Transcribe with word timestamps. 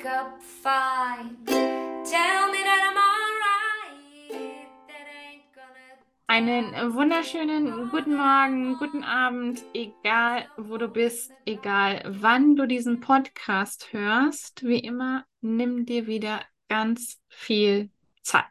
wake 0.00 0.06
up 0.06 0.40
fine. 0.42 1.36
Tell 1.46 2.50
me 2.50 2.58
that 2.64 2.82
I'm 2.88 2.96
alright. 2.96 4.66
That 4.88 5.06
ain't 5.26 5.52
gonna. 5.54 5.98
Einen 6.26 6.94
wunderschönen 6.94 7.90
guten 7.90 8.16
Morgen, 8.16 8.78
guten 8.78 9.04
Abend, 9.04 9.62
egal 9.74 10.46
wo 10.56 10.78
du 10.78 10.88
bist, 10.88 11.32
egal 11.44 12.02
wann 12.06 12.56
du 12.56 12.66
diesen 12.66 13.00
Podcast 13.00 13.92
hörst. 13.92 14.64
Wie 14.64 14.78
immer, 14.78 15.24
nimm 15.40 15.84
dir 15.86 16.06
wieder 16.06 16.40
ganz 16.68 17.20
viel 17.28 17.90
Zeit. 18.22 18.44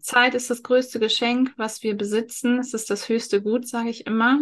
Zeit 0.00 0.34
ist 0.34 0.50
das 0.50 0.62
größte 0.62 1.00
Geschenk, 1.00 1.54
was 1.56 1.82
wir 1.82 1.96
besitzen. 1.96 2.58
Es 2.58 2.74
ist 2.74 2.90
das 2.90 3.08
höchste 3.08 3.42
Gut, 3.42 3.66
sage 3.66 3.88
ich 3.88 4.06
immer. 4.06 4.40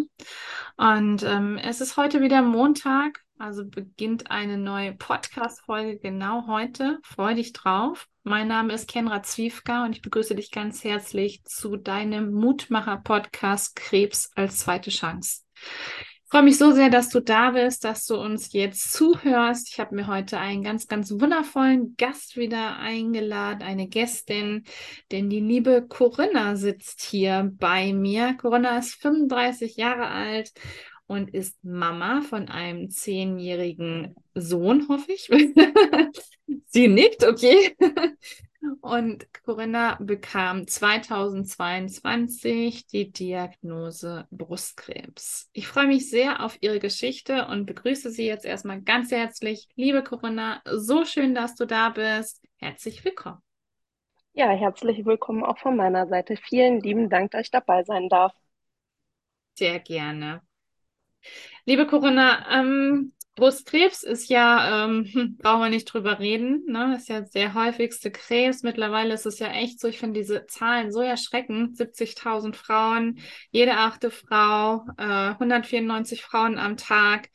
Und 0.77 1.23
ähm, 1.23 1.59
es 1.63 1.81
ist 1.81 1.97
heute 1.97 2.21
wieder 2.21 2.43
Montag, 2.43 3.21
also 3.43 3.65
beginnt 3.65 4.31
eine 4.31 4.57
neue 4.57 4.93
Podcast-Folge 4.93 5.99
genau 5.99 6.47
heute. 6.47 7.01
Freu 7.03 7.35
dich 7.35 7.53
drauf. 7.53 8.07
Mein 8.23 8.47
Name 8.47 8.73
ist 8.73 8.89
Kenra 8.89 9.25
Zwiefka 9.25 9.85
und 9.85 9.97
ich 9.97 10.01
begrüße 10.01 10.37
dich 10.37 10.53
ganz 10.53 10.85
herzlich 10.85 11.43
zu 11.43 11.75
deinem 11.77 12.33
Mutmacher-Podcast 12.33 13.75
Krebs 13.75 14.31
als 14.37 14.59
zweite 14.59 14.91
Chance. 14.91 15.41
Ich 15.57 16.31
freue 16.31 16.45
mich 16.45 16.57
so 16.57 16.71
sehr, 16.71 16.89
dass 16.89 17.09
du 17.09 17.19
da 17.19 17.51
bist, 17.51 17.83
dass 17.83 18.07
du 18.07 18.15
uns 18.15 18.53
jetzt 18.53 18.93
zuhörst. 18.93 19.71
Ich 19.73 19.81
habe 19.81 19.97
mir 19.97 20.07
heute 20.07 20.39
einen 20.39 20.63
ganz, 20.63 20.87
ganz 20.87 21.11
wundervollen 21.11 21.97
Gast 21.99 22.37
wieder 22.37 22.79
eingeladen, 22.79 23.63
eine 23.63 23.89
Gästin, 23.89 24.63
denn 25.11 25.29
die 25.29 25.41
liebe 25.41 25.85
Corinna 25.89 26.55
sitzt 26.55 27.03
hier 27.03 27.51
bei 27.55 27.93
mir. 27.93 28.35
Corinna 28.35 28.79
ist 28.79 28.95
35 29.03 29.77
Jahre 29.77 30.07
alt 30.07 30.53
und 31.07 31.35
ist 31.35 31.63
Mama 31.65 32.23
von 32.23 32.49
einem 32.49 32.91
zehnjährigen 32.91 34.15
Sohn, 34.35 34.89
hoffe 34.89 35.13
ich. 35.13 35.29
Sie 36.67 36.89
nickt, 36.89 37.25
okay. 37.25 37.77
Und 38.81 39.27
Corinna 39.45 39.99
bekam 40.01 40.67
2022 40.67 42.87
die 42.87 43.11
Diagnose 43.11 44.27
Brustkrebs. 44.31 45.51
Ich 45.53 45.67
freue 45.67 45.89
mich 45.89 46.09
sehr 46.09 46.45
auf 46.45 46.57
ihre 46.61 46.79
Geschichte 46.79 47.47
und 47.47 47.67
begrüße 47.67 48.11
sie 48.11 48.27
jetzt 48.27 48.45
erstmal 48.45 48.81
ganz 48.81 49.11
herzlich. 49.11 49.69
Liebe 49.75 50.05
Corinna, 50.05 50.63
so 50.65 51.05
schön, 51.05 51.35
dass 51.35 51.57
du 51.57 51.67
da 51.67 51.89
bist. 51.91 52.41
Herzlich 52.57 53.05
willkommen. 53.05 53.43
Ja, 54.33 54.51
herzlich 54.51 55.05
willkommen 55.05 55.45
auch 55.45 55.59
von 55.59 55.77
meiner 55.77 56.07
Seite. 56.07 56.37
Vielen 56.37 56.81
lieben 56.81 57.11
Dank, 57.11 57.33
dass 57.33 57.43
ich 57.43 57.51
dabei 57.51 57.83
sein 57.83 58.09
darf. 58.09 58.33
Sehr 59.55 59.81
gerne. 59.81 60.41
Liebe 61.65 61.87
Corinna, 61.87 62.47
ähm, 62.51 63.13
Brustkrebs 63.35 64.03
ist 64.03 64.29
ja, 64.29 64.85
ähm, 64.85 65.07
hm, 65.11 65.37
brauchen 65.39 65.63
wir 65.63 65.71
nicht 65.71 65.87
drüber 65.87 66.19
reden, 66.19 66.65
ne? 66.67 66.97
Ist 66.97 67.09
ja 67.09 67.23
der 67.23 67.55
häufigste 67.55 68.11
Krebs. 68.11 68.63
Mittlerweile 68.63 69.15
ist 69.15 69.25
es 69.25 69.39
ja 69.39 69.49
echt 69.49 69.81
so, 69.81 69.89
ich 69.89 69.99
finde 69.99 70.21
diese 70.21 70.47
Zahlen 70.47 70.93
so 70.93 71.01
erschreckend. 71.01 71.77
70.000 71.77 72.57
Frauen, 72.57 73.21
jede 73.51 73.79
achte 73.79 74.11
Frau, 74.11 74.85
äh, 74.99 75.35
194 75.35 76.23
Frauen 76.23 76.59
am 76.59 76.77
Tag. 76.77 77.31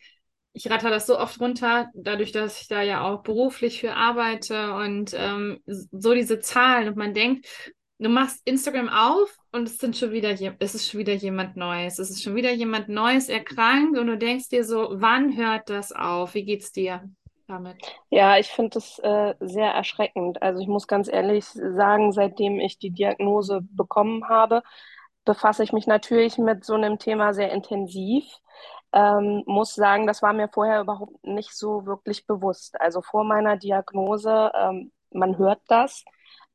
Ich 0.53 0.69
ratter 0.69 0.89
das 0.89 1.07
so 1.07 1.17
oft 1.19 1.39
runter, 1.39 1.89
dadurch, 1.95 2.31
dass 2.31 2.61
ich 2.61 2.67
da 2.67 2.81
ja 2.81 3.01
auch 3.01 3.23
beruflich 3.23 3.79
für 3.79 3.93
arbeite 3.95 4.73
und 4.73 5.11
ähm, 5.15 5.59
so 5.65 6.13
diese 6.13 6.39
Zahlen 6.39 6.87
und 6.89 6.97
man 6.97 7.13
denkt, 7.13 7.47
du 7.99 8.09
machst 8.09 8.41
Instagram 8.45 8.89
auf 8.89 9.37
und 9.51 9.67
es 9.67 9.77
sind 9.77 9.97
schon 9.97 10.11
wieder 10.11 10.31
es 10.59 10.75
ist 10.75 10.89
schon 10.89 10.99
wieder 10.99 11.13
jemand 11.13 11.57
Neues. 11.57 11.99
Es 11.99 12.09
ist 12.09 12.23
schon 12.23 12.35
wieder 12.35 12.51
jemand 12.51 12.89
Neues 12.89 13.29
erkrankt 13.29 13.97
und 13.97 14.07
du 14.07 14.17
denkst 14.17 14.49
dir 14.49 14.63
so, 14.63 14.89
wann 14.91 15.35
hört 15.35 15.69
das 15.69 15.91
auf? 15.91 16.35
Wie 16.35 16.45
geht's 16.45 16.71
dir 16.71 17.09
damit? 17.47 17.77
Ja, 18.09 18.37
ich 18.37 18.49
finde 18.49 18.77
es 18.77 18.99
äh, 18.99 19.33
sehr 19.39 19.71
erschreckend. 19.71 20.41
Also 20.41 20.61
ich 20.61 20.67
muss 20.67 20.87
ganz 20.87 21.07
ehrlich 21.07 21.45
sagen, 21.45 22.11
seitdem 22.11 22.59
ich 22.59 22.77
die 22.77 22.91
Diagnose 22.91 23.61
bekommen 23.71 24.27
habe, 24.29 24.61
befasse 25.25 25.63
ich 25.63 25.73
mich 25.73 25.87
natürlich 25.87 26.37
mit 26.37 26.65
so 26.65 26.75
einem 26.75 26.99
Thema 26.99 27.33
sehr 27.33 27.51
intensiv. 27.51 28.25
Ähm, 28.93 29.43
muss 29.45 29.75
sagen, 29.75 30.07
das 30.07 30.21
war 30.21 30.33
mir 30.33 30.47
vorher 30.47 30.81
überhaupt 30.81 31.25
nicht 31.25 31.53
so 31.53 31.85
wirklich 31.85 32.25
bewusst. 32.25 32.79
Also 32.79 33.01
vor 33.01 33.23
meiner 33.23 33.57
Diagnose, 33.57 34.51
ähm, 34.55 34.91
man 35.11 35.37
hört 35.37 35.59
das 35.67 36.05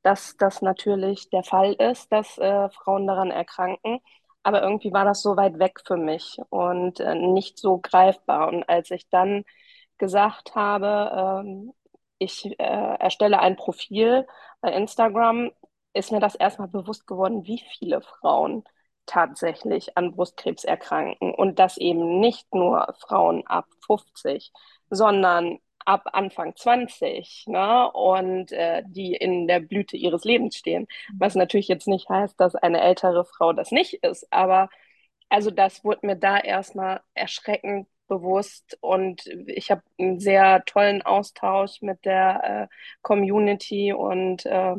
dass 0.02 0.36
das 0.36 0.62
natürlich 0.62 1.30
der 1.30 1.44
Fall 1.44 1.74
ist, 1.74 2.10
dass 2.12 2.38
äh, 2.38 2.68
Frauen 2.70 3.06
daran 3.06 3.30
erkranken. 3.30 4.00
Aber 4.42 4.62
irgendwie 4.62 4.92
war 4.92 5.04
das 5.04 5.22
so 5.22 5.36
weit 5.36 5.58
weg 5.58 5.80
für 5.86 5.96
mich 5.96 6.38
und 6.50 7.00
äh, 7.00 7.14
nicht 7.14 7.58
so 7.58 7.78
greifbar. 7.78 8.48
Und 8.48 8.68
als 8.68 8.90
ich 8.90 9.08
dann 9.08 9.44
gesagt 9.98 10.54
habe, 10.56 11.42
ähm, 11.44 11.72
ich 12.18 12.46
äh, 12.58 12.96
erstelle 12.98 13.40
ein 13.40 13.56
Profil 13.56 14.26
bei 14.60 14.72
Instagram, 14.72 15.50
ist 15.94 16.12
mir 16.12 16.20
das 16.20 16.34
erstmal 16.34 16.68
bewusst 16.68 17.06
geworden, 17.06 17.44
wie 17.46 17.62
viele 17.78 18.00
Frauen 18.00 18.64
tatsächlich 19.06 19.96
an 19.96 20.12
Brustkrebs 20.12 20.64
erkranken. 20.64 21.34
Und 21.34 21.58
das 21.58 21.76
eben 21.76 22.20
nicht 22.20 22.52
nur 22.54 22.94
Frauen 23.00 23.46
ab 23.46 23.66
50, 23.86 24.52
sondern 24.90 25.58
ab 25.86 26.04
Anfang 26.12 26.54
20 26.56 27.44
ne, 27.46 27.90
und 27.92 28.52
äh, 28.52 28.82
die 28.86 29.14
in 29.14 29.46
der 29.48 29.60
Blüte 29.60 29.96
ihres 29.96 30.24
Lebens 30.24 30.56
stehen. 30.56 30.86
Was 31.18 31.34
natürlich 31.34 31.68
jetzt 31.68 31.88
nicht 31.88 32.08
heißt, 32.08 32.38
dass 32.40 32.54
eine 32.54 32.80
ältere 32.80 33.24
Frau 33.24 33.52
das 33.52 33.70
nicht 33.72 33.94
ist, 34.04 34.26
aber 34.32 34.68
also 35.28 35.50
das 35.50 35.84
wurde 35.84 36.06
mir 36.06 36.16
da 36.16 36.38
erstmal 36.38 37.00
erschreckend 37.14 37.88
bewusst 38.08 38.76
und 38.80 39.26
ich 39.46 39.70
habe 39.70 39.82
einen 39.98 40.20
sehr 40.20 40.64
tollen 40.66 41.02
Austausch 41.02 41.80
mit 41.82 42.04
der 42.04 42.68
äh, 42.72 42.76
Community 43.02 43.92
und 43.94 44.44
äh, 44.46 44.76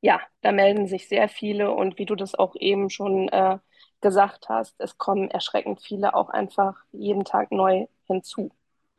ja, 0.00 0.20
da 0.42 0.52
melden 0.52 0.86
sich 0.86 1.08
sehr 1.08 1.28
viele 1.28 1.72
und 1.72 1.98
wie 1.98 2.06
du 2.06 2.14
das 2.14 2.34
auch 2.34 2.54
eben 2.56 2.90
schon 2.90 3.28
äh, 3.28 3.58
gesagt 4.00 4.48
hast, 4.48 4.74
es 4.80 4.96
kommen 4.98 5.30
erschreckend 5.30 5.80
viele 5.82 6.14
auch 6.14 6.28
einfach 6.30 6.76
jeden 6.92 7.24
Tag 7.24 7.50
neu 7.52 7.86
hinzu. 8.06 8.50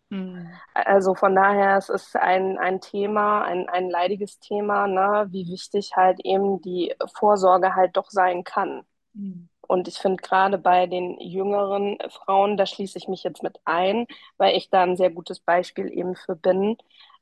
Mhm. 0.10 0.50
Also 0.74 1.14
von 1.16 1.36
daher, 1.36 1.78
es 1.78 1.90
ist 1.90 2.16
ein, 2.16 2.58
ein 2.58 2.82
Thema, 2.82 3.44
ein, 3.44 3.70
ein 3.70 3.90
leidiges 3.90 4.40
Thema, 4.40 4.88
ne, 4.88 5.28
wie 5.30 5.48
wichtig 5.48 5.96
halt 5.96 6.20
eben 6.24 6.62
die 6.62 6.94
Vorsorge 7.16 7.76
halt 7.76 7.96
doch 7.98 8.10
sein 8.10 8.44
kann. 8.44 8.84
Mhm. 9.14 9.50
Und 9.62 9.88
ich 9.88 10.00
finde 10.00 10.22
gerade 10.22 10.58
bei 10.58 10.88
den 10.88 11.20
jüngeren 11.20 11.98
Frauen, 12.10 12.58
da 12.58 12.66
schließe 12.66 12.98
ich 12.98 13.08
mich 13.08 13.24
jetzt 13.24 13.44
mit 13.44 13.60
ein, 13.66 14.08
weil 14.38 14.56
ich 14.58 14.70
da 14.72 14.82
ein 14.82 14.98
sehr 14.98 15.12
gutes 15.12 15.40
Beispiel 15.40 15.92
eben 15.92 16.16
für 16.16 16.36
bin. 16.36 16.78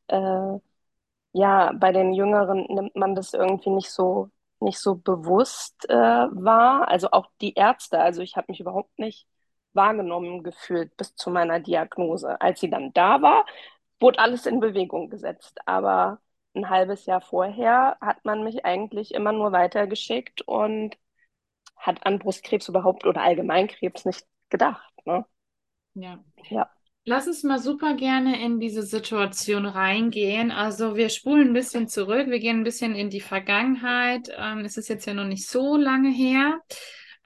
Äh, 0.08 0.60
ja, 1.34 1.72
bei 1.74 1.92
den 1.92 2.14
Jüngeren 2.14 2.66
nimmt 2.70 2.96
man 2.96 3.16
das 3.16 3.34
irgendwie 3.34 3.70
nicht 3.70 3.92
so, 3.92 4.30
nicht 4.60 4.80
so 4.80 4.96
bewusst 4.96 5.90
äh, 5.90 5.96
wahr. 5.96 6.88
Also 6.88 7.12
auch 7.12 7.28
die 7.42 7.54
Ärzte, 7.54 8.00
also 8.00 8.22
ich 8.22 8.38
habe 8.38 8.48
mich 8.50 8.60
überhaupt 8.60 8.98
nicht 9.00 9.28
wahrgenommen 9.78 10.44
gefühlt 10.44 10.98
bis 10.98 11.16
zu 11.16 11.30
meiner 11.30 11.62
Diagnose. 11.62 12.42
Als 12.42 12.60
sie 12.60 12.70
dann 12.70 12.92
da 12.94 13.22
war, 13.22 13.46
wurde 14.02 14.20
alles 14.20 14.46
in 14.46 14.60
Bewegung 14.60 15.10
gesetzt. 15.10 15.60
Aber 15.66 16.20
ein 16.54 16.70
halbes 16.70 17.06
Jahr 17.06 17.22
vorher 17.22 17.98
hat 18.02 18.26
man 18.26 18.44
mich 18.44 18.66
eigentlich 18.66 19.14
immer 19.14 19.32
nur 19.32 19.54
weitergeschickt 19.54 20.42
und 20.42 20.98
hat 21.78 22.06
an 22.06 22.20
Brustkrebs 22.20 22.68
überhaupt 22.68 23.06
oder 23.06 23.22
Allgemeinkrebs 23.22 24.06
nicht 24.06 24.26
gedacht. 24.50 24.94
Ne? 25.06 25.26
Ja. 25.94 26.24
ja. 26.50 26.70
Lass 27.06 27.26
uns 27.26 27.44
mal 27.44 27.60
super 27.60 27.94
gerne 27.94 28.44
in 28.44 28.60
diese 28.60 28.84
Situation 28.84 29.66
reingehen. 29.66 30.52
Also 30.52 30.98
wir 30.98 31.08
spulen 31.08 31.50
ein 31.50 31.54
bisschen 31.54 31.88
zurück, 31.88 32.28
wir 32.28 32.40
gehen 32.40 32.60
ein 32.60 32.64
bisschen 32.66 32.96
in 32.96 33.10
die 33.10 33.22
Vergangenheit. 33.22 34.30
Ähm, 34.38 34.66
es 34.66 34.76
ist 34.76 34.90
jetzt 34.90 35.06
ja 35.06 35.14
noch 35.14 35.24
nicht 35.24 35.48
so 35.48 35.78
lange 35.78 36.10
her. 36.10 36.60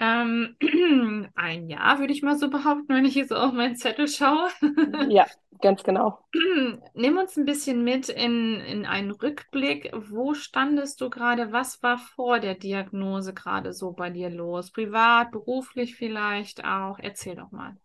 Ähm, 0.01 0.56
ein 1.35 1.69
Jahr, 1.69 2.00
würde 2.00 2.12
ich 2.12 2.23
mal 2.23 2.35
so 2.35 2.50
behaupten, 2.50 2.89
wenn 2.89 3.06
ich 3.06 3.13
jetzt 3.13 3.31
auf 3.31 3.53
meinen 3.53 3.75
Zettel 3.75 4.07
schaue. 4.07 4.50
ja, 5.09 5.27
ganz 5.62 5.83
genau. 5.83 6.18
Nimm 6.95 7.18
uns 7.19 7.38
ein 7.38 7.45
bisschen 7.45 7.83
mit 7.83 8.09
in, 8.09 8.59
in 8.62 8.88
einen 8.88 9.12
Rückblick. 9.12 9.92
Wo 9.94 10.33
standest 10.33 11.01
du 11.01 11.12
gerade? 11.12 11.51
Was 11.51 11.83
war 11.83 12.00
vor 12.00 12.39
der 12.39 12.56
Diagnose 12.56 13.36
gerade 13.36 13.74
so 13.74 13.92
bei 13.92 14.09
dir 14.09 14.31
los? 14.31 14.71
Privat, 14.71 15.30
beruflich 15.30 15.95
vielleicht 15.95 16.65
auch? 16.65 16.97
Erzähl 16.97 17.36
doch 17.36 17.51
mal. 17.51 17.77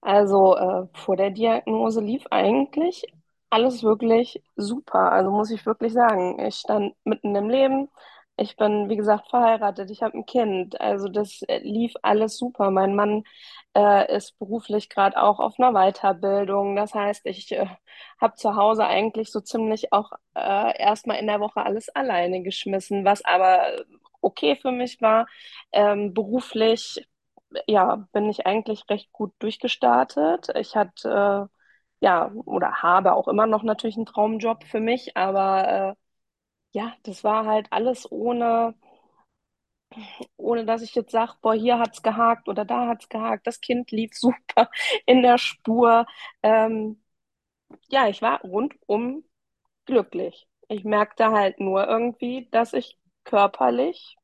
Also 0.00 0.56
äh, 0.56 0.86
vor 0.92 1.16
der 1.16 1.30
Diagnose 1.30 2.00
lief 2.00 2.24
eigentlich 2.30 3.04
alles 3.50 3.82
wirklich 3.82 4.40
super. 4.54 5.10
Also 5.10 5.32
muss 5.32 5.50
ich 5.50 5.66
wirklich 5.66 5.92
sagen, 5.92 6.38
ich 6.38 6.54
stand 6.54 6.94
mitten 7.04 7.34
im 7.34 7.48
Leben 7.48 7.88
ich 8.36 8.56
bin, 8.56 8.88
wie 8.88 8.96
gesagt, 8.96 9.28
verheiratet, 9.30 9.90
ich 9.90 10.02
habe 10.02 10.18
ein 10.18 10.26
Kind. 10.26 10.80
Also 10.80 11.08
das 11.08 11.42
äh, 11.42 11.58
lief 11.60 11.94
alles 12.02 12.36
super. 12.36 12.70
Mein 12.70 12.94
Mann 12.96 13.24
äh, 13.76 14.14
ist 14.16 14.38
beruflich 14.38 14.88
gerade 14.88 15.20
auch 15.22 15.38
auf 15.40 15.54
einer 15.58 15.72
Weiterbildung. 15.72 16.74
Das 16.76 16.94
heißt, 16.94 17.26
ich 17.26 17.52
äh, 17.52 17.66
habe 18.20 18.34
zu 18.36 18.56
Hause 18.56 18.86
eigentlich 18.86 19.30
so 19.30 19.40
ziemlich 19.40 19.92
auch 19.92 20.10
äh, 20.34 20.78
erstmal 20.82 21.18
in 21.18 21.26
der 21.28 21.40
Woche 21.40 21.64
alles 21.64 21.88
alleine 21.90 22.42
geschmissen, 22.42 23.04
was 23.04 23.24
aber 23.24 23.84
okay 24.20 24.56
für 24.56 24.72
mich 24.72 25.00
war. 25.00 25.26
Ähm, 25.72 26.12
beruflich, 26.14 27.06
ja, 27.66 28.06
bin 28.12 28.28
ich 28.30 28.46
eigentlich 28.46 28.84
recht 28.90 29.12
gut 29.12 29.32
durchgestartet. 29.38 30.48
Ich 30.56 30.76
hatte 30.76 31.48
äh, 31.50 32.04
ja, 32.04 32.30
oder 32.44 32.82
habe 32.82 33.14
auch 33.14 33.28
immer 33.28 33.46
noch 33.46 33.62
natürlich 33.62 33.96
einen 33.96 34.06
Traumjob 34.06 34.64
für 34.64 34.80
mich, 34.80 35.16
aber 35.16 35.68
äh, 35.92 35.94
ja, 36.74 36.94
das 37.04 37.24
war 37.24 37.46
halt 37.46 37.68
alles 37.72 38.10
ohne, 38.12 38.74
ohne 40.36 40.64
dass 40.64 40.82
ich 40.82 40.94
jetzt 40.94 41.12
sage, 41.12 41.32
boah, 41.42 41.54
hier 41.54 41.78
hat's 41.78 42.02
gehakt 42.02 42.48
oder 42.48 42.64
da 42.64 42.86
hat's 42.88 43.08
gehakt, 43.08 43.46
das 43.46 43.60
Kind 43.60 43.90
lief 43.90 44.12
super 44.14 44.70
in 45.06 45.22
der 45.22 45.38
Spur. 45.38 46.06
Ähm, 46.42 47.02
ja, 47.90 48.08
ich 48.08 48.22
war 48.22 48.40
rundum 48.42 49.24
glücklich. 49.86 50.48
Ich 50.68 50.84
merkte 50.84 51.30
halt 51.32 51.60
nur 51.60 51.86
irgendwie, 51.88 52.48
dass 52.52 52.74
ich 52.74 52.98
körperlich, 53.24 54.16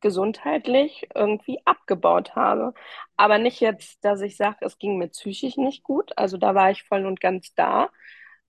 gesundheitlich 0.00 1.08
irgendwie 1.14 1.60
abgebaut 1.66 2.36
habe. 2.36 2.74
Aber 3.16 3.38
nicht 3.38 3.60
jetzt, 3.60 4.04
dass 4.04 4.20
ich 4.22 4.36
sage, 4.36 4.58
es 4.62 4.78
ging 4.78 4.98
mir 4.98 5.08
psychisch 5.08 5.56
nicht 5.58 5.84
gut. 5.84 6.12
Also 6.18 6.38
da 6.38 6.54
war 6.54 6.70
ich 6.72 6.84
voll 6.84 7.06
und 7.06 7.20
ganz 7.20 7.54
da. 7.54 7.90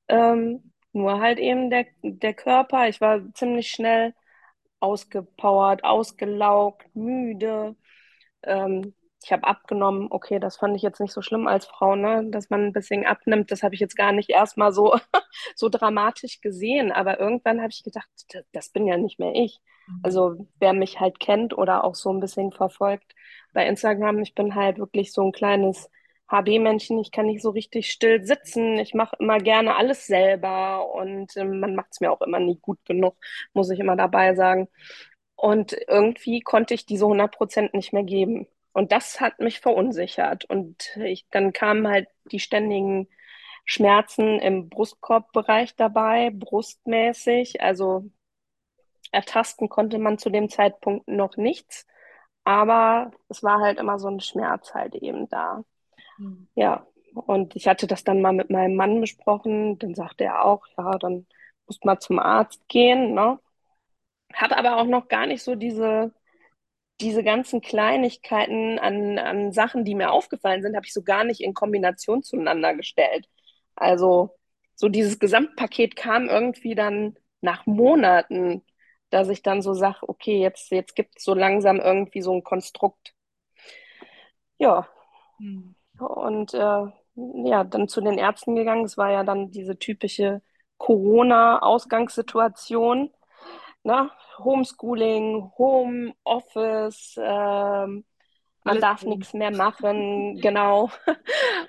Ähm, 0.10 0.74
nur 0.96 1.20
halt 1.20 1.40
eben 1.40 1.70
der, 1.70 1.86
der 2.04 2.34
Körper. 2.34 2.88
Ich 2.88 3.02
war 3.02 3.22
ziemlich 3.34 3.70
schnell 3.70 4.14
ausgepowert, 4.80 5.84
ausgelaugt, 5.84 6.86
müde. 6.96 7.76
Ähm, 8.44 8.94
ich 9.24 9.32
habe 9.32 9.46
abgenommen. 9.46 10.08
Okay, 10.12 10.40
das 10.40 10.58
fand 10.58 10.76
ich 10.76 10.84
jetzt 10.84 11.00
nicht 11.02 11.14
so 11.14 11.22
schlimm 11.22 11.48
als 11.48 11.66
Frau, 11.66 11.96
ne? 11.96 12.30
Dass 12.30 12.50
man 12.50 12.66
ein 12.66 12.74
bisschen 12.74 13.06
abnimmt. 13.06 13.52
Das 13.52 13.64
habe 13.64 13.76
ich 13.76 13.82
jetzt 13.82 13.96
gar 13.98 14.12
nicht 14.12 14.30
erstmal 14.30 14.72
so, 14.74 14.96
so 15.56 15.70
dramatisch 15.70 16.42
gesehen. 16.42 16.92
Aber 16.92 17.20
irgendwann 17.20 17.60
habe 17.62 17.72
ich 17.72 17.84
gedacht, 17.84 18.08
das, 18.32 18.44
das 18.52 18.70
bin 18.70 18.88
ja 18.88 18.98
nicht 18.98 19.20
mehr 19.20 19.34
ich. 19.36 19.60
Also 20.04 20.48
wer 20.60 20.74
mich 20.74 21.00
halt 21.00 21.20
kennt 21.20 21.58
oder 21.58 21.84
auch 21.84 21.96
so 21.96 22.12
ein 22.12 22.20
bisschen 22.20 22.52
verfolgt 22.52 23.16
bei 23.54 23.68
Instagram, 23.68 24.20
ich 24.20 24.36
bin 24.36 24.56
halt 24.56 24.78
wirklich 24.80 25.14
so 25.14 25.24
ein 25.24 25.32
kleines 25.32 25.90
HB-Männchen. 26.30 27.00
Ich 27.00 27.12
kann 27.12 27.28
nicht 27.28 27.42
so 27.42 27.52
richtig 27.52 27.92
still 27.92 28.26
sitzen. 28.26 28.78
Ich 28.80 28.94
mache 28.94 29.16
immer 29.20 29.38
gerne 29.40 29.76
alles 29.76 30.08
selber 30.08 30.94
und 30.94 31.36
ähm, 31.38 31.60
man 31.60 31.76
macht 31.76 31.90
es 31.92 32.02
mir 32.02 32.12
auch 32.12 32.22
immer 32.22 32.40
nie 32.40 32.58
gut 32.62 32.80
genug, 32.86 33.16
muss 33.54 33.70
ich 33.70 33.80
immer 33.80 33.96
dabei 33.96 34.36
sagen. 34.36 34.68
Und 35.36 35.76
irgendwie 35.88 36.42
konnte 36.42 36.74
ich 36.74 36.86
diese 36.86 37.06
100 37.06 37.36
Prozent 37.36 37.74
nicht 37.74 37.94
mehr 37.94 38.04
geben. 38.04 38.48
Und 38.74 38.92
das 38.92 39.22
hat 39.22 39.40
mich 39.40 39.60
verunsichert. 39.62 40.46
Und 40.46 40.98
ich, 40.98 41.28
dann 41.32 41.54
kamen 41.54 41.88
halt 41.88 42.08
die 42.32 42.40
ständigen 42.40 43.08
Schmerzen 43.66 44.40
im 44.40 44.70
Brustkorbbereich 44.70 45.76
dabei, 45.76 46.32
brustmäßig. 46.34 47.62
Also 47.62 48.10
ertasten 49.12 49.70
konnte 49.70 49.98
man 50.00 50.18
zu 50.18 50.30
dem 50.30 50.50
Zeitpunkt 50.50 51.08
noch 51.08 51.38
nichts. 51.38 51.86
Aber 52.44 53.12
es 53.30 53.44
war 53.44 53.60
halt 53.62 53.80
immer 53.80 54.00
so 54.00 54.08
ein 54.10 54.20
Schmerz 54.22 54.74
halt 54.74 54.96
eben 54.96 55.30
da. 55.30 55.64
Mhm. 56.18 56.48
Ja, 56.56 56.88
und 57.14 57.56
ich 57.56 57.68
hatte 57.68 57.88
das 57.88 58.04
dann 58.04 58.22
mal 58.22 58.34
mit 58.34 58.50
meinem 58.50 58.76
Mann 58.76 59.02
besprochen. 59.02 59.78
Dann 59.80 59.96
sagte 59.96 60.26
er 60.26 60.46
auch, 60.46 60.66
ja, 60.78 60.98
dann 60.98 61.28
musst 61.68 61.86
mal 61.86 62.00
zum 62.00 62.20
Arzt 62.20 62.68
gehen, 62.70 63.14
ne? 63.14 63.40
Habe 64.34 64.58
aber 64.58 64.78
auch 64.78 64.86
noch 64.86 65.08
gar 65.08 65.26
nicht 65.28 65.44
so 65.44 65.56
diese, 65.56 66.14
diese 67.02 67.24
ganzen 67.24 67.62
Kleinigkeiten 67.62 68.80
an, 68.80 69.20
an 69.20 69.54
Sachen, 69.54 69.86
die 69.86 69.96
mir 69.96 70.12
aufgefallen 70.12 70.64
sind, 70.64 70.76
habe 70.76 70.86
ich 70.88 70.94
so 70.94 71.04
gar 71.04 71.24
nicht 71.26 71.42
in 71.42 71.54
Kombination 71.54 72.24
zueinander 72.24 72.76
gestellt. 72.76 73.28
Also 73.76 74.32
so 74.76 74.90
dieses 74.90 75.20
Gesamtpaket 75.20 75.96
kam 75.96 76.30
irgendwie 76.30 76.76
dann 76.76 77.18
nach 77.42 77.66
Monaten, 77.68 78.64
dass 79.12 79.30
ich 79.30 79.44
dann 79.44 79.62
so 79.62 79.74
sage, 79.74 80.00
okay, 80.10 80.40
jetzt, 80.42 80.72
jetzt 80.72 80.96
gibt 80.96 81.18
es 81.20 81.24
so 81.26 81.34
langsam 81.36 81.80
irgendwie 81.80 82.22
so 82.22 82.34
ein 82.34 82.44
Konstrukt. 82.44 83.14
Ja, 84.58 84.88
Mhm. 85.40 85.75
Und 86.00 86.54
äh, 86.54 86.86
ja, 87.16 87.64
dann 87.64 87.88
zu 87.88 88.02
den 88.02 88.18
Ärzten 88.18 88.56
gegangen. 88.56 88.86
Es 88.86 88.98
war 88.98 89.12
ja 89.12 89.24
dann 89.24 89.52
diese 89.52 89.78
typische 89.78 90.42
Corona-Ausgangssituation, 90.78 93.12
ne? 93.84 94.10
Homeschooling, 94.40 95.52
Homeoffice, 95.58 97.18
ähm, 97.22 98.06
man 98.66 98.82
darf 98.82 99.04
nichts 99.04 99.34
mehr 99.34 99.52
machen, 99.52 100.38
genau. 100.42 100.90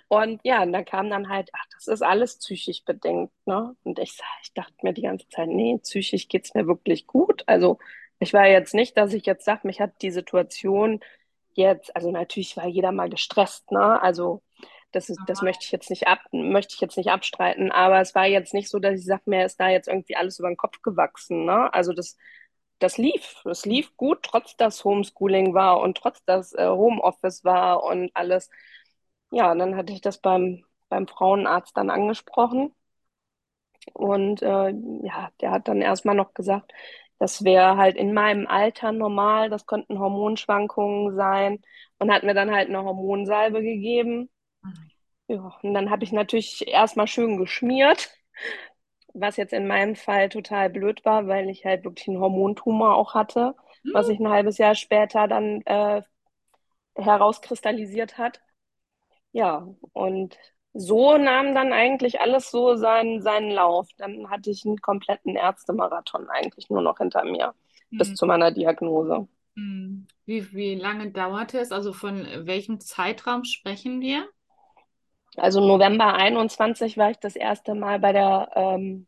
Und 0.09 0.41
ja, 0.45 0.63
und 0.63 0.73
da 0.73 0.83
kam 0.83 1.11
dann 1.11 1.29
halt, 1.29 1.51
ach, 1.53 1.67
das 1.75 1.89
ist 1.89 2.03
alles 2.03 2.39
psychisch 2.39 2.85
bedingt, 2.85 3.31
ne? 3.45 3.77
Und 3.85 3.99
ich, 3.99 4.19
ich 4.43 4.53
dachte 4.55 4.75
mir 4.83 4.95
die 4.95 5.03
ganze 5.03 5.29
Zeit, 5.29 5.49
nee, 5.49 5.79
psychisch 5.83 6.29
geht's 6.29 6.55
mir 6.55 6.67
wirklich 6.67 7.07
gut. 7.07 7.45
Also 7.47 7.79
ich 8.19 8.33
war 8.33 8.47
jetzt 8.47 8.75
nicht, 8.75 8.97
dass 8.97 9.13
ich 9.13 9.27
jetzt 9.27 9.45
sage, 9.45 9.67
mich 9.67 9.81
hat 9.81 10.01
die 10.03 10.11
Situation 10.11 11.01
jetzt, 11.57 11.95
also 11.97 12.11
natürlich 12.11 12.57
war 12.57 12.67
jeder 12.67 12.93
mal 12.93 13.09
gestresst, 13.11 13.71
ne? 13.73 14.01
Also 14.03 14.43
das 14.93 15.11
ist, 15.11 15.21
das 15.27 15.43
möchte 15.43 15.65
ich 15.65 15.73
jetzt 15.73 15.91
nicht 15.91 16.07
ab, 16.09 16.21
möchte 16.33 16.75
ich 16.75 16.81
jetzt 16.81 16.97
nicht 16.97 17.11
abstreiten, 17.11 17.73
aber 17.73 18.01
es 18.01 18.15
war 18.15 18.27
jetzt 18.27 18.55
nicht 18.55 18.69
so, 18.71 18.79
dass 18.79 18.99
ich 19.01 19.05
sage, 19.07 19.23
mir 19.27 19.45
ist 19.45 19.59
da 19.61 19.69
jetzt 19.69 19.89
irgendwie 19.89 20.17
alles 20.17 20.39
über 20.39 20.49
den 20.49 20.57
Kopf 20.57 20.83
gewachsen, 20.83 21.45
ne? 21.47 21.73
Also 21.75 21.93
das 21.93 22.17
das 22.79 22.99
lief. 22.99 23.43
Es 23.47 23.65
lief 23.67 23.97
gut, 23.97 24.23
trotz 24.23 24.57
dass 24.57 24.85
Homeschooling 24.85 25.55
war 25.55 25.81
und 25.81 25.97
trotz 25.97 26.23
dass 26.25 26.53
äh, 26.55 26.67
Homeoffice 26.69 27.45
war 27.45 27.83
und 27.85 28.11
alles. 28.15 28.51
Ja, 29.31 29.53
und 29.53 29.59
dann 29.59 29.77
hatte 29.77 29.93
ich 29.93 30.01
das 30.03 30.19
beim, 30.21 30.65
beim 30.89 31.09
Frauenarzt 31.09 31.77
dann 31.77 31.91
angesprochen. 31.91 32.75
Und 33.93 34.43
äh, 34.43 34.71
ja, 35.03 35.31
der 35.41 35.51
hat 35.53 35.69
dann 35.69 35.81
erstmal 35.81 36.15
noch 36.15 36.35
gesagt, 36.35 36.73
das 37.19 37.45
wäre 37.45 37.77
halt 37.77 37.97
in 37.97 38.13
meinem 38.15 38.47
Alter 38.47 38.93
normal, 38.93 39.51
das 39.51 39.67
könnten 39.67 39.99
Hormonschwankungen 39.99 41.15
sein 41.17 41.61
und 41.99 42.13
hat 42.13 42.25
mir 42.25 42.35
dann 42.35 42.51
halt 42.53 42.69
eine 42.69 42.85
Hormonsalbe 42.85 43.63
gegeben. 43.63 44.31
Ja, 45.29 45.59
und 45.63 45.75
dann 45.75 45.91
habe 45.91 46.05
ich 46.05 46.13
natürlich 46.13 46.67
erstmal 46.69 47.07
schön 47.09 47.37
geschmiert, 47.39 48.11
was 49.15 49.37
jetzt 49.37 49.53
in 49.53 49.67
meinem 49.67 49.97
Fall 49.97 50.29
total 50.29 50.71
blöd 50.71 51.05
war, 51.05 51.27
weil 51.27 51.49
ich 51.51 51.65
halt 51.65 51.85
wirklich 51.85 52.09
einen 52.09 52.21
Hormontumor 52.21 52.95
auch 52.97 53.15
hatte, 53.15 53.55
was 53.93 54.07
sich 54.07 54.21
ein 54.21 54.29
halbes 54.29 54.59
Jahr 54.59 54.75
später 54.75 55.27
dann 55.29 55.63
äh, 55.63 56.03
herauskristallisiert 56.97 58.19
hat. 58.19 58.41
Ja, 59.33 59.69
und 59.93 60.39
so 60.79 61.17
nahm 61.19 61.55
dann 61.55 61.73
eigentlich 61.73 62.21
alles 62.21 62.51
so 62.51 62.77
seinen, 62.77 63.23
seinen 63.23 63.51
Lauf. 63.51 63.89
Dann 63.99 64.31
hatte 64.31 64.51
ich 64.51 64.65
einen 64.67 64.81
kompletten 64.81 65.37
Ärztemarathon 65.37 66.29
eigentlich 66.31 66.71
nur 66.71 66.83
noch 66.83 66.99
hinter 66.99 67.25
mir, 67.25 67.55
bis 67.99 68.09
Mhm. 68.11 68.17
zu 68.17 68.27
meiner 68.27 68.51
Diagnose. 68.53 69.29
Mhm. 69.55 70.07
Wie, 70.27 70.53
wie 70.53 70.75
lange 70.75 71.11
dauerte 71.13 71.59
es? 71.59 71.73
Also 71.73 71.93
von 71.93 72.27
welchem 72.47 72.81
Zeitraum 72.81 73.45
sprechen 73.45 74.01
wir? 74.01 74.29
Also 75.37 75.61
November 75.61 76.15
21 76.15 76.97
war 76.97 77.11
ich 77.11 77.19
das 77.19 77.37
erste 77.37 77.75
Mal 77.75 77.99
bei 77.99 78.13
der, 78.13 78.51
ähm, 78.55 79.07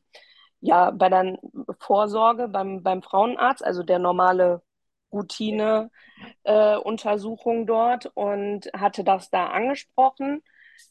ja, 0.61 0.91
bei 0.91 1.09
der 1.09 1.39
Vorsorge 1.81 2.49
beim, 2.49 2.83
beim 2.83 3.03
Frauenarzt, 3.03 3.65
also 3.65 3.83
der 3.83 3.99
normale 3.99 4.63
Routine, 5.13 5.91
äh, 6.45 6.77
Untersuchung 6.77 7.67
dort 7.67 8.07
und 8.15 8.67
hatte 8.75 9.05
das 9.05 9.31
da 9.31 9.47
angesprochen. 9.49 10.43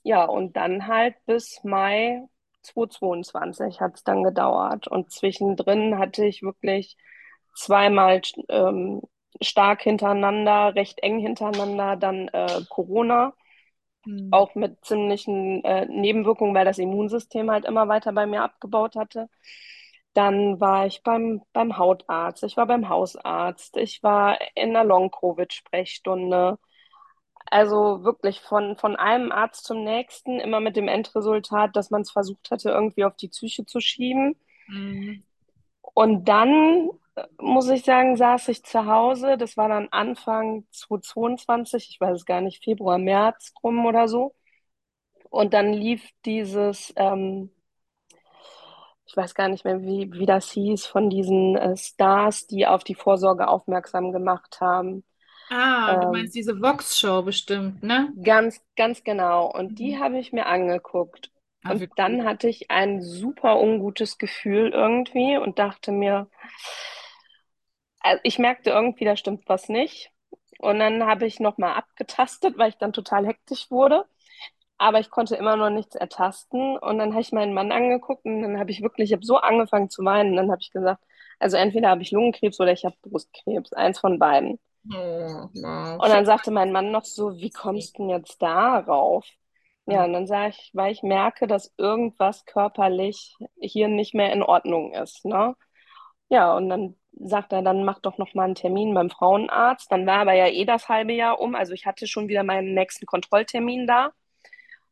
Ja, 0.04 0.26
und 0.26 0.56
dann 0.58 0.88
halt 0.88 1.16
bis 1.26 1.64
Mai 1.64 2.24
2022 2.64 3.80
hat 3.82 3.96
es 3.96 4.04
dann 4.04 4.24
gedauert. 4.24 4.88
Und 4.88 5.12
zwischendrin 5.12 5.98
hatte 5.98 6.26
ich 6.26 6.42
wirklich 6.44 6.98
zweimal 7.56 8.22
ähm, 8.50 9.02
stark 9.42 9.82
hintereinander, 9.84 10.76
recht 10.76 11.00
eng 11.04 11.20
hintereinander, 11.20 11.96
dann 11.98 12.28
äh, 12.30 12.62
Corona 12.70 13.34
Mhm. 14.06 14.32
auch 14.32 14.56
mit 14.56 14.84
ziemlichen 14.86 15.64
äh, 15.64 15.86
Nebenwirkungen, 15.88 16.54
weil 16.56 16.66
das 16.66 16.80
Immunsystem 16.80 17.50
halt 17.52 17.66
immer 17.66 17.88
weiter 17.88 18.12
bei 18.14 18.26
mir 18.26 18.44
abgebaut 18.44 18.96
hatte. 18.96 19.30
Dann 20.14 20.60
war 20.60 20.88
ich 20.88 21.04
beim, 21.04 21.42
beim 21.54 21.78
Hautarzt, 21.78 22.44
ich 22.44 22.58
war 22.58 22.66
beim 22.68 22.90
Hausarzt, 22.90 23.78
ich 23.78 24.02
war 24.04 24.38
in 24.56 24.74
der 24.74 24.84
Long-Covid-Sprechstunde. 24.84 26.58
Also 27.52 28.04
wirklich 28.04 28.42
von, 28.42 28.76
von 28.78 28.96
einem 28.96 29.32
Arzt 29.32 29.66
zum 29.66 29.84
nächsten, 29.84 30.40
immer 30.40 30.60
mit 30.60 30.76
dem 30.76 30.88
Endresultat, 30.88 31.76
dass 31.76 31.90
man 31.90 32.02
es 32.02 32.12
versucht 32.12 32.52
hatte, 32.52 32.70
irgendwie 32.70 33.06
auf 33.06 33.16
die 33.16 33.30
Psyche 33.30 33.66
zu 33.66 33.80
schieben. 33.80 34.36
Mhm. 34.68 35.24
Und 35.94 36.26
dann, 36.28 36.90
äh, 37.16 37.24
muss 37.40 37.70
ich 37.70 37.84
sagen, 37.84 38.18
saß 38.18 38.50
ich 38.50 38.64
zu 38.64 38.86
Hause. 38.86 39.38
Das 39.38 39.58
war 39.58 39.70
dann 39.70 39.88
Anfang 39.92 40.66
2022, 40.72 41.90
ich 41.90 42.02
weiß 42.02 42.18
es 42.20 42.26
gar 42.26 42.42
nicht, 42.42 42.64
Februar, 42.64 42.98
März 42.98 43.54
rum 43.64 43.86
oder 43.86 44.08
so. 44.08 44.36
Und 45.30 45.54
dann 45.54 45.74
lief 45.74 46.10
dieses, 46.26 46.94
ähm, 46.96 47.52
ich 49.06 49.16
weiß 49.16 49.34
gar 49.36 49.48
nicht 49.50 49.66
mehr, 49.66 49.82
wie, 49.82 50.12
wie 50.14 50.26
das 50.26 50.52
hieß, 50.52 50.86
von 50.86 51.10
diesen 51.10 51.56
äh, 51.56 51.78
Stars, 51.78 52.48
die 52.48 52.68
auf 52.68 52.84
die 52.84 52.96
Vorsorge 52.96 53.48
aufmerksam 53.48 54.12
gemacht 54.12 54.60
haben. 54.62 55.04
Ah, 55.50 55.98
du 55.98 56.08
meinst 56.08 56.34
Ähm, 56.34 56.36
diese 56.36 56.62
Vox-Show 56.62 57.22
bestimmt, 57.24 57.84
ne? 57.84 58.14
ganz, 58.24 58.62
ganz 58.76 59.04
genau. 59.04 59.52
Und 59.52 59.80
die 59.80 59.98
Mhm. 59.98 60.00
habe 60.00 60.20
ich 60.20 60.34
mir 60.34 60.46
angeguckt. 60.48 61.32
Ah, 61.64 61.74
Und 61.74 61.80
wie 61.82 61.90
cool. 61.90 61.96
dann 61.96 62.24
hatte 62.26 62.48
ich 62.48 62.72
ein 62.72 63.02
super 63.02 63.60
ungutes 63.60 64.18
Gefühl 64.18 64.70
irgendwie 64.72 65.38
und 65.38 65.60
dachte 65.60 65.92
mir, 65.92 66.30
also 68.00 68.20
ich 68.24 68.40
merkte 68.40 68.70
irgendwie, 68.72 69.06
da 69.06 69.16
stimmt 69.18 69.48
was 69.48 69.70
nicht. 69.70 70.12
Und 70.60 70.80
dann 70.80 71.06
habe 71.06 71.26
ich 71.28 71.40
nochmal 71.40 71.74
abgetastet, 71.76 72.58
weil 72.58 72.70
ich 72.70 72.78
dann 72.78 72.94
total 72.94 73.26
hektisch 73.28 73.70
wurde. 73.72 74.06
aber 74.80 75.00
ich 75.00 75.12
konnte 75.12 75.36
immer 75.38 75.58
noch 75.58 75.70
nichts 75.72 75.96
ertasten. 75.96 76.78
Und 76.80 77.00
dann 77.00 77.12
habe 77.14 77.22
ich 77.22 77.32
meinen 77.34 77.54
Mann 77.56 77.72
angeguckt 77.72 78.26
und 78.26 78.42
dann 78.44 78.60
habe 78.60 78.72
ich 78.72 78.82
wirklich, 78.84 79.12
ich 79.12 79.14
habe 79.16 79.26
so 79.26 79.38
angefangen 79.38 79.90
zu 79.92 80.04
weinen. 80.06 80.36
Dann 80.38 80.52
habe 80.52 80.62
ich 80.62 80.72
gesagt, 80.72 81.04
also 81.40 81.58
entweder 81.58 81.90
habe 81.90 82.02
ich 82.04 82.12
Lungenkrebs 82.12 82.60
oder 82.62 82.74
ich 82.74 82.86
habe 82.86 82.96
Brustkrebs, 83.04 83.74
eins 83.74 84.00
von 84.00 84.20
beiden. 84.20 84.60
Oh. 84.94 85.50
Und 85.54 86.10
dann 86.10 86.26
sagte 86.26 86.52
mein 86.52 86.72
Mann 86.72 86.92
noch 86.92 87.06
so, 87.06 87.38
wie 87.38 87.50
kommst 87.50 87.98
du 87.98 88.04
denn 88.04 88.10
jetzt 88.10 88.42
darauf? 88.42 89.26
Ja, 89.86 90.04
und 90.04 90.14
dann 90.14 90.28
sage 90.28 90.50
ich, 90.50 90.72
weil 90.74 90.92
ich 90.92 91.02
merke, 91.02 91.48
dass 91.48 91.74
irgendwas 91.78 92.46
körperlich 92.46 93.36
hier 93.60 93.88
nicht 93.88 94.14
mehr 94.14 94.34
in 94.34 94.44
Ordnung 94.44 94.94
ist, 94.94 95.24
ne? 95.24 95.56
Ja, 96.30 96.56
und 96.56 96.70
dann 96.70 96.96
sagt 97.14 97.54
er, 97.54 97.62
dann 97.62 97.86
mach 97.86 98.00
doch 98.00 98.18
noch 98.18 98.34
mal 98.34 98.44
einen 98.44 98.56
Termin 98.56 98.94
beim 98.94 99.10
Frauenarzt. 99.10 99.92
Dann 99.92 100.06
war 100.06 100.20
aber 100.20 100.34
ja 100.34 100.48
eh 100.48 100.66
das 100.66 100.90
halbe 100.90 101.14
Jahr 101.14 101.40
um, 101.40 101.56
also 101.56 101.74
ich 101.74 101.86
hatte 101.86 102.06
schon 102.08 102.28
wieder 102.28 102.44
meinen 102.44 102.74
nächsten 102.74 103.06
Kontrolltermin 103.06 103.88
da. 103.88 104.12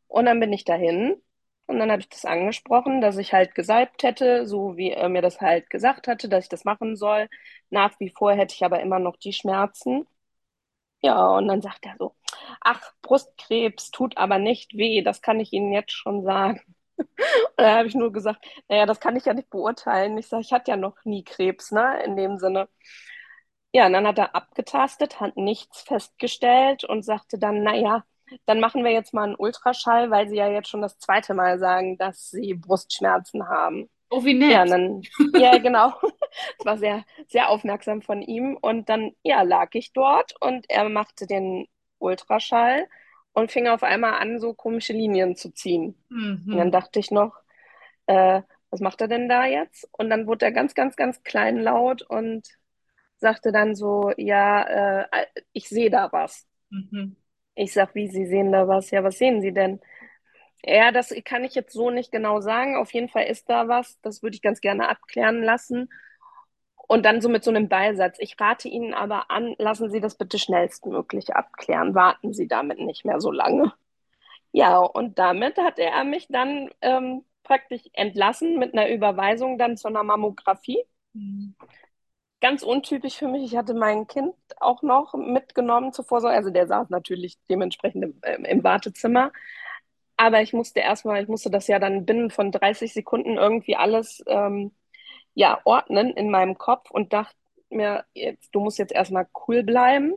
Und 0.08 0.26
dann 0.26 0.40
bin 0.40 0.52
ich 0.52 0.64
dahin 0.64 1.20
und 1.66 1.78
dann 1.78 1.90
habe 1.90 2.00
ich 2.00 2.08
das 2.08 2.24
angesprochen, 2.24 3.00
dass 3.00 3.16
ich 3.18 3.32
halt 3.32 3.54
gesalbt 3.54 4.02
hätte, 4.02 4.46
so 4.46 4.76
wie 4.76 4.90
er 4.92 5.08
mir 5.08 5.22
das 5.22 5.40
halt 5.40 5.68
gesagt 5.70 6.08
hatte, 6.08 6.28
dass 6.28 6.44
ich 6.44 6.48
das 6.50 6.64
machen 6.64 6.96
soll. 6.96 7.28
Nach 7.70 7.98
wie 8.00 8.10
vor 8.16 8.32
hätte 8.32 8.54
ich 8.54 8.64
aber 8.64 8.80
immer 8.80 8.98
noch 9.00 9.16
die 9.16 9.32
Schmerzen. 9.32 10.06
Ja, 11.02 11.28
und 11.36 11.48
dann 11.48 11.62
sagt 11.62 11.86
er 11.86 11.94
so, 11.98 12.14
ach, 12.60 12.92
Brustkrebs 13.02 13.90
tut 13.90 14.16
aber 14.16 14.38
nicht 14.38 14.76
weh, 14.76 15.02
das 15.02 15.22
kann 15.22 15.40
ich 15.40 15.52
Ihnen 15.52 15.72
jetzt 15.72 15.92
schon 15.92 16.24
sagen. 16.24 16.60
Und 16.98 17.58
da 17.58 17.76
habe 17.78 17.88
ich 17.88 17.94
nur 17.94 18.12
gesagt, 18.12 18.44
naja, 18.68 18.86
das 18.86 19.00
kann 19.00 19.16
ich 19.16 19.24
ja 19.26 19.34
nicht 19.34 19.50
beurteilen. 19.50 20.16
Ich 20.18 20.28
sage, 20.28 20.42
ich 20.42 20.52
hatte 20.52 20.70
ja 20.70 20.76
noch 20.78 20.96
nie 21.04 21.24
Krebs, 21.24 21.70
ne, 21.72 22.02
in 22.04 22.16
dem 22.16 22.38
Sinne. 22.38 22.68
Ja, 23.72 23.86
und 23.86 23.92
dann 23.92 24.06
hat 24.06 24.18
er 24.18 24.34
abgetastet, 24.34 25.20
hat 25.20 25.36
nichts 25.36 25.82
festgestellt 25.82 26.84
und 26.84 27.04
sagte 27.04 27.38
dann, 27.38 27.62
naja, 27.62 28.04
dann 28.46 28.60
machen 28.60 28.84
wir 28.84 28.92
jetzt 28.92 29.14
mal 29.14 29.24
einen 29.24 29.36
Ultraschall, 29.36 30.10
weil 30.10 30.28
Sie 30.28 30.36
ja 30.36 30.48
jetzt 30.48 30.68
schon 30.68 30.82
das 30.82 30.98
zweite 30.98 31.34
Mal 31.34 31.58
sagen, 31.58 31.98
dass 31.98 32.30
Sie 32.30 32.54
Brustschmerzen 32.54 33.48
haben. 33.48 33.88
Oh, 34.10 34.24
wie 34.24 34.34
nett. 34.34 34.50
Ja, 34.50 34.66
dann, 34.66 35.08
ja, 35.34 35.58
genau. 35.58 35.94
Es 36.58 36.64
war 36.66 36.78
sehr, 36.78 37.04
sehr 37.28 37.48
aufmerksam 37.50 38.02
von 38.02 38.22
ihm. 38.22 38.56
Und 38.60 38.88
dann, 38.88 39.12
ja, 39.22 39.42
lag 39.42 39.70
ich 39.74 39.92
dort 39.92 40.34
und 40.40 40.66
er 40.70 40.88
machte 40.88 41.26
den 41.26 41.66
Ultraschall 41.98 42.88
und 43.32 43.52
fing 43.52 43.68
auf 43.68 43.82
einmal 43.82 44.14
an, 44.14 44.38
so 44.40 44.54
komische 44.54 44.92
Linien 44.92 45.36
zu 45.36 45.50
ziehen. 45.52 46.02
Und 46.50 46.58
dann 46.58 46.70
Mhm. 46.70 46.72
dachte 46.72 46.98
ich 47.00 47.10
noch, 47.10 47.36
äh, 48.06 48.42
was 48.70 48.80
macht 48.80 49.00
er 49.00 49.08
denn 49.08 49.28
da 49.28 49.46
jetzt? 49.46 49.88
Und 49.92 50.10
dann 50.10 50.26
wurde 50.26 50.46
er 50.46 50.52
ganz, 50.52 50.74
ganz, 50.74 50.96
ganz 50.96 51.22
kleinlaut 51.24 52.02
und 52.02 52.48
sagte 53.18 53.52
dann 53.52 53.74
so, 53.74 54.12
ja, 54.16 55.02
äh, 55.10 55.26
ich 55.52 55.68
sehe 55.68 55.90
da 55.90 56.12
was. 56.12 56.46
Mhm. 56.70 57.16
Ich 57.56 57.72
sag, 57.72 57.94
wie, 57.94 58.06
Sie 58.08 58.26
sehen 58.26 58.52
da 58.52 58.68
was? 58.68 58.90
Ja, 58.90 59.02
was 59.02 59.18
sehen 59.18 59.40
Sie 59.40 59.52
denn? 59.52 59.80
Ja, 60.62 60.92
das 60.92 61.14
kann 61.24 61.44
ich 61.44 61.54
jetzt 61.54 61.72
so 61.72 61.90
nicht 61.90 62.12
genau 62.12 62.40
sagen. 62.40 62.76
Auf 62.76 62.92
jeden 62.92 63.08
Fall 63.08 63.24
ist 63.24 63.48
da 63.48 63.66
was. 63.66 64.00
Das 64.02 64.22
würde 64.22 64.36
ich 64.36 64.42
ganz 64.42 64.60
gerne 64.60 64.88
abklären 64.88 65.42
lassen. 65.42 65.88
Und 66.88 67.04
dann 67.04 67.20
so 67.20 67.28
mit 67.28 67.42
so 67.42 67.50
einem 67.50 67.68
Beisatz. 67.68 68.18
Ich 68.20 68.38
rate 68.40 68.68
Ihnen 68.68 68.94
aber 68.94 69.30
an, 69.30 69.54
lassen 69.58 69.90
Sie 69.90 70.00
das 70.00 70.16
bitte 70.16 70.38
schnellstmöglich 70.38 71.34
abklären. 71.34 71.94
Warten 71.94 72.32
Sie 72.32 72.46
damit 72.46 72.78
nicht 72.78 73.04
mehr 73.04 73.20
so 73.20 73.32
lange. 73.32 73.72
Ja, 74.52 74.78
und 74.78 75.18
damit 75.18 75.56
hat 75.58 75.78
er 75.78 76.04
mich 76.04 76.28
dann 76.28 76.70
ähm, 76.80 77.24
praktisch 77.42 77.82
entlassen 77.92 78.58
mit 78.58 78.72
einer 78.72 78.88
Überweisung 78.88 79.58
dann 79.58 79.76
zu 79.76 79.88
einer 79.88 80.02
Mammographie. 80.02 80.82
Mhm. 81.12 81.54
Ganz 82.40 82.62
untypisch 82.62 83.16
für 83.16 83.28
mich. 83.28 83.44
Ich 83.44 83.56
hatte 83.56 83.72
mein 83.74 84.06
Kind 84.06 84.34
auch 84.58 84.82
noch 84.82 85.14
mitgenommen 85.14 85.92
zur 85.92 86.04
Vorsorge. 86.04 86.36
Also 86.36 86.50
der 86.50 86.66
saß 86.66 86.90
natürlich 86.90 87.38
dementsprechend 87.48 88.04
im, 88.04 88.20
ähm, 88.22 88.44
im 88.44 88.62
Wartezimmer. 88.64 89.32
Aber 90.16 90.42
ich 90.42 90.52
musste 90.52 90.80
erstmal, 90.80 91.22
ich 91.22 91.28
musste 91.28 91.50
das 91.50 91.66
ja 91.66 91.78
dann 91.78 92.04
binnen 92.06 92.30
von 92.30 92.52
30 92.52 92.92
Sekunden 92.92 93.36
irgendwie 93.36 93.76
alles 93.76 94.22
ähm, 94.26 94.72
ja, 95.34 95.60
ordnen 95.64 96.10
in 96.14 96.30
meinem 96.30 96.58
Kopf 96.58 96.90
und 96.90 97.12
dachte 97.12 97.36
mir, 97.70 98.04
jetzt, 98.14 98.54
du 98.54 98.60
musst 98.60 98.78
jetzt 98.78 98.92
erstmal 98.92 99.28
cool 99.48 99.62
bleiben. 99.62 100.14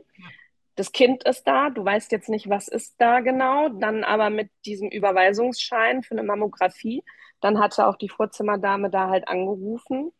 Das 0.76 0.92
Kind 0.92 1.24
ist 1.24 1.44
da, 1.46 1.70
du 1.70 1.84
weißt 1.84 2.12
jetzt 2.12 2.28
nicht, 2.28 2.48
was 2.48 2.68
ist 2.68 2.94
da 3.00 3.20
genau. 3.20 3.68
Dann 3.70 4.04
aber 4.04 4.30
mit 4.30 4.50
diesem 4.66 4.88
Überweisungsschein 4.90 6.02
für 6.02 6.12
eine 6.14 6.22
Mammographie, 6.22 7.04
dann 7.40 7.58
hatte 7.60 7.86
auch 7.86 7.96
die 7.96 8.08
Vorzimmerdame 8.08 8.90
da 8.90 9.08
halt 9.08 9.28
angerufen 9.28 10.12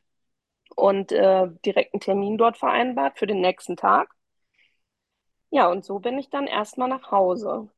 und 0.76 1.12
äh, 1.12 1.48
direkt 1.64 1.94
einen 1.94 2.00
Termin 2.00 2.38
dort 2.38 2.56
vereinbart 2.58 3.18
für 3.18 3.26
den 3.26 3.40
nächsten 3.40 3.76
Tag. 3.76 4.14
Ja, 5.50 5.68
und 5.68 5.84
so 5.84 5.98
bin 5.98 6.18
ich 6.18 6.30
dann 6.30 6.46
erstmal 6.46 6.88
nach 6.88 7.10
Hause. 7.10 7.68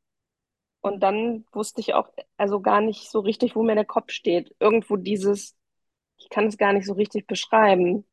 Und 0.80 1.00
dann 1.02 1.46
wusste 1.52 1.80
ich 1.80 1.94
auch 1.94 2.08
also 2.36 2.60
gar 2.60 2.80
nicht 2.80 3.10
so 3.10 3.20
richtig, 3.20 3.56
wo 3.56 3.62
mir 3.62 3.74
der 3.76 3.84
Kopf 3.84 4.10
steht. 4.10 4.54
Irgendwo 4.58 4.96
dieses, 4.96 5.56
ich 6.18 6.28
kann 6.28 6.46
es 6.46 6.58
gar 6.58 6.72
nicht 6.72 6.86
so 6.86 6.94
richtig 6.94 7.26
beschreiben. 7.26 8.04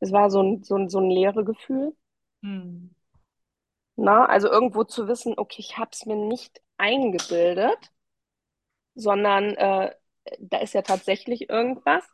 Es 0.00 0.12
war 0.12 0.30
so 0.30 0.42
ein, 0.42 0.62
so 0.62 0.76
ein, 0.76 0.88
so 0.88 1.00
ein 1.00 1.10
leere 1.10 1.44
Gefühl. 1.44 1.94
Mhm. 2.40 2.94
Na, 3.96 4.26
also 4.26 4.48
irgendwo 4.50 4.84
zu 4.84 5.08
wissen, 5.08 5.34
okay, 5.36 5.60
ich 5.60 5.78
habe 5.78 5.90
es 5.92 6.06
mir 6.06 6.16
nicht 6.16 6.62
eingebildet, 6.78 7.92
sondern 8.94 9.54
äh, 9.56 9.94
da 10.38 10.58
ist 10.58 10.74
ja 10.74 10.82
tatsächlich 10.82 11.48
irgendwas. 11.48 12.04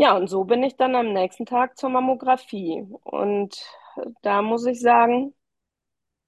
Ja, 0.00 0.16
und 0.16 0.28
so 0.28 0.44
bin 0.44 0.62
ich 0.62 0.76
dann 0.76 0.94
am 0.94 1.12
nächsten 1.12 1.44
Tag 1.44 1.76
zur 1.76 1.90
Mammographie. 1.90 2.86
Und 3.04 3.56
da 4.22 4.42
muss 4.42 4.64
ich 4.66 4.80
sagen, 4.80 5.34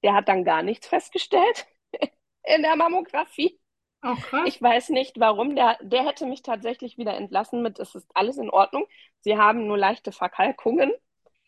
der 0.04 0.14
hat 0.14 0.28
dann 0.28 0.44
gar 0.44 0.62
nichts 0.62 0.88
festgestellt 0.88 1.66
in 2.44 2.62
der 2.62 2.76
Mammographie. 2.76 3.60
Oh, 4.02 4.16
krass. 4.16 4.48
Ich 4.48 4.62
weiß 4.62 4.90
nicht 4.90 5.20
warum. 5.20 5.56
Der, 5.56 5.78
der 5.82 6.06
hätte 6.06 6.26
mich 6.26 6.42
tatsächlich 6.42 6.98
wieder 6.98 7.14
entlassen 7.16 7.62
mit, 7.62 7.78
es 7.80 7.94
ist 7.94 8.10
alles 8.14 8.38
in 8.38 8.50
Ordnung. 8.50 8.86
Sie 9.20 9.38
haben 9.38 9.66
nur 9.66 9.78
leichte 9.78 10.12
Verkalkungen, 10.12 10.92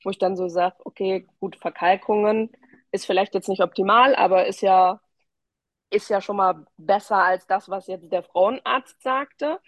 wo 0.04 0.10
ich 0.10 0.18
dann 0.18 0.36
so 0.36 0.48
sage, 0.48 0.76
okay, 0.84 1.28
gut, 1.40 1.56
Verkalkungen 1.56 2.52
ist 2.92 3.06
vielleicht 3.06 3.34
jetzt 3.34 3.48
nicht 3.48 3.62
optimal, 3.62 4.16
aber 4.16 4.46
ist 4.46 4.62
ja, 4.62 5.00
ist 5.90 6.10
ja 6.10 6.20
schon 6.20 6.36
mal 6.36 6.66
besser 6.78 7.18
als 7.18 7.46
das, 7.46 7.68
was 7.68 7.86
jetzt 7.86 8.10
der 8.12 8.22
Frauenarzt 8.22 9.02
sagte. 9.02 9.60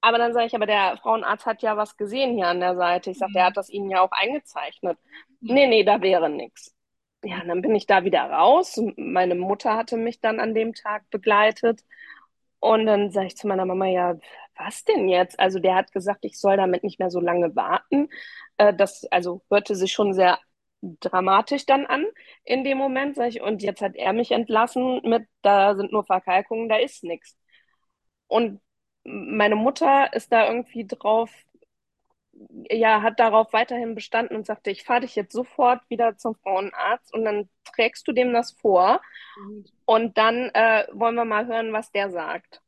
Aber 0.00 0.18
dann 0.18 0.32
sage 0.32 0.46
ich, 0.46 0.54
aber 0.54 0.66
der 0.66 0.96
Frauenarzt 1.02 1.46
hat 1.46 1.62
ja 1.62 1.76
was 1.76 1.96
gesehen 1.96 2.34
hier 2.34 2.48
an 2.48 2.60
der 2.60 2.76
Seite. 2.76 3.10
Ich 3.10 3.18
sage, 3.18 3.32
der 3.34 3.46
hat 3.46 3.56
das 3.56 3.68
Ihnen 3.70 3.90
ja 3.90 4.00
auch 4.00 4.12
eingezeichnet. 4.12 4.98
Nee, 5.40 5.66
nee, 5.66 5.84
da 5.84 6.00
wäre 6.00 6.30
nichts. 6.30 6.74
Ja, 7.22 7.44
dann 7.44 7.60
bin 7.60 7.74
ich 7.74 7.86
da 7.86 8.04
wieder 8.04 8.22
raus. 8.22 8.80
Meine 8.96 9.34
Mutter 9.34 9.76
hatte 9.76 9.96
mich 9.98 10.20
dann 10.20 10.40
an 10.40 10.54
dem 10.54 10.72
Tag 10.74 11.08
begleitet. 11.10 11.84
Und 12.60 12.86
dann 12.86 13.10
sage 13.10 13.28
ich 13.28 13.36
zu 13.36 13.46
meiner 13.48 13.66
Mama, 13.66 13.86
ja, 13.86 14.16
was 14.56 14.84
denn 14.84 15.08
jetzt? 15.08 15.38
Also 15.40 15.58
der 15.58 15.74
hat 15.76 15.92
gesagt, 15.92 16.24
ich 16.24 16.38
soll 16.38 16.56
damit 16.56 16.84
nicht 16.84 16.98
mehr 16.98 17.10
so 17.10 17.20
lange 17.20 17.54
warten. 17.56 18.08
Äh, 18.58 18.74
das 18.74 19.04
also 19.10 19.42
hörte 19.50 19.74
sich 19.74 19.92
schon 19.92 20.14
sehr 20.14 20.38
dramatisch 20.82 21.66
dann 21.66 21.86
an 21.86 22.06
in 22.44 22.64
dem 22.64 22.78
Moment, 22.78 23.16
sag 23.16 23.28
ich. 23.28 23.42
Und 23.42 23.62
jetzt 23.62 23.82
hat 23.82 23.96
er 23.96 24.12
mich 24.12 24.30
entlassen 24.32 25.00
mit, 25.04 25.26
da 25.42 25.74
sind 25.76 25.92
nur 25.92 26.04
Verkalkungen, 26.04 26.68
da 26.68 26.76
ist 26.76 27.04
nichts. 27.04 27.36
Und 28.28 28.60
meine 29.04 29.56
Mutter 29.56 30.12
ist 30.12 30.32
da 30.32 30.46
irgendwie 30.48 30.86
drauf, 30.86 31.30
ja, 32.70 33.02
hat 33.02 33.20
darauf 33.20 33.52
weiterhin 33.52 33.94
bestanden 33.94 34.36
und 34.36 34.46
sagte, 34.46 34.70
ich 34.70 34.84
fahre 34.84 35.00
dich 35.00 35.14
jetzt 35.16 35.32
sofort 35.32 35.80
wieder 35.88 36.16
zum 36.16 36.34
Frauenarzt 36.36 37.12
und 37.12 37.24
dann 37.24 37.48
trägst 37.74 38.06
du 38.08 38.12
dem 38.12 38.32
das 38.32 38.52
vor 38.52 39.00
und 39.84 40.16
dann 40.16 40.50
äh, 40.54 40.86
wollen 40.92 41.16
wir 41.16 41.24
mal 41.24 41.46
hören, 41.46 41.72
was 41.72 41.90
der 41.92 42.10
sagt. 42.10 42.62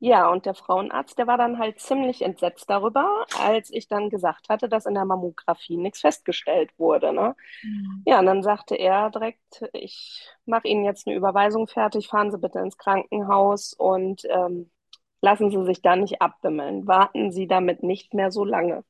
Ja, 0.00 0.30
und 0.30 0.46
der 0.46 0.54
Frauenarzt, 0.54 1.18
der 1.18 1.26
war 1.26 1.36
dann 1.36 1.58
halt 1.58 1.80
ziemlich 1.80 2.22
entsetzt 2.22 2.70
darüber, 2.70 3.26
als 3.40 3.70
ich 3.72 3.88
dann 3.88 4.10
gesagt 4.10 4.48
hatte, 4.48 4.68
dass 4.68 4.86
in 4.86 4.94
der 4.94 5.04
Mammographie 5.04 5.76
nichts 5.76 6.00
festgestellt 6.00 6.70
wurde. 6.78 7.12
Ne? 7.12 7.34
Mhm. 7.62 8.02
Ja, 8.06 8.20
und 8.20 8.26
dann 8.26 8.44
sagte 8.44 8.76
er 8.76 9.10
direkt, 9.10 9.64
ich 9.72 10.30
mache 10.46 10.68
Ihnen 10.68 10.84
jetzt 10.84 11.08
eine 11.08 11.16
Überweisung 11.16 11.66
fertig, 11.66 12.06
fahren 12.06 12.30
Sie 12.30 12.38
bitte 12.38 12.60
ins 12.60 12.78
Krankenhaus 12.78 13.72
und 13.72 14.22
ähm, 14.30 14.70
lassen 15.20 15.50
Sie 15.50 15.64
sich 15.64 15.82
da 15.82 15.96
nicht 15.96 16.20
abwimmeln. 16.22 16.86
Warten 16.86 17.32
Sie 17.32 17.46
damit 17.46 17.82
nicht 17.82 18.14
mehr 18.14 18.30
so 18.30 18.44
lange. 18.44 18.84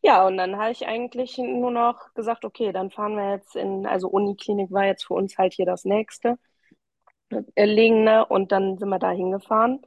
Ja, 0.00 0.26
und 0.26 0.36
dann 0.36 0.56
habe 0.56 0.70
ich 0.70 0.86
eigentlich 0.86 1.38
nur 1.38 1.70
noch 1.70 2.14
gesagt, 2.14 2.44
okay, 2.44 2.72
dann 2.72 2.90
fahren 2.90 3.16
wir 3.16 3.32
jetzt 3.32 3.56
in, 3.56 3.84
also 3.86 4.08
Uniklinik 4.08 4.70
war 4.70 4.84
jetzt 4.84 5.06
für 5.06 5.14
uns 5.14 5.36
halt 5.38 5.54
hier 5.54 5.66
das 5.66 5.84
nächste 5.84 6.38
äh, 7.30 7.64
Liegende 7.64 8.26
und 8.26 8.52
dann 8.52 8.78
sind 8.78 8.88
wir 8.88 8.98
da 8.98 9.10
hingefahren. 9.10 9.82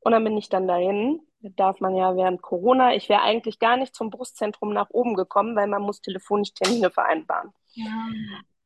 Und 0.00 0.12
dann 0.12 0.24
bin 0.24 0.36
ich 0.36 0.48
dann 0.48 0.66
dahin. 0.66 1.20
Darf 1.40 1.80
man 1.80 1.96
ja 1.96 2.16
während 2.16 2.42
Corona. 2.42 2.94
Ich 2.94 3.08
wäre 3.08 3.22
eigentlich 3.22 3.58
gar 3.58 3.76
nicht 3.76 3.94
zum 3.94 4.10
Brustzentrum 4.10 4.72
nach 4.72 4.90
oben 4.90 5.14
gekommen, 5.14 5.56
weil 5.56 5.66
man 5.68 5.82
muss 5.82 6.00
telefonisch 6.00 6.54
Termine 6.54 6.90
vereinbaren. 6.90 7.52
Ja. 7.72 8.10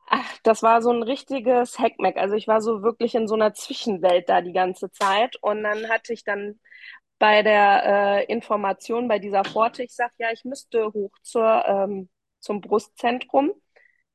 Ach, 0.08 0.38
das 0.44 0.62
war 0.62 0.82
so 0.82 0.90
ein 0.90 1.02
richtiges 1.02 1.78
Hackmack. 1.78 2.16
Also 2.16 2.34
ich 2.36 2.46
war 2.48 2.60
so 2.60 2.82
wirklich 2.82 3.14
in 3.14 3.26
so 3.28 3.34
einer 3.34 3.54
Zwischenwelt 3.54 4.28
da 4.28 4.40
die 4.40 4.52
ganze 4.52 4.90
Zeit. 4.90 5.36
Und 5.42 5.62
dann 5.64 5.88
hatte 5.88 6.12
ich 6.12 6.22
dann 6.24 6.60
bei 7.18 7.42
der 7.42 7.84
äh, 8.28 8.32
Information 8.32 9.08
bei 9.08 9.18
dieser 9.18 9.44
Pforte, 9.44 9.82
ich 9.82 9.94
sage, 9.94 10.12
ja, 10.18 10.30
ich 10.32 10.44
müsste 10.44 10.92
hoch 10.92 11.12
zur, 11.22 11.64
ähm, 11.66 12.08
zum 12.40 12.60
Brustzentrum. 12.60 13.52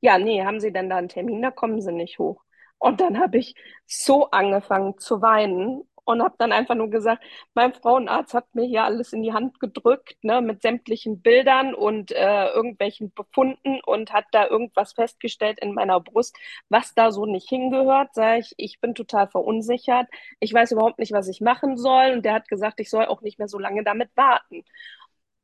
Ja, 0.00 0.18
nee, 0.18 0.44
haben 0.44 0.60
Sie 0.60 0.72
denn 0.72 0.88
da 0.90 0.96
einen 0.98 1.08
Termin? 1.08 1.42
Da 1.42 1.50
kommen 1.50 1.80
Sie 1.82 1.92
nicht 1.92 2.18
hoch. 2.18 2.42
Und 2.78 3.00
dann 3.00 3.20
habe 3.20 3.38
ich 3.38 3.54
so 3.86 4.30
angefangen 4.30 4.98
zu 4.98 5.22
weinen 5.22 5.88
und 6.04 6.22
habe 6.22 6.34
dann 6.38 6.52
einfach 6.52 6.74
nur 6.74 6.90
gesagt, 6.90 7.22
mein 7.54 7.72
Frauenarzt 7.74 8.34
hat 8.34 8.54
mir 8.54 8.64
hier 8.64 8.84
alles 8.84 9.12
in 9.12 9.22
die 9.22 9.32
Hand 9.32 9.60
gedrückt, 9.60 10.16
ne, 10.22 10.40
mit 10.40 10.62
sämtlichen 10.62 11.22
Bildern 11.22 11.74
und 11.74 12.10
äh, 12.12 12.48
irgendwelchen 12.48 13.12
Befunden 13.12 13.80
und 13.84 14.12
hat 14.12 14.26
da 14.32 14.46
irgendwas 14.46 14.92
festgestellt 14.94 15.58
in 15.60 15.74
meiner 15.74 16.00
Brust, 16.00 16.36
was 16.68 16.94
da 16.94 17.12
so 17.12 17.26
nicht 17.26 17.48
hingehört. 17.48 18.14
Sag 18.14 18.40
ich, 18.40 18.54
ich 18.56 18.80
bin 18.80 18.94
total 18.94 19.28
verunsichert. 19.28 20.08
Ich 20.40 20.52
weiß 20.52 20.72
überhaupt 20.72 20.98
nicht, 20.98 21.12
was 21.12 21.28
ich 21.28 21.40
machen 21.40 21.76
soll. 21.76 22.12
Und 22.12 22.24
der 22.24 22.34
hat 22.34 22.48
gesagt, 22.48 22.80
ich 22.80 22.90
soll 22.90 23.06
auch 23.06 23.22
nicht 23.22 23.38
mehr 23.38 23.48
so 23.48 23.58
lange 23.58 23.84
damit 23.84 24.10
warten. 24.16 24.64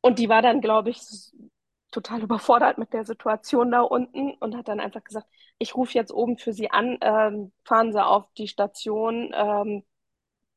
Und 0.00 0.18
die 0.18 0.28
war 0.28 0.42
dann, 0.42 0.60
glaube 0.60 0.90
ich, 0.90 1.00
total 1.90 2.22
überfordert 2.22 2.78
mit 2.78 2.92
der 2.92 3.04
Situation 3.04 3.70
da 3.70 3.80
unten 3.80 4.32
und 4.34 4.56
hat 4.56 4.68
dann 4.68 4.80
einfach 4.80 5.02
gesagt, 5.04 5.26
ich 5.58 5.74
rufe 5.76 5.94
jetzt 5.94 6.12
oben 6.12 6.38
für 6.38 6.52
Sie 6.52 6.70
an, 6.70 6.98
ähm, 7.00 7.52
fahren 7.64 7.92
Sie 7.92 8.04
auf 8.04 8.26
die 8.36 8.48
Station, 8.48 9.32
ähm, 9.34 9.84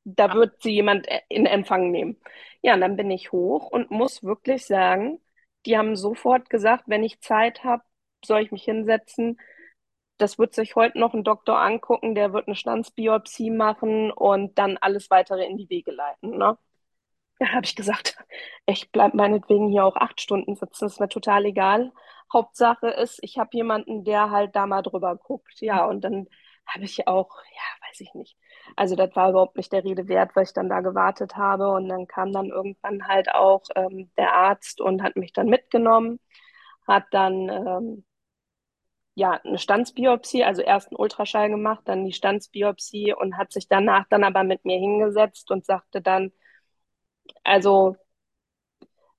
da 0.04 0.34
wird 0.34 0.62
Sie 0.64 0.72
jemand 0.72 1.08
in 1.30 1.46
Empfang 1.46 1.92
nehmen. 1.92 2.18
Ja, 2.62 2.74
und 2.76 2.82
dann 2.82 2.96
bin 2.96 3.12
ich 3.12 3.32
hoch 3.32 3.68
und 3.72 3.92
muss 3.92 4.24
wirklich 4.24 4.66
sagen, 4.66 5.20
die 5.66 5.78
haben 5.78 5.96
sofort 5.96 6.50
gesagt, 6.50 6.86
wenn 6.88 7.04
ich 7.04 7.22
Zeit 7.22 7.64
habe, 7.64 7.84
soll 8.26 8.42
ich 8.42 8.52
mich 8.52 8.64
hinsetzen. 8.64 9.40
Das 10.18 10.38
wird 10.40 10.54
sich 10.56 10.76
heute 10.76 11.00
noch 11.00 11.14
ein 11.14 11.24
Doktor 11.24 11.60
angucken, 11.60 12.16
der 12.16 12.34
wird 12.34 12.48
eine 12.48 12.56
Stanzbiopsie 12.56 13.50
machen 13.52 14.12
und 14.12 14.58
dann 14.60 14.78
alles 14.78 15.10
weitere 15.10 15.46
in 15.46 15.58
die 15.58 15.70
Wege 15.70 15.92
leiten. 15.92 16.38
Ne? 16.38 16.58
Ja, 17.40 17.50
habe 17.54 17.66
ich 17.66 17.76
gesagt, 17.76 18.18
ich 18.68 18.92
bleibe 18.92 19.18
meinetwegen 19.18 19.70
hier 19.70 19.86
auch 19.86 19.96
acht 19.96 20.22
Stunden 20.22 20.56
sitzen, 20.56 20.86
ist 20.86 21.00
mir 21.00 21.10
total 21.10 21.46
egal. 21.46 21.92
Hauptsache 22.32 22.88
ist, 22.90 23.20
ich 23.24 23.38
habe 23.40 23.50
jemanden, 23.54 24.04
der 24.06 24.30
halt 24.32 24.56
da 24.56 24.66
mal 24.68 24.82
drüber 24.84 25.16
guckt. 25.18 25.60
Ja, 25.62 25.86
und 25.86 26.02
dann 26.02 26.28
habe 26.66 26.86
ich 26.86 27.08
auch, 27.08 27.30
ja, 27.54 27.88
weiß 27.90 28.00
ich 28.02 28.14
nicht. 28.14 28.38
Also 28.76 28.96
das 28.96 29.16
war 29.16 29.30
überhaupt 29.30 29.58
nicht 29.58 29.72
der 29.74 29.84
Rede 29.84 30.08
wert, 30.08 30.36
weil 30.36 30.44
ich 30.46 30.54
dann 30.54 30.70
da 30.70 30.82
gewartet 30.82 31.36
habe. 31.38 31.72
Und 31.72 31.90
dann 31.90 32.08
kam 32.08 32.32
dann 32.34 32.48
irgendwann 32.48 33.08
halt 33.08 33.34
auch 33.34 33.64
ähm, 33.76 34.12
der 34.18 34.34
Arzt 34.34 34.82
und 34.82 35.02
hat 35.04 35.16
mich 35.16 35.34
dann 35.34 35.48
mitgenommen, 35.48 36.20
hat 36.88 37.06
dann 37.12 37.50
ähm, 37.50 38.06
ja 39.16 39.40
eine 39.44 39.58
Stanzbiopsie, 39.58 40.44
also 40.44 40.62
erst 40.62 40.90
einen 40.90 40.98
Ultraschall 41.00 41.50
gemacht, 41.50 41.82
dann 41.86 42.06
die 42.06 42.12
Stanzbiopsie 42.14 43.14
und 43.14 43.38
hat 43.38 43.52
sich 43.52 43.68
danach 43.68 44.06
dann 44.10 44.24
aber 44.24 44.44
mit 44.44 44.66
mir 44.66 44.78
hingesetzt 44.80 45.50
und 45.52 45.66
sagte 45.66 46.02
dann, 46.02 46.32
also 47.44 47.96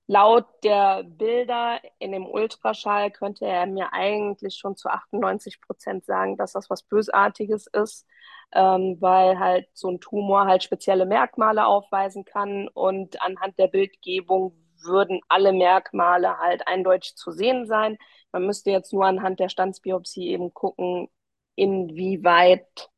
laut 0.07 0.45
der 0.63 1.03
Bilder 1.03 1.79
in 1.99 2.11
dem 2.11 2.25
Ultraschall 2.25 3.11
könnte 3.11 3.45
er 3.45 3.65
mir 3.65 3.93
eigentlich 3.93 4.55
schon 4.57 4.75
zu 4.75 4.89
98 4.89 5.61
Prozent 5.61 6.05
sagen, 6.05 6.37
dass 6.37 6.53
das 6.53 6.69
was 6.69 6.83
Bösartiges 6.83 7.67
ist, 7.67 8.05
ähm, 8.53 8.97
weil 8.99 9.39
halt 9.39 9.67
so 9.73 9.89
ein 9.89 9.99
Tumor 10.01 10.45
halt 10.45 10.63
spezielle 10.63 11.05
Merkmale 11.05 11.65
aufweisen 11.65 12.25
kann 12.25 12.67
und 12.69 13.21
anhand 13.21 13.57
der 13.59 13.67
Bildgebung 13.67 14.55
würden 14.83 15.21
alle 15.29 15.53
Merkmale 15.53 16.37
halt 16.39 16.67
eindeutig 16.67 17.15
zu 17.15 17.31
sehen 17.31 17.65
sein. 17.65 17.97
Man 18.31 18.45
müsste 18.45 18.71
jetzt 18.71 18.93
nur 18.93 19.05
anhand 19.05 19.39
der 19.39 19.49
Standsbiopsie 19.49 20.27
eben 20.29 20.53
gucken, 20.53 21.09
inwieweit 21.55 22.89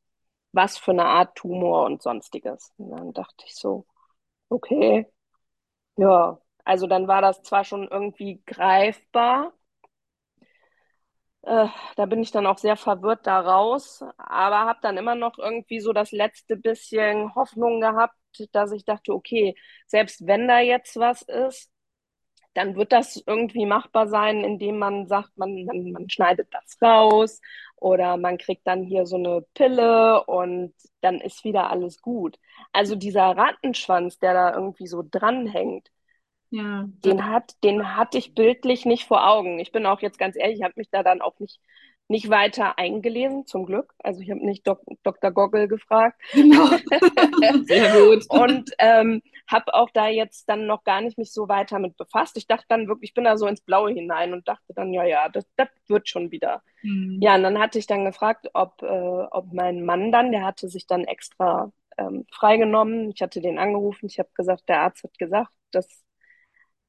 was 0.52 0.78
für 0.78 0.92
eine 0.92 1.06
Art 1.06 1.36
Tumor 1.38 1.86
und 1.86 2.02
sonstiges. 2.02 2.74
Und 2.78 2.92
dann 2.92 3.14
dachte 3.14 3.46
ich 3.46 3.56
so, 3.56 3.86
okay, 4.50 5.08
ja, 5.98 6.40
also 6.66 6.88
dann 6.88 7.08
war 7.08 7.22
das 7.22 7.42
zwar 7.44 7.64
schon 7.66 7.88
irgendwie 7.90 8.44
greifbar, 8.46 9.54
äh, 11.44 11.68
da 11.96 12.06
bin 12.06 12.22
ich 12.22 12.32
dann 12.32 12.48
auch 12.48 12.58
sehr 12.58 12.76
verwirrt 12.78 13.28
daraus, 13.28 14.02
aber 14.18 14.60
habe 14.66 14.80
dann 14.82 14.98
immer 14.98 15.16
noch 15.16 15.38
irgendwie 15.38 15.80
so 15.80 15.94
das 15.94 16.12
letzte 16.12 16.58
bisschen 16.58 17.34
Hoffnung 17.36 17.82
gehabt, 17.82 18.16
dass 18.52 18.72
ich 18.72 18.84
dachte, 18.86 19.14
okay, 19.14 19.56
selbst 19.88 20.26
wenn 20.28 20.48
da 20.48 20.60
jetzt 20.60 20.98
was 20.98 21.22
ist, 21.24 21.72
dann 22.54 22.76
wird 22.76 22.92
das 22.94 23.22
irgendwie 23.28 23.66
machbar 23.66 24.08
sein, 24.08 24.44
indem 24.44 24.80
man 24.80 25.08
sagt, 25.08 25.38
man, 25.38 25.66
man, 25.66 25.92
man 25.92 26.10
schneidet 26.10 26.50
das 26.54 26.78
raus 26.82 27.42
oder 27.78 28.18
man 28.18 28.38
kriegt 28.38 28.68
dann 28.68 28.84
hier 28.84 29.06
so 29.06 29.18
eine 29.18 29.44
Pille 29.56 30.24
und 30.26 30.74
dann 31.02 31.22
ist 31.22 31.44
wieder 31.46 31.70
alles 31.70 32.02
gut. 32.02 32.40
Also 32.74 32.96
dieser 32.96 33.38
Rattenschwanz, 33.38 34.20
der 34.20 34.34
da 34.34 34.54
irgendwie 34.56 34.88
so 34.88 35.04
dranhängt, 35.10 35.90
Ja, 36.52 36.86
den 37.04 37.26
hat, 37.26 37.56
den 37.64 37.96
hatte 37.96 38.18
ich 38.18 38.34
bildlich 38.34 38.86
nicht 38.86 39.06
vor 39.06 39.28
Augen. 39.28 39.60
Ich 39.60 39.72
bin 39.72 39.86
auch 39.86 40.02
jetzt 40.02 40.20
ganz 40.20 40.36
ehrlich, 40.36 40.60
ich 40.60 40.64
habe 40.64 40.76
mich 40.78 40.90
da 40.90 41.04
dann 41.04 41.22
auch 41.22 41.40
nicht, 41.40 41.60
nicht 42.08 42.30
weiter 42.30 42.78
eingelesen, 42.78 43.46
zum 43.46 43.66
Glück. 43.66 43.94
Also 44.00 44.22
ich 44.22 44.30
habe 44.30 44.46
nicht 44.46 44.68
Dok 44.68 44.82
Dr. 45.04 45.32
Goggle 45.32 45.68
gefragt. 45.68 46.22
genau. 46.34 46.68
Sehr 47.66 47.94
gut. 47.94 48.26
Und 48.30 48.72
ähm, 48.78 49.22
habe 49.48 49.74
auch 49.74 49.90
da 49.92 50.08
jetzt 50.08 50.48
dann 50.48 50.68
noch 50.68 50.84
gar 50.84 51.02
nicht 51.02 51.18
mich 51.18 51.34
so 51.34 51.48
weiter 51.48 51.80
mit 51.80 51.98
befasst. 51.98 52.38
Ich 52.38 52.48
dachte 52.48 52.66
dann 52.70 52.88
wirklich, 52.88 53.10
ich 53.10 53.14
bin 53.14 53.24
da 53.24 53.38
so 53.38 53.48
ins 53.48 53.62
Blaue 53.62 53.92
hinein 53.92 54.34
und 54.34 54.48
dachte 54.48 54.74
dann, 54.74 54.94
ja, 54.94 55.04
ja, 55.04 55.30
das, 55.30 55.46
das 55.56 55.70
wird 55.88 56.08
schon 56.08 56.32
wieder. 56.32 56.62
Hm. 56.82 57.20
Ja, 57.22 57.36
und 57.36 57.44
dann 57.44 57.60
hatte 57.60 57.80
ich 57.80 57.88
dann 57.88 58.06
gefragt, 58.06 58.50
ob, 58.54 58.82
äh, 58.82 58.86
ob 58.86 59.52
mein 59.52 59.84
Mann 59.84 60.12
dann, 60.12 60.32
der 60.32 60.46
hatte 60.46 60.70
sich 60.70 60.88
dann 60.88 61.06
extra 61.06 61.72
ähm, 61.98 62.26
freigenommen. 62.32 63.12
Ich 63.12 63.22
hatte 63.22 63.42
den 63.42 63.58
angerufen, 63.58 64.08
ich 64.08 64.20
habe 64.20 64.30
gesagt, 64.34 64.68
der 64.68 64.82
Arzt 64.82 65.04
hat 65.04 65.18
gesagt, 65.18 65.52
dass, 65.72 66.05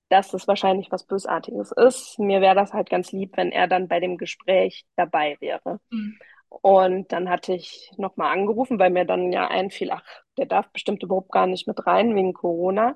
dass 0.09 0.31
das 0.31 0.47
wahrscheinlich 0.47 0.91
was 0.91 1.05
Bösartiges 1.05 1.73
ist. 1.73 2.19
Mir 2.19 2.41
wäre 2.41 2.55
das 2.55 2.73
halt 2.73 2.91
ganz 2.91 3.13
lieb, 3.13 3.37
wenn 3.37 3.53
er 3.53 3.67
dann 3.67 3.89
bei 3.89 4.01
dem 4.01 4.19
Gespräch 4.19 4.87
dabei 4.97 5.37
wäre. 5.41 5.81
Hm. 5.91 6.19
Und 6.49 7.13
dann 7.13 7.29
hatte 7.29 7.55
ich 7.55 7.91
nochmal 7.97 8.33
angerufen, 8.33 8.79
weil 8.79 8.91
mir 8.91 9.05
dann 9.05 9.33
ja 9.33 9.49
einfiel, 9.49 9.91
ach, 9.91 10.05
der 10.39 10.47
darf 10.47 10.71
bestimmt 10.73 11.03
überhaupt 11.03 11.33
gar 11.33 11.47
nicht 11.47 11.67
mit 11.67 11.87
rein 11.87 12.15
wegen 12.15 12.33
Corona. 12.33 12.95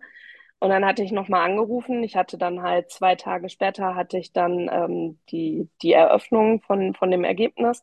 Und 0.61 0.69
dann 0.69 0.85
hatte 0.85 1.03
ich 1.03 1.11
nochmal 1.11 1.51
angerufen. 1.51 2.03
Ich 2.05 2.17
hatte 2.17 2.39
dann 2.39 2.63
halt 2.63 2.91
zwei 2.91 3.17
Tage 3.17 3.49
später 3.49 3.95
hatte 3.95 4.19
ich 4.19 4.33
dann 4.33 4.69
ähm, 4.71 5.19
die, 5.31 5.69
die 5.83 5.93
Eröffnung 5.93 6.63
von, 6.63 6.95
von 6.95 7.11
dem 7.11 7.25
Ergebnis. 7.25 7.83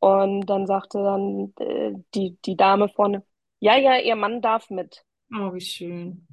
Und 0.00 0.46
dann 0.46 0.66
sagte 0.66 1.02
dann 1.02 1.52
äh, 1.58 1.92
die, 2.14 2.38
die 2.44 2.56
Dame 2.56 2.88
vorne, 2.88 3.24
ja, 3.60 3.76
ja, 3.76 3.98
ihr 3.98 4.16
Mann 4.16 4.40
darf 4.40 4.70
mit. 4.70 5.04
Oh, 5.32 5.52
wie 5.52 5.60
schön. 5.60 6.26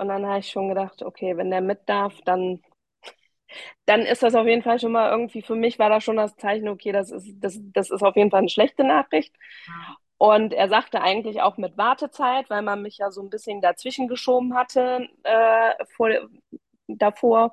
Und 0.00 0.08
dann 0.08 0.26
habe 0.26 0.40
ich 0.40 0.50
schon 0.50 0.68
gedacht, 0.68 1.02
okay, 1.02 1.36
wenn 1.36 1.50
der 1.50 1.60
mit 1.60 1.88
darf, 1.88 2.14
dann, 2.24 2.62
dann 3.86 4.02
ist 4.02 4.22
das 4.22 4.34
auf 4.34 4.46
jeden 4.46 4.62
Fall 4.62 4.78
schon 4.78 4.92
mal 4.92 5.10
irgendwie, 5.10 5.42
für 5.42 5.54
mich 5.54 5.78
war 5.78 5.90
das 5.90 6.04
schon 6.04 6.16
das 6.16 6.36
Zeichen, 6.36 6.68
okay, 6.68 6.92
das 6.92 7.10
ist, 7.10 7.26
das, 7.40 7.58
das 7.72 7.90
ist 7.90 8.02
auf 8.02 8.16
jeden 8.16 8.30
Fall 8.30 8.40
eine 8.40 8.48
schlechte 8.48 8.84
Nachricht. 8.84 9.34
Und 10.18 10.52
er 10.52 10.68
sagte 10.68 11.00
eigentlich 11.02 11.40
auch 11.42 11.56
mit 11.56 11.78
Wartezeit, 11.78 12.50
weil 12.50 12.62
man 12.62 12.82
mich 12.82 12.98
ja 12.98 13.10
so 13.10 13.22
ein 13.22 13.30
bisschen 13.30 13.60
dazwischen 13.62 14.06
geschoben 14.08 14.54
hatte 14.54 15.08
äh, 15.24 15.84
vor, 15.96 16.10
davor. 16.88 17.52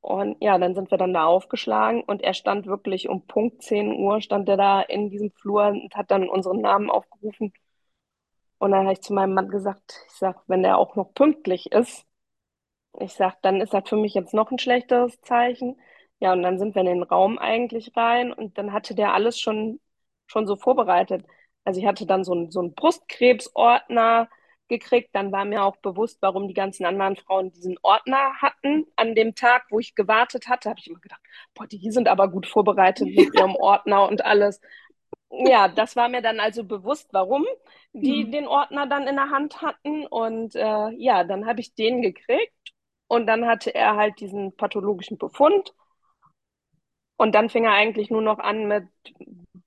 Und 0.00 0.36
ja, 0.42 0.58
dann 0.58 0.74
sind 0.74 0.90
wir 0.90 0.98
dann 0.98 1.14
da 1.14 1.26
aufgeschlagen 1.26 2.02
und 2.04 2.22
er 2.22 2.34
stand 2.34 2.66
wirklich 2.66 3.08
um 3.08 3.26
Punkt 3.26 3.62
10 3.62 3.92
Uhr, 3.94 4.20
stand 4.22 4.48
er 4.48 4.56
da 4.56 4.80
in 4.82 5.10
diesem 5.10 5.30
Flur 5.32 5.66
und 5.68 5.94
hat 5.96 6.10
dann 6.10 6.28
unseren 6.28 6.60
Namen 6.62 6.90
aufgerufen. 6.90 7.52
Und 8.60 8.72
dann 8.72 8.82
habe 8.84 8.94
ich 8.94 9.02
zu 9.02 9.14
meinem 9.14 9.34
Mann 9.34 9.50
gesagt, 9.50 10.04
ich 10.08 10.14
sag, 10.14 10.42
wenn 10.48 10.62
der 10.64 10.78
auch 10.78 10.96
noch 10.96 11.14
pünktlich 11.14 11.72
ist, 11.72 12.06
ich 13.00 13.14
sag, 13.14 13.40
dann 13.42 13.60
ist 13.60 13.72
das 13.74 13.88
für 13.88 13.96
mich 13.96 14.14
jetzt 14.14 14.34
noch 14.34 14.50
ein 14.50 14.58
schlechteres 14.58 15.20
Zeichen. 15.22 15.80
Ja, 16.20 16.32
und 16.32 16.42
dann 16.42 16.58
sind 16.58 16.74
wir 16.74 16.80
in 16.82 16.86
den 16.88 17.02
Raum 17.02 17.38
eigentlich 17.38 17.92
rein 17.96 18.32
und 18.32 18.58
dann 18.58 18.72
hatte 18.72 18.94
der 18.94 19.14
alles 19.14 19.40
schon, 19.40 19.80
schon 20.26 20.46
so 20.46 20.56
vorbereitet. 20.56 21.24
Also 21.64 21.80
ich 21.80 21.86
hatte 21.86 22.06
dann 22.06 22.24
so 22.24 22.32
einen, 22.32 22.50
so 22.50 22.60
einen 22.60 22.74
Brustkrebsordner 22.74 24.28
gekriegt. 24.68 25.10
Dann 25.14 25.32
war 25.32 25.44
mir 25.46 25.64
auch 25.64 25.76
bewusst, 25.76 26.18
warum 26.22 26.48
die 26.48 26.54
ganzen 26.54 26.84
anderen 26.86 27.16
Frauen 27.16 27.52
diesen 27.52 27.78
Ordner 27.82 28.34
hatten 28.42 28.86
an 28.96 29.14
dem 29.14 29.34
Tag, 29.34 29.64
wo 29.70 29.78
ich 29.80 29.94
gewartet 29.94 30.48
hatte. 30.48 30.70
Habe 30.70 30.80
ich 30.80 30.88
immer 30.88 31.00
gedacht, 31.00 31.20
boah, 31.54 31.66
die 31.66 31.90
sind 31.90 32.08
aber 32.08 32.28
gut 32.30 32.46
vorbereitet 32.46 33.08
mit 33.14 33.34
ihrem 33.34 33.56
Ordner 33.56 34.08
und 34.08 34.24
alles. 34.24 34.60
Ja, 35.30 35.68
das 35.68 35.96
war 35.96 36.08
mir 36.08 36.22
dann 36.22 36.40
also 36.40 36.64
bewusst, 36.64 37.08
warum 37.12 37.44
die 38.02 38.24
Hm. 38.24 38.32
den 38.32 38.46
Ordner 38.48 38.86
dann 38.86 39.06
in 39.06 39.16
der 39.16 39.30
Hand 39.30 39.62
hatten. 39.62 40.06
Und 40.06 40.54
äh, 40.56 40.90
ja, 40.96 41.24
dann 41.24 41.46
habe 41.46 41.60
ich 41.60 41.74
den 41.74 42.02
gekriegt 42.02 42.52
und 43.08 43.26
dann 43.26 43.46
hatte 43.46 43.74
er 43.74 43.96
halt 43.96 44.20
diesen 44.20 44.56
pathologischen 44.56 45.18
Befund. 45.18 45.74
Und 47.16 47.34
dann 47.34 47.50
fing 47.50 47.64
er 47.64 47.72
eigentlich 47.72 48.10
nur 48.10 48.22
noch 48.22 48.38
an 48.38 48.66
mit, 48.66 48.84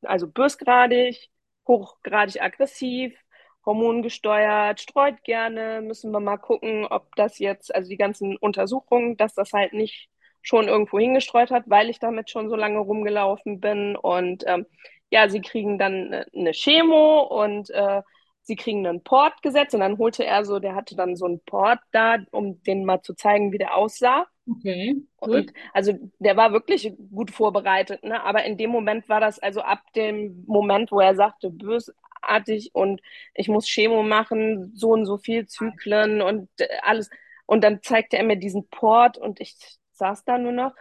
also 0.04 0.28
bösgradig, 0.28 1.30
hochgradig 1.68 2.42
aggressiv, 2.42 3.16
hormongesteuert, 3.66 4.82
streut 4.82 5.24
gerne, 5.24 5.82
müssen 5.82 6.12
wir 6.12 6.20
mal 6.20 6.38
gucken, 6.38 6.86
ob 6.86 7.16
das 7.16 7.40
jetzt, 7.40 7.74
also 7.74 7.90
die 7.90 7.98
ganzen 7.98 8.38
Untersuchungen, 8.38 9.18
dass 9.18 9.36
das 9.36 9.54
halt 9.54 9.74
nicht 9.74 10.10
schon 10.42 10.68
irgendwo 10.68 11.00
hingestreut 11.00 11.52
hat, 11.52 11.64
weil 11.68 11.90
ich 11.90 12.00
damit 12.00 12.30
schon 12.30 12.50
so 12.50 12.56
lange 12.56 12.80
rumgelaufen 12.80 13.60
bin. 13.62 13.96
Und 13.96 14.44
ähm, 14.48 14.66
ja, 15.14 15.30
sie 15.30 15.42
kriegen 15.42 15.78
dann 15.78 16.08
eine, 16.08 16.26
eine 16.36 16.52
Chemo 16.54 17.22
und 17.22 17.70
äh, 17.70 18.02
sie 18.42 18.56
kriegen 18.56 18.86
einen 18.88 19.04
Port 19.04 19.44
gesetzt 19.44 19.76
und 19.76 19.82
dann 19.82 20.00
holte 20.00 20.26
er 20.26 20.44
so, 20.44 20.60
der 20.60 20.74
hatte 20.76 20.96
dann 20.96 21.16
so 21.16 21.26
einen 21.26 21.40
Port 21.46 21.80
da, 21.92 22.18
um 22.32 22.64
denen 22.64 22.84
mal 22.84 23.02
zu 23.04 23.14
zeigen, 23.14 23.52
wie 23.52 23.60
der 23.60 23.78
aussah. 23.78 24.26
Okay, 24.50 24.98
gut. 25.22 25.48
Und 25.48 25.54
also 25.72 25.94
der 26.18 26.36
war 26.36 26.52
wirklich 26.52 26.92
gut 27.12 27.30
vorbereitet, 27.30 28.04
ne? 28.04 28.24
Aber 28.24 28.44
in 28.44 28.58
dem 28.58 28.72
Moment 28.72 29.08
war 29.08 29.20
das, 29.22 29.38
also 29.40 29.62
ab 29.62 29.82
dem 29.96 30.44
Moment, 30.48 30.92
wo 30.92 31.00
er 31.00 31.16
sagte, 31.16 31.52
bösartig 31.52 32.72
und 32.74 33.00
ich 33.36 33.48
muss 33.48 33.68
Chemo 33.68 34.02
machen, 34.04 34.72
so 34.76 34.90
und 34.90 35.06
so 35.06 35.18
viel 35.20 35.46
Zyklen 35.48 36.22
und 36.24 36.50
äh, 36.60 36.68
alles. 36.82 37.10
Und 37.46 37.64
dann 37.64 37.84
zeigte 37.84 38.18
er 38.18 38.24
mir 38.24 38.38
diesen 38.38 38.68
Port 38.70 39.18
und 39.20 39.40
ich 39.42 39.56
saß 39.92 40.26
da 40.26 40.40
nur 40.40 40.54
noch. 40.54 40.74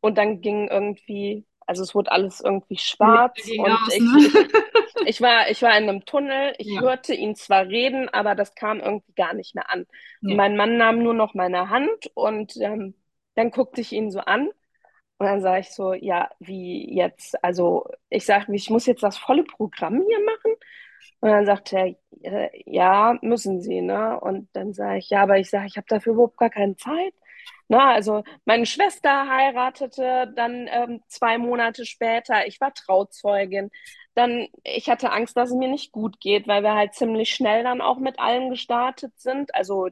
Und 0.00 0.18
dann 0.18 0.40
ging 0.42 0.68
irgendwie, 0.68 1.46
also 1.68 1.82
es 1.82 1.94
wurde 1.94 2.12
alles 2.12 2.40
irgendwie 2.40 2.78
schwarz 2.78 3.52
Ging 3.52 3.66
und 3.66 3.80
aus, 3.86 3.94
ich, 3.94 4.12
ne? 4.12 4.16
ich, 4.16 4.40
ich 5.04 5.20
war, 5.20 5.50
ich 5.50 5.62
war 5.62 5.76
in 5.78 5.88
einem 5.88 6.04
Tunnel, 6.04 6.54
ich 6.58 6.78
Ja. 6.78 6.80
hörte 6.80 7.14
ihn 7.14 7.34
zwar 7.36 7.66
reden, 7.66 8.08
aber 8.10 8.34
das 8.34 8.54
kam 8.54 8.80
irgendwie 8.80 9.12
gar 9.14 9.34
nicht 9.34 9.54
mehr 9.54 9.70
an. 9.72 9.86
Ja. 10.20 10.36
mein 10.36 10.56
Mann 10.56 10.76
nahm 10.78 11.02
nur 11.02 11.14
noch 11.14 11.34
meine 11.34 11.70
Hand 11.70 12.10
und 12.14 12.56
ähm, 12.58 12.94
dann 13.34 13.50
guckte 13.50 13.80
ich 13.80 13.92
ihn 13.92 14.10
so 14.10 14.20
an 14.20 14.48
und 15.18 15.26
dann 15.26 15.40
sage 15.42 15.60
ich 15.60 15.70
so, 15.72 15.92
ja, 15.94 16.30
wie 16.40 16.94
jetzt? 16.94 17.42
Also 17.44 17.86
ich 18.08 18.24
sage, 18.26 18.54
ich 18.54 18.70
muss 18.70 18.86
jetzt 18.86 19.02
das 19.02 19.18
volle 19.18 19.44
Programm 19.44 20.02
hier 20.06 20.20
machen. 20.24 20.54
Und 21.20 21.30
dann 21.30 21.46
sagt 21.46 21.72
er, 21.72 21.94
äh, 22.22 22.50
ja, 22.66 23.18
müssen 23.22 23.60
Sie, 23.60 23.80
ne? 23.82 24.20
Und 24.20 24.48
dann 24.54 24.72
sage 24.74 24.98
ich, 24.98 25.10
ja, 25.10 25.22
aber 25.22 25.38
ich 25.38 25.50
sage, 25.50 25.66
ich 25.66 25.76
habe 25.76 25.86
dafür 25.88 26.12
überhaupt 26.14 26.36
gar 26.38 26.50
keine 26.50 26.76
Zeit. 26.76 27.14
Na, 27.68 27.92
also 27.92 28.24
meine 28.46 28.64
Schwester 28.66 29.28
heiratete 29.28 30.32
dann 30.34 30.68
ähm, 30.70 31.02
zwei 31.08 31.36
Monate 31.38 31.84
später. 31.84 32.46
Ich 32.46 32.60
war 32.60 32.72
Trauzeugin. 32.72 33.70
Dann, 34.14 34.48
ich 34.64 34.88
hatte 34.88 35.12
Angst, 35.12 35.36
dass 35.36 35.50
es 35.50 35.54
mir 35.56 35.68
nicht 35.68 35.92
gut 35.92 36.18
geht, 36.20 36.48
weil 36.48 36.62
wir 36.62 36.74
halt 36.74 36.94
ziemlich 36.94 37.30
schnell 37.34 37.62
dann 37.64 37.80
auch 37.82 37.98
mit 37.98 38.18
allem 38.18 38.50
gestartet 38.50 39.12
sind, 39.20 39.54
also 39.54 39.88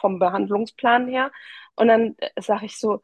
vom 0.00 0.18
Behandlungsplan 0.18 1.08
her. 1.08 1.30
Und 1.76 1.88
dann 1.88 2.16
äh, 2.18 2.40
sage 2.42 2.64
ich 2.66 2.78
so, 2.78 3.00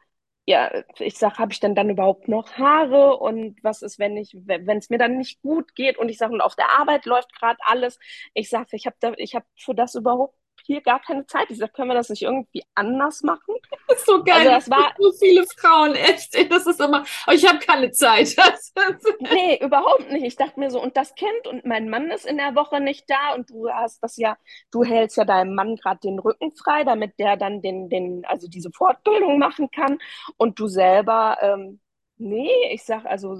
ja, 0.47 0.71
ich 0.99 1.19
sage, 1.19 1.39
habe 1.39 1.53
ich 1.53 1.61
denn 1.61 1.75
dann 1.75 1.91
überhaupt 1.91 2.29
noch 2.29 2.53
Haare? 2.57 3.17
Und 3.19 3.63
was 3.63 3.83
ist, 3.83 3.99
wenn 3.99 4.17
ich, 4.17 4.33
wenn 4.47 4.79
es 4.79 4.89
mir 4.91 4.99
dann 4.99 5.19
nicht 5.19 5.43
gut 5.43 5.75
geht? 5.75 5.99
Und 5.99 6.09
ich 6.09 6.19
sage, 6.19 6.33
und 6.33 6.41
auf 6.41 6.55
der 6.57 6.71
Arbeit 6.79 7.05
läuft 7.05 7.35
gerade 7.39 7.59
alles. 7.63 7.99
Ich 8.35 8.49
sage, 8.49 8.69
ich 8.77 8.87
habe 8.87 8.97
da, 9.01 9.13
ich 9.19 9.35
habe 9.35 9.45
für 9.59 9.75
das 9.75 9.95
überhaupt 9.95 10.35
hier 10.67 10.81
gar 10.81 11.01
keine 11.01 11.27
Zeit. 11.27 11.51
Ich 11.51 11.59
sage, 11.59 11.73
können 11.73 11.89
wir 11.89 11.95
das 11.95 12.09
nicht 12.09 12.23
irgendwie 12.23 12.65
anders 12.75 13.23
machen? 13.23 13.55
Das 13.89 13.99
ist 13.99 14.07
so 14.07 14.23
geil. 14.23 14.49
Also 14.49 14.51
das 14.51 14.71
war, 14.71 14.95
so 14.99 15.13
viele 15.13 15.45
Frauen, 15.47 15.95
echt. 15.95 16.35
Das 16.51 16.67
ist 16.67 16.81
immer, 16.81 17.05
ich 17.33 17.47
habe 17.47 17.59
keine 17.59 17.91
Zeit. 17.93 18.37
Nee, 19.21 19.59
überhaupt 19.63 20.11
nicht. 20.11 20.25
Ich 20.25 20.37
dachte 20.37 20.59
mir 20.59 20.71
so, 20.71 20.81
und 20.83 20.97
das 20.97 21.15
Kind 21.15 21.47
und 21.47 21.65
mein 21.65 21.89
Mann 21.89 22.11
ist 22.11 22.27
in 22.27 22.37
der 22.37 22.55
Woche 22.55 22.81
nicht 22.81 23.05
da 23.09 23.35
und 23.35 23.51
du 23.51 23.69
hast 23.71 24.03
das 24.03 24.17
ja, 24.17 24.37
du 24.71 24.85
hältst 24.85 25.17
ja 25.17 25.25
deinem 25.25 25.55
Mann 25.55 25.77
gerade 25.77 26.01
den 26.01 26.19
Rücken 26.19 26.53
frei, 26.53 26.85
damit 26.85 27.19
der 27.19 27.37
dann 27.37 27.63
den, 27.63 27.89
den, 27.89 28.25
also 28.27 28.49
diese 28.49 28.71
Fortbildung 28.71 29.39
machen 29.39 29.71
kann 29.71 29.99
und 30.37 30.59
du 30.59 30.69
selber, 30.69 31.39
ähm, 31.41 31.81
nee, 32.17 32.51
ich 32.73 32.85
sag, 32.85 33.05
also, 33.07 33.37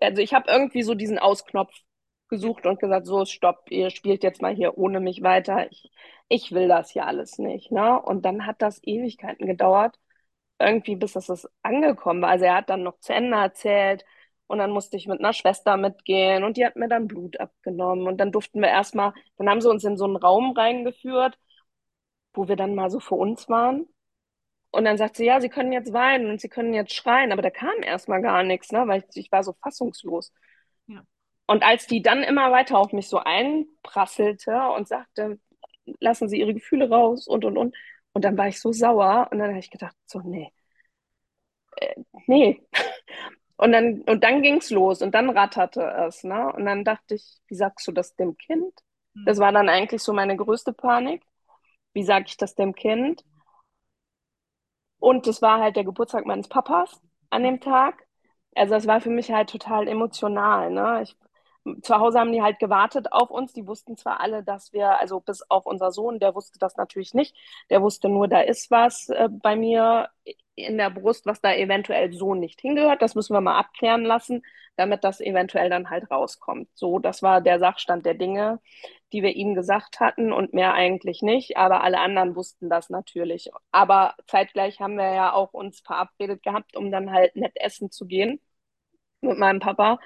also 0.00 0.22
ich 0.22 0.34
habe 0.34 0.50
irgendwie 0.50 0.82
so 0.82 0.94
diesen 0.94 1.18
Ausknopf 1.18 1.72
gesucht 2.30 2.66
und 2.66 2.80
gesagt, 2.80 3.06
so, 3.06 3.24
stopp, 3.26 3.70
ihr 3.70 3.90
spielt 3.90 4.22
jetzt 4.24 4.42
mal 4.42 4.54
hier 4.54 4.78
ohne 4.78 5.00
mich 5.00 5.22
weiter. 5.22 5.70
Ich, 5.70 5.90
ich 6.28 6.52
will 6.52 6.68
das 6.68 6.90
hier 6.90 7.06
alles 7.06 7.38
nicht, 7.38 7.72
ne? 7.72 8.00
Und 8.02 8.24
dann 8.24 8.46
hat 8.46 8.62
das 8.62 8.82
Ewigkeiten 8.84 9.46
gedauert 9.46 9.98
irgendwie, 10.58 10.96
bis 10.96 11.12
das 11.14 11.28
ist 11.28 11.48
angekommen 11.62 12.22
war. 12.22 12.30
Also 12.30 12.44
er 12.46 12.56
hat 12.56 12.70
dann 12.70 12.82
noch 12.82 12.98
zu 13.00 13.12
Ende 13.14 13.36
erzählt 13.36 14.04
und 14.46 14.58
dann 14.58 14.70
musste 14.72 14.96
ich 14.96 15.06
mit 15.08 15.20
einer 15.20 15.32
Schwester 15.32 15.76
mitgehen 15.76 16.44
und 16.44 16.56
die 16.56 16.66
hat 16.66 16.76
mir 16.76 16.88
dann 16.88 17.08
Blut 17.08 17.38
abgenommen 17.40 18.06
und 18.06 18.18
dann 18.18 18.32
durften 18.32 18.60
wir 18.60 18.68
erstmal, 18.68 19.12
dann 19.38 19.48
haben 19.48 19.60
sie 19.60 19.70
uns 19.70 19.84
in 19.84 19.96
so 19.96 20.04
einen 20.04 20.16
Raum 20.16 20.52
reingeführt, 20.52 21.38
wo 22.34 22.48
wir 22.48 22.56
dann 22.56 22.74
mal 22.74 22.90
so 22.90 23.00
für 23.00 23.14
uns 23.14 23.48
waren. 23.48 23.86
Und 24.72 24.84
dann 24.84 24.98
sagt 24.98 25.16
sie, 25.16 25.26
ja, 25.26 25.40
sie 25.40 25.48
können 25.50 25.72
jetzt 25.72 25.92
weinen 25.92 26.30
und 26.30 26.40
sie 26.40 26.48
können 26.48 26.74
jetzt 26.74 26.94
schreien, 26.94 27.32
aber 27.32 27.42
da 27.42 27.50
kam 27.50 27.82
erstmal 27.82 28.22
gar 28.22 28.42
nichts, 28.44 28.72
ne, 28.72 28.86
weil 28.88 29.04
ich, 29.10 29.16
ich 29.26 29.32
war 29.32 29.44
so 29.44 29.54
fassungslos. 29.62 30.32
Und 31.50 31.64
als 31.64 31.86
die 31.86 32.00
dann 32.02 32.22
immer 32.22 32.52
weiter 32.52 32.78
auf 32.78 32.92
mich 32.92 33.08
so 33.08 33.18
einprasselte 33.18 34.52
und 34.76 34.86
sagte, 34.88 35.38
lassen 36.00 36.28
Sie 36.28 36.38
Ihre 36.40 36.54
Gefühle 36.54 36.88
raus 36.90 37.26
und 37.26 37.44
und 37.44 37.58
und, 37.58 37.76
und 38.12 38.24
dann 38.24 38.38
war 38.38 38.48
ich 38.48 38.60
so 38.60 38.72
sauer 38.72 39.28
und 39.32 39.38
dann 39.38 39.50
habe 39.50 39.58
ich 39.58 39.70
gedacht, 39.70 39.96
so, 40.06 40.20
nee, 40.20 40.52
nee. 42.26 42.62
Und 43.58 43.72
dann, 43.72 44.02
und 44.02 44.24
dann 44.24 44.42
ging's 44.42 44.70
los 44.70 45.02
und 45.02 45.14
dann 45.14 45.30
ratterte 45.30 45.82
es, 46.08 46.24
ne? 46.24 46.52
Und 46.54 46.66
dann 46.66 46.84
dachte 46.84 47.14
ich, 47.16 47.38
wie 47.48 47.54
sagst 47.54 47.86
du 47.88 47.92
das 47.92 48.16
dem 48.16 48.36
Kind? 48.38 48.72
Das 49.26 49.38
war 49.38 49.52
dann 49.52 49.68
eigentlich 49.68 50.02
so 50.02 50.12
meine 50.14 50.36
größte 50.36 50.72
Panik. 50.72 51.22
Wie 51.94 52.04
sage 52.04 52.26
ich 52.28 52.36
das 52.38 52.54
dem 52.54 52.74
Kind? 52.74 53.24
Und 54.98 55.26
es 55.26 55.42
war 55.42 55.60
halt 55.60 55.76
der 55.76 55.84
Geburtstag 55.84 56.26
meines 56.26 56.48
Papas 56.48 57.00
an 57.30 57.42
dem 57.42 57.60
Tag. 57.60 58.06
Also 58.54 58.74
es 58.74 58.86
war 58.86 59.00
für 59.00 59.10
mich 59.10 59.30
halt 59.30 59.50
total 59.50 59.88
emotional, 59.88 60.70
ne? 60.70 61.02
Ich, 61.02 61.16
zu 61.82 61.96
Hause 61.96 62.18
haben 62.18 62.32
die 62.32 62.42
halt 62.42 62.58
gewartet 62.58 63.12
auf 63.12 63.30
uns. 63.30 63.52
Die 63.52 63.66
wussten 63.66 63.96
zwar 63.96 64.20
alle, 64.20 64.42
dass 64.42 64.72
wir, 64.72 64.98
also 65.00 65.20
bis 65.20 65.42
auf 65.50 65.66
unser 65.66 65.92
Sohn, 65.92 66.18
der 66.18 66.34
wusste 66.34 66.58
das 66.58 66.76
natürlich 66.76 67.14
nicht. 67.14 67.36
Der 67.70 67.82
wusste 67.82 68.08
nur, 68.08 68.28
da 68.28 68.40
ist 68.40 68.70
was 68.70 69.08
äh, 69.10 69.28
bei 69.30 69.56
mir 69.56 70.08
in 70.54 70.78
der 70.78 70.90
Brust, 70.90 71.26
was 71.26 71.40
da 71.40 71.54
eventuell 71.54 72.12
so 72.12 72.34
nicht 72.34 72.60
hingehört. 72.60 73.02
Das 73.02 73.14
müssen 73.14 73.34
wir 73.34 73.40
mal 73.40 73.58
abklären 73.58 74.04
lassen, 74.04 74.42
damit 74.76 75.04
das 75.04 75.20
eventuell 75.20 75.70
dann 75.70 75.90
halt 75.90 76.10
rauskommt. 76.10 76.68
So, 76.74 76.98
das 76.98 77.22
war 77.22 77.40
der 77.40 77.58
Sachstand 77.58 78.06
der 78.06 78.14
Dinge, 78.14 78.60
die 79.12 79.22
wir 79.22 79.34
ihm 79.36 79.54
gesagt 79.54 80.00
hatten 80.00 80.32
und 80.32 80.52
mehr 80.54 80.74
eigentlich 80.74 81.22
nicht. 81.22 81.56
Aber 81.56 81.82
alle 81.82 82.00
anderen 82.00 82.36
wussten 82.36 82.68
das 82.70 82.90
natürlich. 82.90 83.50
Aber 83.72 84.14
zeitgleich 84.26 84.80
haben 84.80 84.96
wir 84.96 85.12
ja 85.12 85.32
auch 85.32 85.52
uns 85.52 85.80
verabredet 85.80 86.42
gehabt, 86.42 86.76
um 86.76 86.90
dann 86.90 87.10
halt 87.12 87.36
nett 87.36 87.52
essen 87.56 87.90
zu 87.90 88.06
gehen 88.06 88.40
mit 89.22 89.38
meinem 89.38 89.60
Papa. 89.60 89.98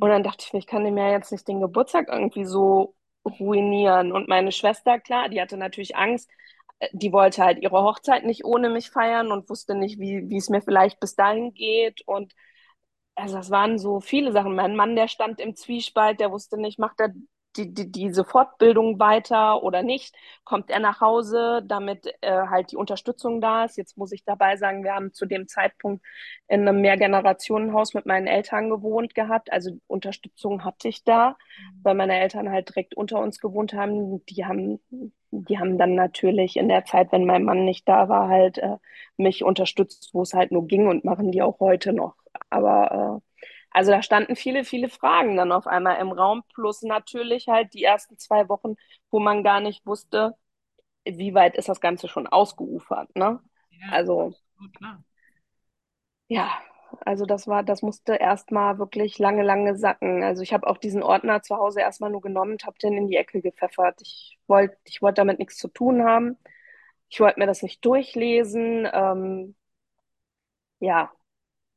Und 0.00 0.10
dann 0.10 0.22
dachte 0.22 0.44
ich 0.46 0.52
mir, 0.52 0.60
ich 0.60 0.66
kann 0.66 0.84
dem 0.84 0.96
ja 0.98 1.10
jetzt 1.10 1.32
nicht 1.32 1.48
den 1.48 1.60
Geburtstag 1.60 2.08
irgendwie 2.08 2.44
so 2.44 2.94
ruinieren. 3.24 4.12
Und 4.12 4.28
meine 4.28 4.52
Schwester, 4.52 5.00
klar, 5.00 5.28
die 5.28 5.40
hatte 5.40 5.56
natürlich 5.56 5.96
Angst. 5.96 6.30
Äh, 6.80 6.88
Die 6.92 7.12
wollte 7.12 7.42
halt 7.44 7.58
ihre 7.62 7.82
Hochzeit 7.82 8.24
nicht 8.24 8.44
ohne 8.44 8.70
mich 8.70 8.90
feiern 8.90 9.32
und 9.32 9.48
wusste 9.50 9.74
nicht, 9.74 9.98
wie, 10.00 10.28
wie 10.30 10.36
es 10.38 10.50
mir 10.50 10.62
vielleicht 10.62 11.00
bis 11.00 11.16
dahin 11.16 11.54
geht. 11.54 12.02
Und 12.06 12.32
also 13.16 13.36
das 13.36 13.50
waren 13.50 13.78
so 13.78 14.00
viele 14.00 14.32
Sachen. 14.32 14.54
Mein 14.54 14.76
Mann, 14.76 14.96
der 14.96 15.08
stand 15.08 15.40
im 15.40 15.56
Zwiespalt, 15.56 16.20
der 16.20 16.30
wusste 16.32 16.58
nicht, 16.60 16.78
macht 16.78 17.00
er 17.00 17.12
die, 17.58 17.74
die, 17.74 17.90
diese 17.90 18.24
Fortbildung 18.24 18.98
weiter 18.98 19.62
oder 19.62 19.82
nicht? 19.82 20.14
Kommt 20.44 20.70
er 20.70 20.78
nach 20.80 21.00
Hause, 21.00 21.62
damit 21.66 22.06
äh, 22.22 22.46
halt 22.48 22.72
die 22.72 22.76
Unterstützung 22.76 23.40
da 23.40 23.64
ist? 23.64 23.76
Jetzt 23.76 23.98
muss 23.98 24.12
ich 24.12 24.24
dabei 24.24 24.56
sagen, 24.56 24.84
wir 24.84 24.94
haben 24.94 25.12
zu 25.12 25.26
dem 25.26 25.48
Zeitpunkt 25.48 26.04
in 26.46 26.66
einem 26.66 26.80
Mehrgenerationenhaus 26.80 27.94
mit 27.94 28.06
meinen 28.06 28.26
Eltern 28.26 28.70
gewohnt 28.70 29.14
gehabt. 29.14 29.52
Also 29.52 29.72
Unterstützung 29.88 30.64
hatte 30.64 30.88
ich 30.88 31.04
da, 31.04 31.36
weil 31.82 31.94
meine 31.94 32.18
Eltern 32.18 32.50
halt 32.50 32.70
direkt 32.70 32.94
unter 32.94 33.20
uns 33.20 33.40
gewohnt 33.40 33.74
haben. 33.74 34.24
Die 34.26 34.46
haben, 34.46 34.80
die 35.30 35.58
haben 35.58 35.76
dann 35.78 35.94
natürlich 35.94 36.56
in 36.56 36.68
der 36.68 36.84
Zeit, 36.84 37.12
wenn 37.12 37.26
mein 37.26 37.44
Mann 37.44 37.64
nicht 37.64 37.88
da 37.88 38.08
war, 38.08 38.28
halt 38.28 38.58
äh, 38.58 38.76
mich 39.16 39.44
unterstützt, 39.44 40.10
wo 40.14 40.22
es 40.22 40.32
halt 40.34 40.52
nur 40.52 40.66
ging 40.66 40.86
und 40.88 41.04
machen 41.04 41.32
die 41.32 41.42
auch 41.42 41.60
heute 41.60 41.92
noch. 41.92 42.14
Aber 42.50 43.20
äh, 43.22 43.27
also 43.70 43.90
da 43.92 44.02
standen 44.02 44.36
viele, 44.36 44.64
viele 44.64 44.88
Fragen 44.88 45.36
dann 45.36 45.52
auf 45.52 45.66
einmal 45.66 46.00
im 46.00 46.12
Raum, 46.12 46.42
plus 46.54 46.82
natürlich 46.82 47.48
halt 47.48 47.74
die 47.74 47.84
ersten 47.84 48.18
zwei 48.18 48.48
Wochen, 48.48 48.76
wo 49.10 49.20
man 49.20 49.44
gar 49.44 49.60
nicht 49.60 49.86
wusste, 49.86 50.34
wie 51.04 51.34
weit 51.34 51.56
ist 51.56 51.68
das 51.68 51.80
Ganze 51.80 52.08
schon 52.08 52.26
ausgeufert, 52.28 53.14
ne? 53.16 53.40
Ja, 53.70 53.92
Also 53.92 54.34
ja, 56.28 56.50
also 57.04 57.26
das 57.26 57.46
war, 57.46 57.62
das 57.62 57.82
musste 57.82 58.14
erstmal 58.16 58.78
wirklich 58.78 59.18
lange, 59.18 59.42
lange 59.42 59.76
sacken. 59.76 60.22
Also 60.22 60.42
ich 60.42 60.52
habe 60.52 60.66
auch 60.66 60.78
diesen 60.78 61.02
Ordner 61.02 61.42
zu 61.42 61.56
Hause 61.56 61.80
erstmal 61.80 62.10
nur 62.10 62.20
genommen 62.22 62.52
und 62.52 62.64
habe 62.66 62.78
den 62.78 62.94
in 62.96 63.08
die 63.08 63.16
Ecke 63.16 63.40
gepfeffert. 63.42 64.00
Ich 64.02 64.38
wollte, 64.46 64.76
ich 64.84 65.02
wollte 65.02 65.16
damit 65.16 65.38
nichts 65.38 65.56
zu 65.58 65.68
tun 65.68 66.04
haben. 66.04 66.36
Ich 67.10 67.20
wollte 67.20 67.40
mir 67.40 67.46
das 67.46 67.62
nicht 67.62 67.84
durchlesen. 67.84 68.88
Ähm, 68.92 69.54
ja, 70.80 71.12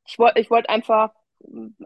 ich 0.08 0.20
wollte, 0.20 0.40
ich 0.42 0.52
wollte 0.52 0.70
einfach 0.70 1.14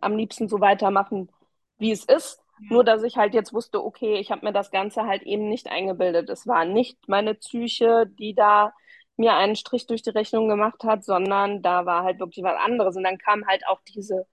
am 0.02 0.16
liebsten 0.18 0.48
so 0.50 0.60
weitermachen, 0.62 1.32
wie 1.78 1.92
es 1.92 2.06
ist. 2.06 2.42
Nur, 2.70 2.84
Ja. 2.84 2.86
dass 2.86 3.04
ich 3.04 3.18
halt 3.18 3.34
jetzt 3.34 3.54
wusste, 3.54 3.84
okay, 3.84 4.16
ich 4.20 4.32
habe 4.32 4.46
mir 4.46 4.54
das 4.54 4.72
Ganze 4.72 5.04
halt 5.06 5.24
eben 5.24 5.50
nicht 5.50 5.68
eingebildet. 5.68 6.30
Es 6.30 6.48
war 6.48 6.66
nicht 6.66 6.98
meine 7.08 7.36
Psyche, 7.36 8.08
die 8.20 8.34
da 8.34 8.74
mir 9.18 9.34
einen 9.36 9.56
Strich 9.56 9.86
durch 9.88 10.02
die 10.02 10.10
Rechnung 10.10 10.48
gemacht 10.50 10.84
hat, 10.84 11.04
sondern 11.06 11.62
da 11.62 11.86
war 11.86 12.04
halt 12.04 12.20
wirklich 12.20 12.44
was 12.44 12.58
anderes. 12.60 12.96
Und 12.98 13.04
dann 13.04 13.18
kam 13.20 13.46
halt 13.48 13.68
auch 13.68 13.82
diese, 13.88 14.26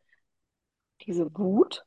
diese 1.06 1.26
Wut 1.37 1.85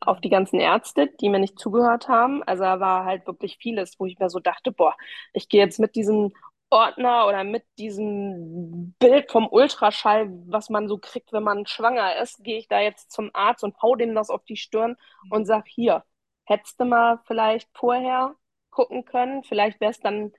auf 0.00 0.20
die 0.20 0.30
ganzen 0.30 0.58
Ärzte, 0.60 1.08
die 1.20 1.28
mir 1.28 1.38
nicht 1.38 1.58
zugehört 1.58 2.08
haben. 2.08 2.42
Also 2.44 2.62
da 2.64 2.80
war 2.80 3.04
halt 3.04 3.26
wirklich 3.26 3.58
vieles, 3.58 3.98
wo 4.00 4.06
ich 4.06 4.18
mir 4.18 4.30
so 4.30 4.40
dachte, 4.40 4.72
boah, 4.72 4.96
ich 5.32 5.48
gehe 5.48 5.60
jetzt 5.62 5.78
mit 5.78 5.94
diesem 5.94 6.32
Ordner 6.70 7.26
oder 7.28 7.44
mit 7.44 7.64
diesem 7.78 8.94
Bild 8.98 9.30
vom 9.30 9.48
Ultraschall, 9.48 10.28
was 10.46 10.68
man 10.70 10.88
so 10.88 10.98
kriegt, 10.98 11.32
wenn 11.32 11.42
man 11.44 11.66
schwanger 11.66 12.16
ist, 12.20 12.42
gehe 12.44 12.58
ich 12.58 12.68
da 12.68 12.80
jetzt 12.80 13.12
zum 13.12 13.30
Arzt 13.34 13.64
und 13.64 13.80
hau 13.82 13.94
dem 13.96 14.14
das 14.14 14.30
auf 14.30 14.44
die 14.44 14.56
Stirn 14.56 14.96
und 15.30 15.46
sag, 15.46 15.66
hier, 15.68 16.04
hättest 16.44 16.80
du 16.80 16.84
mal 16.84 17.20
vielleicht 17.26 17.68
vorher 17.74 18.34
gucken 18.70 19.04
können, 19.04 19.44
vielleicht 19.44 19.80
wäre 19.80 19.92
es 19.92 20.00
dann 20.00 20.32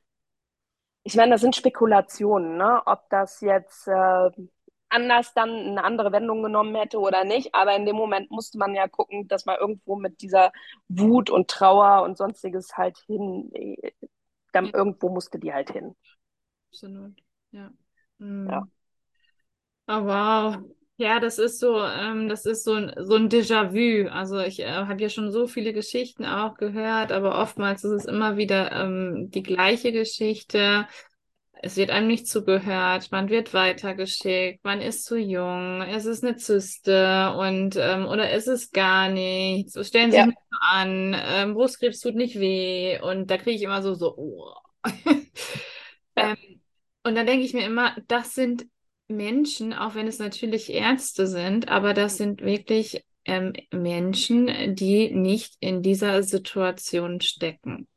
ich 1.03 1.15
meine, 1.15 1.31
das 1.31 1.41
sind 1.41 1.55
Spekulationen, 1.55 2.57
ne? 2.57 2.81
Ob 2.85 3.09
das 3.09 3.39
jetzt 3.41 3.87
äh, 3.87 4.29
anders 4.89 5.33
dann 5.33 5.49
eine 5.51 5.83
andere 5.83 6.11
Wendung 6.11 6.43
genommen 6.43 6.75
hätte 6.75 6.99
oder 6.99 7.23
nicht. 7.23 7.55
Aber 7.55 7.75
in 7.75 7.85
dem 7.85 7.95
Moment 7.95 8.29
musste 8.31 8.57
man 8.57 8.73
ja 8.75 8.87
gucken, 8.87 9.27
dass 9.27 9.45
man 9.45 9.57
irgendwo 9.59 9.95
mit 9.95 10.21
dieser 10.21 10.51
Wut 10.89 11.29
und 11.29 11.49
Trauer 11.49 12.03
und 12.03 12.17
sonstiges 12.17 12.75
halt 12.77 12.97
hin, 13.07 13.49
äh, 13.53 13.91
dann 14.53 14.65
Ja. 14.67 14.73
irgendwo 14.75 15.09
musste 15.09 15.39
die 15.39 15.53
halt 15.53 15.71
hin. 15.71 15.95
Absolut. 16.71 17.21
Ja. 17.51 17.71
Mm. 18.19 18.47
Ja. 18.49 18.67
Oh, 19.87 20.03
wow. 20.05 20.57
Ja, 20.99 21.19
das 21.19 21.37
ist 21.37 21.59
so, 21.59 21.79
ähm, 21.83 22.27
das 22.27 22.45
ist 22.45 22.63
so 22.63 22.73
ein, 22.73 22.91
so 23.05 23.15
ein 23.15 23.29
Déjà-vu. 23.29 24.09
Also 24.09 24.39
ich 24.39 24.59
äh, 24.59 24.67
habe 24.67 25.01
ja 25.01 25.09
schon 25.09 25.31
so 25.31 25.47
viele 25.47 25.71
Geschichten 25.71 26.25
auch 26.25 26.55
gehört, 26.55 27.11
aber 27.11 27.39
oftmals 27.39 27.83
ist 27.83 27.91
es 27.91 28.05
immer 28.05 28.35
wieder 28.35 28.71
ähm, 28.71 29.29
die 29.29 29.43
gleiche 29.43 29.91
Geschichte. 29.91 30.87
Es 31.61 31.77
wird 31.77 31.91
einem 31.91 32.07
nicht 32.07 32.27
zugehört, 32.27 33.11
man 33.11 33.29
wird 33.29 33.53
weitergeschickt, 33.53 34.63
man 34.63 34.81
ist 34.81 35.05
zu 35.05 35.17
jung, 35.17 35.81
es 35.83 36.05
ist 36.05 36.23
eine 36.23 36.35
Zyste 36.37 37.33
und 37.37 37.75
ähm, 37.77 38.05
oder 38.07 38.31
es 38.31 38.47
ist 38.47 38.73
gar 38.73 39.09
nichts. 39.09 39.73
So 39.73 39.83
Stellen 39.83 40.11
Sie 40.11 40.19
Ja. 40.19 40.25
so 40.25 40.31
an, 40.61 41.15
ähm, 41.19 41.53
Brustkrebs 41.55 41.99
tut 42.01 42.15
nicht 42.15 42.39
weh 42.39 42.99
und 43.01 43.31
da 43.31 43.37
kriege 43.37 43.55
ich 43.57 43.63
immer 43.63 43.81
so 43.83 43.93
so. 43.95 44.15
Oh. 44.17 44.53
Ähm, 46.15 46.37
und 47.07 47.15
dann 47.15 47.25
denke 47.25 47.45
ich 47.45 47.53
mir 47.53 47.65
immer, 47.65 47.95
das 48.07 48.35
sind 48.35 48.67
Menschen, 49.07 49.73
auch 49.73 49.95
wenn 49.95 50.07
es 50.07 50.19
natürlich 50.19 50.71
Ärzte 50.71 51.27
sind, 51.27 51.69
aber 51.69 51.93
das 51.93 52.17
sind 52.17 52.41
wirklich 52.41 53.05
ähm, 53.25 53.53
Menschen, 53.71 54.75
die 54.75 55.11
nicht 55.11 55.55
in 55.59 55.81
dieser 55.81 56.23
Situation 56.23 57.21
stecken. 57.21 57.87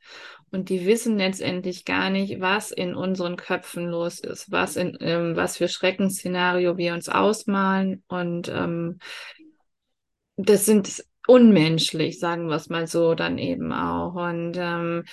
Und 0.53 0.69
die 0.69 0.85
wissen 0.87 1.17
letztendlich 1.17 1.85
gar 1.85 2.11
nicht, 2.11 2.41
was 2.41 2.73
in 2.73 2.95
unseren 2.95 3.37
Köpfen 3.37 3.87
los 3.87 4.19
ist, 4.19 4.51
was 4.51 4.77
in, 4.77 4.97
ähm, 5.01 5.37
was 5.37 5.57
für 5.57 5.69
Schreckensszenario 5.69 6.77
wir 6.77 6.95
uns 6.95 7.09
ausmalen. 7.09 8.03
Und 8.09 8.49
ähm, 8.49 8.99
das 10.37 10.67
sind 10.67 11.05
unmenschlich, 11.27 12.19
sagen 12.19 12.49
wir 12.49 12.57
es 12.57 12.69
mal 12.69 12.89
so, 12.89 13.15
dann 13.15 13.39
eben 13.39 13.73
auch. 13.73 14.15
Und 14.15 14.57
ähm, 14.57 15.05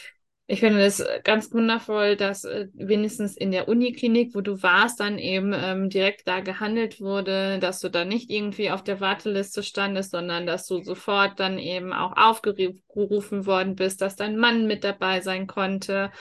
ich 0.50 0.62
finde 0.62 0.82
es 0.86 1.04
ganz 1.26 1.52
wundervoll, 1.54 2.16
dass 2.16 2.46
äh, 2.46 2.68
wenigstens 2.74 3.36
in 3.36 3.52
der 3.52 3.68
Uniklinik, 3.68 4.34
wo 4.34 4.40
du 4.42 4.64
warst, 4.64 5.00
dann 5.02 5.20
eben 5.20 5.54
ähm, 5.54 5.90
direkt 5.90 6.26
da 6.28 6.40
gehandelt 6.40 7.02
wurde, 7.02 7.60
dass 7.60 7.80
du 7.82 7.90
da 7.90 8.06
nicht 8.06 8.30
irgendwie 8.30 8.72
auf 8.72 8.82
der 8.84 9.02
Warteliste 9.02 9.62
standest, 9.62 10.12
sondern 10.12 10.46
dass 10.48 10.66
du 10.66 10.82
sofort 10.82 11.40
dann 11.42 11.60
eben 11.60 11.92
auch 11.92 12.16
aufgerufen 12.16 13.46
worden 13.46 13.76
bist, 13.76 14.02
dass 14.02 14.16
dein 14.16 14.38
Mann 14.38 14.68
mit 14.68 14.86
dabei 14.86 15.20
sein 15.22 15.48
konnte 15.48 16.12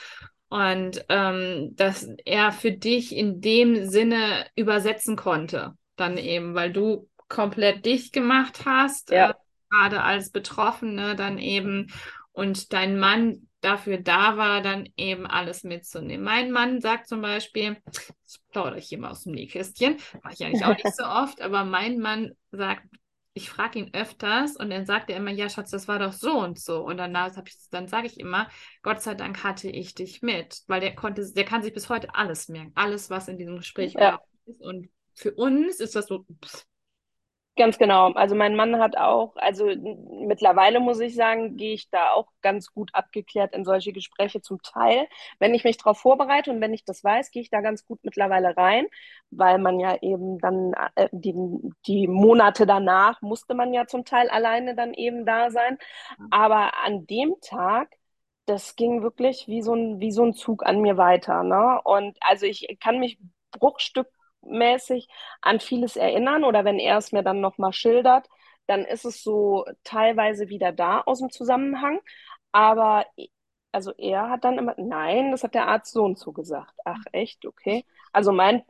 und 0.49 1.05
ähm, 1.09 1.75
dass 1.77 2.09
er 2.25 2.53
für 2.53 2.73
dich 2.73 3.15
in 3.15 3.41
dem 3.41 3.87
Sinne 3.89 4.47
übersetzen 4.55 5.17
konnte, 5.17 5.75
dann 5.97 6.19
eben, 6.19 6.55
weil 6.55 6.73
du 6.73 7.09
komplett 7.29 7.85
dicht 7.85 8.13
gemacht 8.13 8.63
hast, 8.65 9.11
Ja. 9.11 9.31
äh, 9.31 9.35
gerade 9.71 10.03
als 10.03 10.31
Betroffene 10.31 11.17
dann 11.17 11.39
eben 11.39 11.89
und 12.33 12.73
dein 12.73 12.99
Mann 12.99 13.46
dafür 13.67 13.99
da 13.99 14.37
war, 14.37 14.63
dann 14.63 14.89
eben 14.97 15.27
alles 15.27 15.65
mitzunehmen. 15.65 16.25
Mein 16.25 16.51
Mann 16.53 16.81
sagt 16.81 17.09
zum 17.09 17.21
Beispiel, 17.23 17.77
das 17.85 18.39
plaudere 18.51 18.79
ich 18.79 18.89
hier 18.89 18.99
mal 18.99 19.11
aus 19.11 19.25
dem 19.25 19.33
Nähkästchen, 19.33 19.99
mache 20.23 20.35
ich 20.35 20.45
eigentlich 20.45 20.65
auch 20.65 20.77
nicht 20.77 20.95
so 20.95 21.05
oft, 21.07 21.41
aber 21.41 21.65
mein 21.65 21.99
Mann 21.99 22.33
sagt, 22.53 22.85
ich 23.35 23.51
frage 23.51 23.79
ihn 23.81 23.91
öfters 23.93 24.57
und 24.57 24.71
dann 24.71 24.87
sagt 24.87 25.11
er 25.11 25.19
immer, 25.19 25.31
ja, 25.31 25.51
Schatz, 25.51 25.71
das 25.71 25.89
war 25.89 25.99
doch 25.99 26.15
so 26.15 26.39
und 26.41 26.59
so. 26.59 26.83
Und 26.83 26.97
dann, 26.97 27.15
ich, 27.45 27.55
dann 27.71 27.87
sage 27.87 28.07
ich 28.07 28.19
immer, 28.19 28.49
Gott 28.83 29.03
sei 29.03 29.15
Dank 29.15 29.45
hatte 29.45 29.69
ich 29.69 29.95
dich 29.95 30.23
mit, 30.23 30.63
weil 30.69 30.81
der 30.81 30.95
konnte, 30.95 31.31
der 31.35 31.45
kann 31.45 31.63
sich 31.63 31.75
bis 31.75 31.91
heute 31.91 32.15
alles 32.15 32.49
merken, 32.49 32.73
alles, 32.77 33.11
was 33.11 33.29
in 33.29 33.37
diesem 33.37 33.57
Gespräch 33.59 33.97
Ja. 33.99 34.21
ist. 34.47 34.61
Und 34.63 34.89
für 35.15 35.35
uns 35.35 35.81
ist 35.81 35.95
das 35.97 36.07
so, 36.07 36.25
pff, 36.45 36.65
Ganz 37.59 37.79
genau. 37.79 38.13
Also 38.13 38.35
mein 38.35 38.55
Mann 38.55 38.79
hat 38.81 38.99
auch, 38.99 39.35
also 39.37 39.65
mittlerweile 40.27 40.79
muss 40.79 41.01
ich 41.01 41.15
sagen, 41.15 41.57
gehe 41.57 41.73
ich 41.73 41.89
da 41.89 42.11
auch 42.13 42.29
ganz 42.43 42.71
gut 42.75 42.91
abgeklärt 42.95 43.55
in 43.55 43.65
solche 43.65 43.95
Gespräche 43.95 44.43
zum 44.43 44.61
Teil. 44.61 45.09
Wenn 45.39 45.55
ich 45.55 45.65
mich 45.65 45.79
darauf 45.79 45.99
vorbereite 45.99 46.51
und 46.51 46.61
wenn 46.61 46.75
ich 46.75 46.85
das 46.85 47.03
weiß, 47.03 47.31
gehe 47.31 47.41
ich 47.41 47.49
da 47.49 47.63
ganz 47.63 47.87
gut 47.87 48.01
mittlerweile 48.03 48.55
rein, 48.59 48.87
weil 49.31 49.57
man 49.59 49.81
ja 49.81 49.97
eben 50.03 50.39
dann 50.39 50.75
äh, 50.97 51.09
die, 51.13 51.35
die 51.87 52.07
Monate 52.09 52.67
danach 52.67 53.23
musste 53.23 53.55
man 53.55 53.73
ja 53.73 53.87
zum 53.87 54.05
Teil 54.05 54.29
alleine 54.29 54.75
dann 54.75 54.93
eben 54.93 55.25
da 55.25 55.51
sein. 55.51 55.79
Aber 56.31 56.75
an 56.85 57.07
dem 57.07 57.37
Tag, 57.41 57.95
das 58.45 58.77
ging 58.77 59.03
wirklich 59.03 59.47
wie 59.49 59.63
so 59.63 59.75
ein, 59.75 59.99
wie 60.01 60.11
so 60.13 60.25
ein 60.25 60.35
Zug 60.35 60.65
an 60.67 60.81
mir 60.83 60.97
weiter, 60.99 61.43
ne? 61.43 61.81
Und 61.85 62.17
also 62.21 62.45
ich 62.47 62.77
kann 62.81 62.99
mich 63.01 63.19
bruchstückmäßig 64.47 65.09
an 65.41 65.61
vieles 65.61 65.97
erinnern 65.97 66.45
oder 66.45 66.65
wenn 66.65 66.79
er 66.79 66.99
es 66.99 67.13
mir 67.13 67.23
dann 67.23 67.41
nochmal 67.41 67.73
schildert, 67.73 68.29
dann 68.67 68.85
ist 68.85 69.05
es 69.05 69.23
so 69.23 69.65
teilweise 69.85 70.49
wieder 70.49 70.73
da 70.73 71.01
aus 71.01 71.21
dem 71.21 71.31
Zusammenhang. 71.31 72.01
Aber 72.53 73.05
also 73.73 73.93
er 73.99 74.31
hat 74.31 74.45
dann 74.45 74.59
immer, 74.59 74.75
nein, 74.79 75.31
das 75.33 75.45
hat 75.45 75.55
der 75.55 75.69
Arzt 75.69 75.93
so 75.93 76.05
und 76.05 76.19
so 76.19 76.33
gesagt. 76.33 76.73
Ach 76.85 77.03
echt, 77.13 77.45
okay. 77.47 77.85
Also 78.13 78.33
mein, 78.33 78.63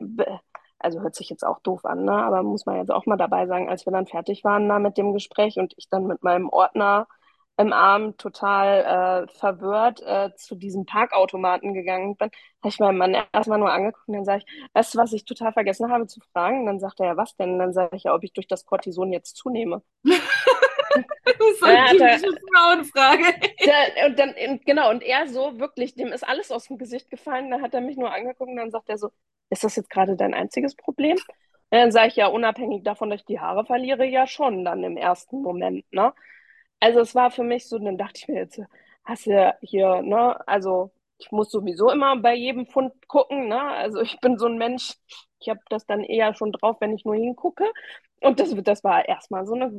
also 0.79 1.01
hört 1.01 1.15
sich 1.15 1.29
jetzt 1.29 1.43
auch 1.45 1.59
doof 1.61 1.85
an, 1.85 2.03
ne? 2.05 2.11
Aber 2.11 2.43
muss 2.43 2.65
man 2.65 2.77
jetzt 2.77 2.91
auch 2.91 3.05
mal 3.05 3.17
dabei 3.17 3.47
sagen, 3.47 3.69
als 3.69 3.85
wir 3.85 3.93
dann 3.93 4.07
fertig 4.07 4.43
waren 4.43 4.67
da 4.69 4.79
mit 4.79 4.97
dem 4.97 5.13
Gespräch 5.13 5.57
und 5.57 5.73
ich 5.77 5.89
dann 5.89 6.05
mit 6.07 6.23
meinem 6.23 6.49
Ordner 6.49 7.07
im 7.57 7.73
Arm 7.73 8.15
total 8.17 9.25
äh, 9.25 9.37
verwirrt 9.37 10.01
äh, 10.05 10.33
zu 10.35 10.55
diesem 10.55 10.85
Parkautomaten 10.85 11.73
gegangen 11.73 12.15
bin, 12.15 12.29
habe 12.61 12.69
ich 12.69 12.79
meinen 12.79 12.97
Mann 12.97 13.17
erstmal 13.33 13.57
nur 13.57 13.71
angeguckt 13.71 14.07
und 14.07 14.13
dann 14.13 14.25
sage 14.25 14.43
ich, 14.45 14.69
weißt 14.73 14.93
du, 14.93 14.99
was 14.99 15.13
ich 15.13 15.25
total 15.25 15.53
vergessen 15.53 15.91
habe 15.91 16.05
zu 16.05 16.19
fragen? 16.31 16.61
Und 16.61 16.65
dann 16.67 16.79
sagt 16.79 16.99
er, 16.99 17.07
ja, 17.07 17.17
was 17.17 17.35
denn? 17.35 17.53
Und 17.53 17.59
dann 17.59 17.73
sage 17.73 17.95
ich 17.95 18.03
ja, 18.03 18.13
ob 18.13 18.23
ich 18.23 18.33
durch 18.33 18.47
das 18.47 18.65
Cortison 18.65 19.11
jetzt 19.11 19.35
zunehme. 19.37 19.81
das 20.03 21.35
ist 21.51 21.59
so 21.59 21.65
eine 21.65 21.89
typische 21.89 22.37
Frauenfrage. 22.53 23.23
Der, 23.65 24.07
und 24.07 24.19
dann, 24.19 24.35
und 24.49 24.65
genau, 24.65 24.91
und 24.91 25.01
er 25.01 25.27
so, 25.27 25.59
wirklich, 25.59 25.95
dem 25.95 26.09
ist 26.09 26.27
alles 26.27 26.51
aus 26.51 26.67
dem 26.67 26.77
Gesicht 26.77 27.09
gefallen. 27.09 27.49
Dann 27.49 27.63
hat 27.63 27.73
er 27.73 27.81
mich 27.81 27.97
nur 27.97 28.13
angeguckt 28.13 28.51
und 28.51 28.57
dann 28.57 28.71
sagt 28.71 28.89
er 28.89 28.99
so, 28.99 29.09
ist 29.49 29.63
das 29.63 29.75
jetzt 29.75 29.89
gerade 29.89 30.15
dein 30.15 30.33
einziges 30.35 30.75
Problem? 30.75 31.17
Und 31.69 31.79
dann 31.79 31.91
sage 31.91 32.09
ich 32.09 32.15
ja, 32.15 32.27
unabhängig 32.27 32.83
davon, 32.83 33.09
dass 33.09 33.21
ich 33.21 33.25
die 33.25 33.39
Haare 33.39 33.65
verliere, 33.65 34.05
ja 34.05 34.27
schon 34.27 34.63
dann 34.63 34.83
im 34.83 34.95
ersten 34.95 35.41
Moment, 35.41 35.85
ne? 35.91 36.13
Also 36.79 36.99
es 36.99 37.15
war 37.15 37.31
für 37.31 37.43
mich 37.43 37.67
so, 37.67 37.79
dann 37.79 37.97
dachte 37.97 38.19
ich 38.21 38.27
mir 38.27 38.35
jetzt, 38.35 38.61
hast 39.03 39.25
du 39.25 39.57
hier, 39.61 40.01
ne, 40.01 40.47
also 40.47 40.91
ich 41.19 41.31
muss 41.31 41.49
sowieso 41.49 41.89
immer 41.91 42.17
bei 42.17 42.35
jedem 42.35 42.67
Fund 42.67 42.93
gucken, 43.07 43.47
ne? 43.47 43.59
Also 43.59 44.01
ich 44.01 44.19
bin 44.19 44.37
so 44.37 44.45
ein 44.45 44.57
Mensch, 44.57 44.93
ich 45.39 45.49
habe 45.49 45.59
das 45.69 45.85
dann 45.85 46.03
eher 46.03 46.33
schon 46.35 46.51
drauf, 46.51 46.77
wenn 46.79 46.93
ich 46.93 47.05
nur 47.05 47.15
hingucke. 47.15 47.65
Und 48.21 48.39
das, 48.39 48.53
das 48.63 48.83
war 48.83 49.07
erstmal 49.07 49.45
so 49.45 49.53
eine, 49.55 49.71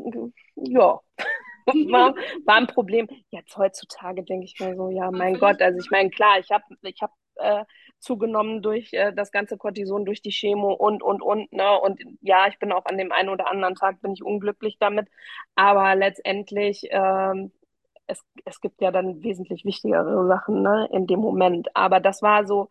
ja, 0.56 1.00
war, 1.66 2.14
war 2.46 2.54
ein 2.56 2.66
Problem. 2.66 3.08
Jetzt 3.30 3.56
heutzutage 3.56 4.24
denke 4.24 4.46
ich 4.46 4.58
mir 4.58 4.74
so, 4.76 4.90
ja, 4.90 5.10
mein 5.10 5.38
Gott, 5.38 5.60
also 5.60 5.78
ich 5.78 5.90
meine, 5.90 6.10
klar, 6.10 6.38
ich 6.38 6.50
habe 6.50 6.64
ich 6.82 7.00
hab, 7.02 7.12
äh, 7.36 7.64
zugenommen 7.98 8.62
durch 8.62 8.92
äh, 8.92 9.12
das 9.12 9.32
ganze 9.32 9.56
Cortison, 9.56 10.04
durch 10.04 10.22
die 10.22 10.30
Chemo 10.30 10.72
und, 10.72 11.02
und, 11.02 11.22
und, 11.22 11.52
ne? 11.52 11.78
Und 11.80 12.00
ja, 12.20 12.46
ich 12.48 12.58
bin 12.58 12.72
auch 12.72 12.86
an 12.86 12.98
dem 12.98 13.12
einen 13.12 13.28
oder 13.28 13.50
anderen 13.50 13.74
Tag 13.74 14.00
bin 14.00 14.12
ich 14.12 14.22
unglücklich 14.24 14.76
damit. 14.78 15.08
Aber 15.54 15.94
letztendlich, 15.94 16.88
ähm, 16.90 17.52
es, 18.06 18.22
es 18.44 18.60
gibt 18.60 18.80
ja 18.80 18.90
dann 18.90 19.22
wesentlich 19.22 19.64
wichtigere 19.64 20.26
Sachen, 20.26 20.62
ne, 20.62 20.88
in 20.92 21.06
dem 21.06 21.20
Moment. 21.20 21.68
Aber 21.74 22.00
das 22.00 22.22
war 22.22 22.46
so, 22.46 22.68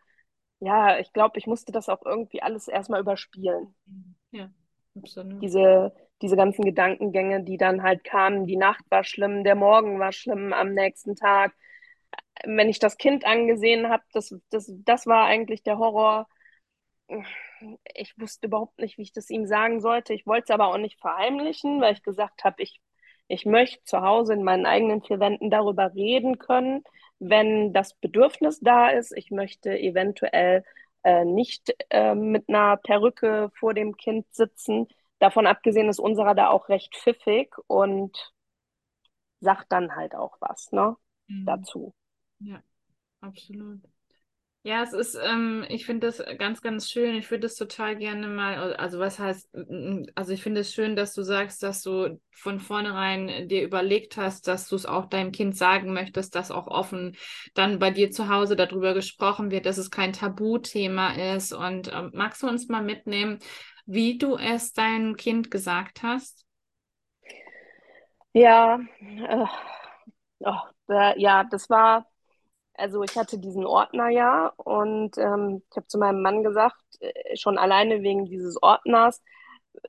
ja, 0.60 0.98
ich 1.00 1.14
glaube, 1.14 1.38
ich 1.38 1.48
musste 1.48 1.72
das 1.72 1.90
auch 1.90 2.04
irgendwie 2.06 2.42
alles 2.42 2.68
erstmal 2.68 3.02
überspielen. 3.02 3.76
Ja, 4.32 4.50
absolut. 4.96 5.42
Diese, 5.42 5.94
diese 6.22 6.36
ganzen 6.36 6.66
Gedankengänge, 6.66 7.44
die 7.44 7.58
dann 7.58 7.84
halt 7.84 8.04
kamen, 8.04 8.48
die 8.48 8.58
Nacht 8.58 8.84
war 8.90 9.04
schlimm, 9.04 9.44
der 9.44 9.56
Morgen 9.56 10.00
war 10.00 10.12
schlimm 10.12 10.54
am 10.54 10.74
nächsten 10.74 11.16
Tag. 11.16 11.54
Wenn 12.46 12.70
ich 12.70 12.80
das 12.80 12.98
Kind 12.98 13.26
angesehen 13.26 13.90
habe, 13.90 14.04
das, 14.14 14.36
das, 14.50 14.72
das 14.86 15.06
war 15.08 15.26
eigentlich 15.26 15.64
der 15.64 15.78
Horror. 15.78 16.28
Ich 17.94 18.14
wusste 18.20 18.48
überhaupt 18.48 18.80
nicht, 18.80 18.98
wie 18.98 19.04
ich 19.04 19.14
das 19.14 19.30
ihm 19.30 19.46
sagen 19.48 19.82
sollte. 19.82 20.14
Ich 20.14 20.26
wollte 20.28 20.46
es 20.46 20.50
aber 20.52 20.68
auch 20.68 20.78
nicht 20.78 21.00
verheimlichen, 21.00 21.82
weil 21.82 21.94
ich 21.94 22.04
gesagt 22.04 22.44
habe, 22.44 22.62
ich, 22.62 22.82
ich 23.28 23.46
möchte 23.46 23.84
zu 23.84 24.02
Hause 24.02 24.34
in 24.34 24.44
meinen 24.44 24.66
eigenen 24.66 25.02
vier 25.02 25.20
Wänden 25.20 25.50
darüber 25.50 25.94
reden 25.94 26.38
können, 26.38 26.84
wenn 27.20 27.74
das 27.74 27.94
Bedürfnis 27.96 28.60
da 28.60 28.90
ist. 28.90 29.12
Ich 29.16 29.32
möchte 29.32 29.78
eventuell 29.80 30.64
äh, 31.04 31.26
nicht 31.26 31.74
äh, 31.90 32.14
mit 32.16 32.50
einer 32.50 32.78
Perücke 32.78 33.50
vor 33.58 33.74
dem 33.74 33.98
Kind 33.98 34.26
sitzen. 34.34 34.88
Davon 35.20 35.48
abgesehen 35.48 35.90
ist 35.90 36.00
unserer 36.00 36.36
da 36.36 36.50
auch 36.50 36.70
recht 36.70 36.96
pfiffig 36.96 37.56
und 37.68 38.34
sagt 39.40 39.72
dann 39.72 39.96
halt 39.96 40.16
auch 40.16 40.38
was, 40.42 40.72
ne, 40.72 40.96
Mhm. 41.30 41.46
dazu. 41.46 41.94
Ja, 42.40 42.62
absolut. 43.22 43.82
Ja, 44.64 44.84
es 44.84 44.92
ist, 44.92 45.16
ähm, 45.24 45.66
ich 45.70 45.86
finde 45.86 46.08
das 46.08 46.22
ganz, 46.38 46.62
ganz 46.62 46.92
schön. 46.92 47.16
Ich 47.16 47.32
würde 47.32 47.44
das 47.44 47.56
total 47.56 47.96
gerne 47.96 48.28
mal, 48.28 48.76
also 48.76 49.00
was 49.00 49.18
heißt, 49.18 49.50
also 50.16 50.34
ich 50.34 50.44
finde 50.44 50.62
es 50.62 50.74
schön, 50.74 50.98
dass 50.98 51.14
du 51.14 51.24
sagst, 51.24 51.64
dass 51.64 51.84
du 51.84 52.20
von 52.34 52.60
vornherein 52.60 53.48
dir 53.48 53.64
überlegt 53.64 54.18
hast, 54.18 54.48
dass 54.48 54.68
du 54.68 54.76
es 54.76 54.86
auch 54.86 55.06
deinem 55.06 55.32
Kind 55.32 55.56
sagen 55.56 55.94
möchtest, 55.94 56.36
dass 56.36 56.52
auch 56.52 56.68
offen 56.68 57.16
dann 57.54 57.80
bei 57.80 57.92
dir 57.92 58.12
zu 58.12 58.28
Hause 58.28 58.58
darüber 58.58 58.94
gesprochen 58.94 59.52
wird, 59.52 59.66
dass 59.66 59.78
es 59.78 59.90
kein 59.90 60.12
Tabuthema 60.12 61.14
ist. 61.36 61.54
Und 61.54 61.90
ähm, 61.94 62.12
magst 62.14 62.44
du 62.44 62.48
uns 62.50 62.68
mal 62.68 62.84
mitnehmen, 62.84 63.40
wie 63.86 64.18
du 64.18 64.36
es 64.38 64.74
deinem 64.74 65.16
Kind 65.16 65.50
gesagt 65.50 66.04
hast? 66.04 66.46
Ja, 68.34 68.80
äh, 69.00 69.46
oh, 70.40 70.56
äh, 70.90 71.20
ja, 71.20 71.44
das 71.46 71.70
war 71.70 72.06
also 72.78 73.04
ich 73.04 73.16
hatte 73.18 73.40
diesen 73.40 73.66
Ordner 73.66 74.10
ja 74.10 74.54
und 74.58 75.18
ähm, 75.18 75.64
ich 75.70 75.78
habe 75.78 75.88
zu 75.88 75.98
meinem 75.98 76.22
Mann 76.22 76.44
gesagt, 76.44 76.82
äh, 77.00 77.36
schon 77.36 77.58
alleine 77.58 78.02
wegen 78.02 78.26
dieses 78.26 78.62
Ordners 78.62 79.22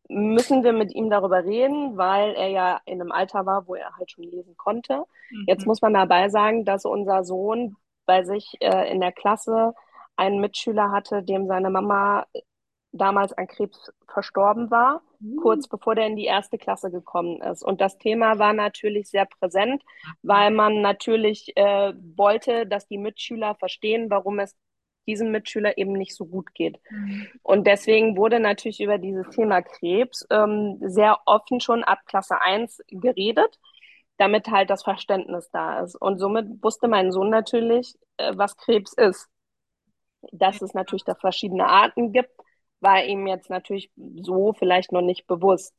müssen 0.09 0.65
wir 0.65 0.73
mit 0.73 0.95
ihm 0.95 1.11
darüber 1.11 1.45
reden, 1.45 1.97
weil 1.97 2.35
er 2.35 2.49
ja 2.49 2.81
in 2.85 3.01
einem 3.01 3.13
Alter 3.13 3.47
war, 3.47 3.67
wo 3.67 3.75
er 3.75 3.97
halt 3.97 4.11
schon 4.11 4.25
lesen 4.25 4.57
konnte. 4.57 5.05
Mhm. 5.31 5.45
Jetzt 5.47 5.67
muss 5.67 5.81
man 5.83 5.95
dabei 5.95 6.29
sagen, 6.29 6.65
dass 6.65 6.85
unser 6.85 7.25
Sohn 7.25 7.77
bei 8.07 8.23
sich 8.23 8.57
äh, 8.61 8.91
in 8.91 9.01
der 9.01 9.13
Klasse 9.13 9.75
einen 10.17 10.41
Mitschüler 10.41 10.91
hatte, 10.91 11.23
dem 11.23 11.47
seine 11.47 11.71
Mama 11.71 12.27
damals 12.93 13.33
an 13.33 13.47
Krebs 13.47 13.93
verstorben 14.09 14.71
war. 14.71 15.03
Kurz 15.41 15.69
bevor 15.69 15.95
der 15.95 16.07
in 16.07 16.17
die 16.17 16.25
erste 16.25 16.59
Klasse 16.59 16.91
gekommen 16.91 17.41
ist. 17.41 17.63
Und 17.63 17.81
das 17.81 17.99
Thema 17.99 18.39
war 18.39 18.53
natürlich 18.53 19.09
sehr 19.09 19.27
präsent, 19.27 19.83
weil 20.23 20.51
man 20.51 20.81
natürlich 20.81 21.57
äh, 21.57 21.93
wollte, 22.17 22.67
dass 22.67 22.87
die 22.87 22.99
Mitschüler 22.99 23.55
verstehen, 23.57 24.11
warum 24.11 24.39
es 24.39 24.57
diesem 25.07 25.31
Mitschüler 25.33 25.79
eben 25.79 25.93
nicht 25.93 26.15
so 26.15 26.27
gut 26.27 26.55
geht. 26.55 26.79
Mhm. 26.91 27.27
Und 27.43 27.67
deswegen 27.67 28.17
wurde 28.17 28.41
natürlich 28.41 28.81
über 28.81 28.99
dieses 28.99 29.29
Thema 29.31 29.63
Krebs 29.63 30.27
ähm, 30.31 30.79
sehr 30.83 31.19
offen 31.25 31.61
schon 31.61 31.83
ab 31.83 32.01
Klasse 32.07 32.41
1 32.41 32.83
geredet, 32.89 33.59
damit 34.19 34.49
halt 34.49 34.69
das 34.69 34.83
Verständnis 34.83 35.49
da 35.51 35.81
ist. 35.81 35.97
Und 35.97 36.19
somit 36.19 36.63
wusste 36.63 36.89
mein 36.89 37.11
Sohn 37.11 37.31
natürlich, 37.31 37.95
äh, 38.19 38.33
was 38.37 38.57
Krebs 38.57 38.93
ist. 38.93 39.29
Dass 40.33 40.61
es 40.61 40.75
natürlich 40.75 41.05
da 41.05 41.15
verschiedene 41.15 41.67
Arten 41.67 42.13
gibt 42.13 42.33
war 42.81 43.05
ihm 43.05 43.27
jetzt 43.27 43.51
natürlich 43.51 43.91
so 43.97 44.53
vielleicht 44.53 44.93
noch 44.93 45.03
nicht 45.03 45.27
bewusst. 45.27 45.75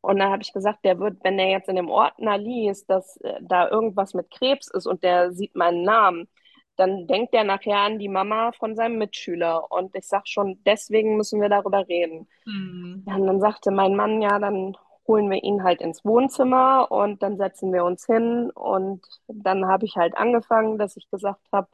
Und 0.00 0.18
dann 0.18 0.30
habe 0.30 0.42
ich 0.42 0.52
gesagt, 0.52 0.84
der 0.84 1.00
wird, 1.00 1.18
wenn 1.24 1.38
er 1.38 1.50
jetzt 1.50 1.68
in 1.68 1.76
dem 1.76 1.90
Ordner 1.90 2.38
liest, 2.38 2.88
dass 2.88 3.16
äh, 3.18 3.40
da 3.42 3.68
irgendwas 3.68 4.14
mit 4.14 4.30
Krebs 4.30 4.70
ist 4.70 4.86
und 4.86 5.02
der 5.02 5.32
sieht 5.32 5.56
meinen 5.56 5.82
Namen, 5.82 6.28
dann 6.76 7.06
denkt 7.06 7.34
er 7.34 7.44
nachher 7.44 7.78
an 7.78 7.98
die 7.98 8.08
Mama 8.08 8.52
von 8.52 8.76
seinem 8.76 8.98
Mitschüler. 8.98 9.70
Und 9.70 9.94
ich 9.96 10.06
sage 10.06 10.26
schon, 10.26 10.62
deswegen 10.64 11.16
müssen 11.16 11.40
wir 11.40 11.48
darüber 11.48 11.88
reden. 11.88 12.28
Mhm. 12.44 13.02
Und 13.06 13.26
dann 13.26 13.40
sagte 13.40 13.70
mein 13.70 13.96
Mann, 13.96 14.22
ja, 14.22 14.38
dann 14.38 14.76
holen 15.08 15.30
wir 15.30 15.42
ihn 15.42 15.64
halt 15.64 15.80
ins 15.80 16.04
Wohnzimmer 16.04 16.90
und 16.90 17.22
dann 17.22 17.36
setzen 17.36 17.72
wir 17.72 17.84
uns 17.84 18.06
hin. 18.06 18.50
Und 18.50 19.04
dann 19.26 19.66
habe 19.66 19.86
ich 19.86 19.96
halt 19.96 20.16
angefangen, 20.16 20.78
dass 20.78 20.96
ich 20.96 21.10
gesagt 21.10 21.46
habe, 21.52 21.68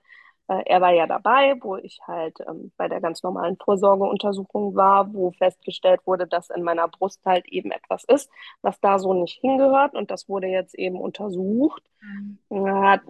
äh, 0.58 0.62
er 0.66 0.80
war 0.80 0.92
ja 0.92 1.06
dabei, 1.06 1.56
wo 1.60 1.76
ich 1.76 1.98
halt 2.06 2.38
ähm, 2.48 2.72
bei 2.76 2.88
der 2.88 3.00
ganz 3.00 3.22
normalen 3.22 3.56
Vorsorgeuntersuchung 3.56 4.74
war, 4.74 5.12
wo 5.12 5.32
festgestellt 5.32 6.00
wurde, 6.04 6.26
dass 6.26 6.50
in 6.50 6.62
meiner 6.62 6.88
Brust 6.88 7.20
halt 7.24 7.46
eben 7.48 7.70
etwas 7.70 8.04
ist, 8.04 8.30
was 8.62 8.80
da 8.80 8.98
so 8.98 9.14
nicht 9.14 9.40
hingehört. 9.40 9.94
Und 9.94 10.10
das 10.10 10.28
wurde 10.28 10.46
jetzt 10.46 10.74
eben 10.74 11.00
untersucht. 11.00 11.82
Mhm. 12.00 12.66
Hat, 12.84 13.02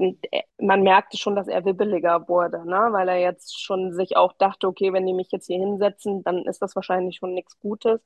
man 0.58 0.82
merkte 0.82 1.16
schon, 1.16 1.36
dass 1.36 1.48
er 1.48 1.64
wibbeliger 1.64 2.28
wurde, 2.28 2.66
ne? 2.66 2.88
weil 2.90 3.08
er 3.08 3.18
jetzt 3.18 3.60
schon 3.62 3.92
sich 3.92 4.16
auch 4.16 4.32
dachte, 4.34 4.68
okay, 4.68 4.92
wenn 4.92 5.06
die 5.06 5.14
mich 5.14 5.30
jetzt 5.30 5.46
hier 5.46 5.58
hinsetzen, 5.58 6.22
dann 6.22 6.44
ist 6.44 6.62
das 6.62 6.76
wahrscheinlich 6.76 7.16
schon 7.16 7.34
nichts 7.34 7.58
Gutes 7.58 8.00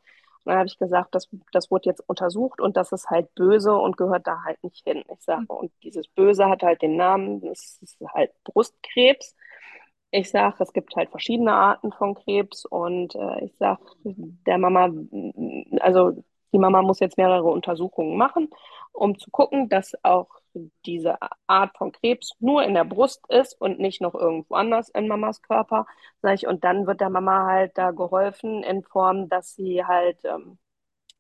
dann 0.46 0.59
habe 0.59 0.68
ich 0.68 0.78
gesagt, 0.78 1.14
das, 1.14 1.28
das 1.52 1.70
wurde 1.70 1.90
jetzt 1.90 2.02
untersucht 2.09 2.61
und 2.61 2.76
das 2.76 2.92
ist 2.92 3.11
halt 3.11 3.35
böse 3.35 3.74
und 3.74 3.96
gehört 3.96 4.26
da 4.26 4.42
halt 4.44 4.62
nicht 4.64 4.85
hin. 4.87 5.02
Ich 5.12 5.22
sage, 5.22 5.46
und 5.48 5.72
dieses 5.82 6.09
Böse 6.09 6.48
hat 6.48 6.62
halt 6.62 6.82
den 6.82 6.96
Namen, 6.96 7.40
das 7.40 7.78
ist 7.82 7.98
halt 8.14 8.32
Brustkrebs. 8.44 9.35
Ich 10.11 10.30
sage, 10.30 10.56
es 10.62 10.72
gibt 10.72 10.94
halt 10.96 11.11
verschiedene 11.11 11.52
Arten 11.52 11.92
von 11.92 12.14
Krebs 12.14 12.64
und 12.64 13.14
äh, 13.16 13.44
ich 13.44 13.56
sage, 13.59 13.80
der 14.04 14.59
Mama, 14.59 14.90
also 15.80 16.12
die 16.52 16.59
Mama 16.59 16.82
muss 16.82 17.00
jetzt 17.00 17.18
mehrere 17.18 17.44
Untersuchungen 17.50 18.16
machen, 18.16 18.48
um 18.92 19.18
zu 19.18 19.30
gucken, 19.30 19.68
dass 19.68 19.92
auch 20.04 20.28
diese 20.85 21.16
Art 21.47 21.77
von 21.77 21.92
Krebs 21.92 22.33
nur 22.40 22.62
in 22.64 22.75
der 22.75 22.85
Brust 22.85 23.25
ist 23.29 23.61
und 23.61 23.79
nicht 23.79 24.01
noch 24.01 24.14
irgendwo 24.14 24.55
anders 24.55 24.88
in 24.90 25.09
Mamas 25.09 25.42
Körper. 25.42 25.87
Sag 26.23 26.35
ich, 26.35 26.47
und 26.47 26.64
dann 26.64 26.87
wird 26.87 27.01
der 27.01 27.11
Mama 27.11 27.47
halt 27.47 27.77
da 27.79 27.90
geholfen 27.92 28.62
in 28.62 28.83
Form, 28.83 29.29
dass 29.29 29.55
sie 29.55 29.85
halt 29.85 30.19
ähm, 30.25 30.59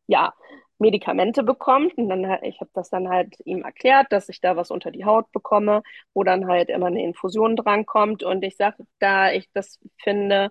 ja 0.06 0.34
Medikamente 0.78 1.42
bekommt. 1.42 1.96
Und 1.98 2.08
dann 2.08 2.24
ich 2.42 2.60
habe 2.60 2.70
das 2.74 2.90
dann 2.90 3.08
halt 3.08 3.36
ihm 3.44 3.62
erklärt, 3.62 4.08
dass 4.12 4.28
ich 4.28 4.40
da 4.40 4.56
was 4.56 4.70
unter 4.70 4.90
die 4.90 5.04
Haut 5.04 5.30
bekomme, 5.32 5.82
wo 6.14 6.24
dann 6.24 6.46
halt 6.48 6.68
immer 6.70 6.86
eine 6.86 7.02
Infusion 7.02 7.56
drankommt. 7.56 8.22
Und 8.22 8.42
ich 8.44 8.56
sage, 8.56 8.84
da 8.98 9.32
ich 9.32 9.50
das 9.52 9.78
finde, 9.98 10.50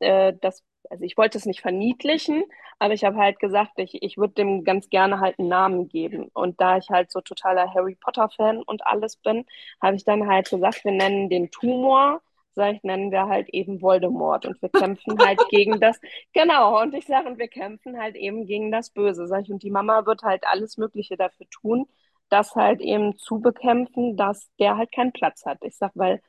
äh, 0.00 0.34
dass 0.40 0.62
also 0.88 1.04
ich 1.04 1.16
wollte 1.16 1.38
es 1.38 1.46
nicht 1.46 1.60
verniedlichen, 1.60 2.44
aber 2.78 2.94
ich 2.94 3.04
habe 3.04 3.16
halt 3.16 3.38
gesagt, 3.38 3.72
ich, 3.78 4.02
ich 4.02 4.16
würde 4.16 4.34
dem 4.34 4.64
ganz 4.64 4.88
gerne 4.88 5.20
halt 5.20 5.38
einen 5.38 5.48
Namen 5.48 5.88
geben. 5.88 6.28
Und 6.32 6.60
da 6.60 6.78
ich 6.78 6.88
halt 6.90 7.10
so 7.12 7.20
totaler 7.20 7.72
Harry 7.74 7.94
Potter-Fan 7.96 8.62
und 8.62 8.86
alles 8.86 9.16
bin, 9.16 9.44
habe 9.82 9.96
ich 9.96 10.04
dann 10.04 10.26
halt 10.28 10.50
gesagt, 10.50 10.84
wir 10.84 10.92
nennen 10.92 11.28
den 11.28 11.50
Tumor, 11.50 12.22
sag 12.54 12.74
ich, 12.76 12.82
nennen 12.82 13.10
wir 13.12 13.26
halt 13.28 13.48
eben 13.50 13.80
Voldemort. 13.82 14.46
Und 14.46 14.60
wir 14.62 14.68
kämpfen 14.70 15.18
halt 15.18 15.40
gegen 15.50 15.80
das, 15.80 16.00
genau, 16.32 16.80
und 16.80 16.94
ich 16.94 17.06
sage, 17.06 17.36
wir 17.38 17.48
kämpfen 17.48 17.98
halt 18.00 18.16
eben 18.16 18.46
gegen 18.46 18.70
das 18.72 18.90
Böse, 18.90 19.26
sag 19.26 19.42
ich. 19.42 19.50
Und 19.52 19.62
die 19.62 19.70
Mama 19.70 20.06
wird 20.06 20.22
halt 20.22 20.44
alles 20.46 20.76
Mögliche 20.78 21.16
dafür 21.16 21.46
tun, 21.50 21.86
das 22.28 22.54
halt 22.54 22.80
eben 22.80 23.16
zu 23.18 23.40
bekämpfen, 23.40 24.16
dass 24.16 24.50
der 24.58 24.76
halt 24.76 24.92
keinen 24.92 25.12
Platz 25.12 25.44
hat. 25.44 25.58
Ich 25.62 25.76
sage, 25.76 25.92
weil 25.96 26.22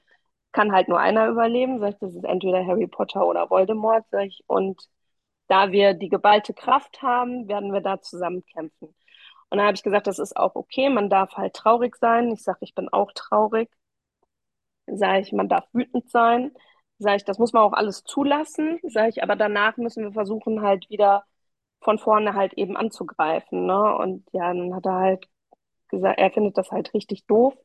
kann 0.52 0.72
halt 0.74 0.88
nur 0.90 1.00
einer 1.00 1.28
überleben, 1.30 1.80
sag 1.80 1.92
ich, 1.94 2.00
das 2.00 2.16
ist 2.16 2.24
entweder 2.26 2.66
Harry 2.66 2.88
Potter 2.88 3.26
oder 3.28 3.50
Voldemort, 3.50 4.06
sag 4.12 4.26
ich, 4.28 4.44
und 4.48 4.88
da 5.48 5.72
wir 5.72 5.94
die 5.94 6.10
geballte 6.10 6.54
Kraft 6.54 7.02
haben, 7.02 7.48
werden 7.48 7.74
wir 7.74 7.82
da 7.82 8.02
zusammen 8.02 8.46
kämpfen. 8.46 8.88
Und 9.50 9.58
dann 9.58 9.68
habe 9.68 9.76
ich 9.76 9.84
gesagt, 9.84 10.08
das 10.08 10.20
ist 10.20 10.38
auch 10.38 10.56
okay, 10.56 10.90
man 10.90 11.10
darf 11.10 11.34
halt 11.38 11.54
traurig 11.56 11.98
sein. 11.98 12.32
Ich 12.32 12.44
sage, 12.44 12.60
ich 12.62 12.74
bin 12.76 12.90
auch 12.90 13.12
traurig. 13.14 13.70
Sage 14.88 15.22
ich, 15.22 15.32
man 15.34 15.50
darf 15.50 15.66
wütend 15.74 16.10
sein. 16.10 16.52
Sage 17.00 17.18
ich, 17.18 17.26
das 17.26 17.40
muss 17.40 17.54
man 17.54 17.64
auch 17.64 17.74
alles 17.74 18.04
zulassen. 18.04 18.80
Sage 18.84 19.10
ich, 19.10 19.24
aber 19.24 19.36
danach 19.36 19.78
müssen 19.78 20.04
wir 20.04 20.12
versuchen, 20.14 20.62
halt 20.62 20.90
wieder 20.90 21.26
von 21.82 21.98
vorne 22.00 22.36
halt 22.36 22.54
eben 22.54 22.78
anzugreifen. 22.78 23.66
Ne? 23.66 23.96
Und 23.98 24.28
ja, 24.34 24.54
dann 24.54 24.76
hat 24.76 24.86
er 24.86 24.96
halt 24.96 25.28
gesagt, 25.90 26.20
er 26.20 26.32
findet 26.32 26.58
das 26.58 26.72
halt 26.72 26.94
richtig 26.94 27.26
doof 27.28 27.56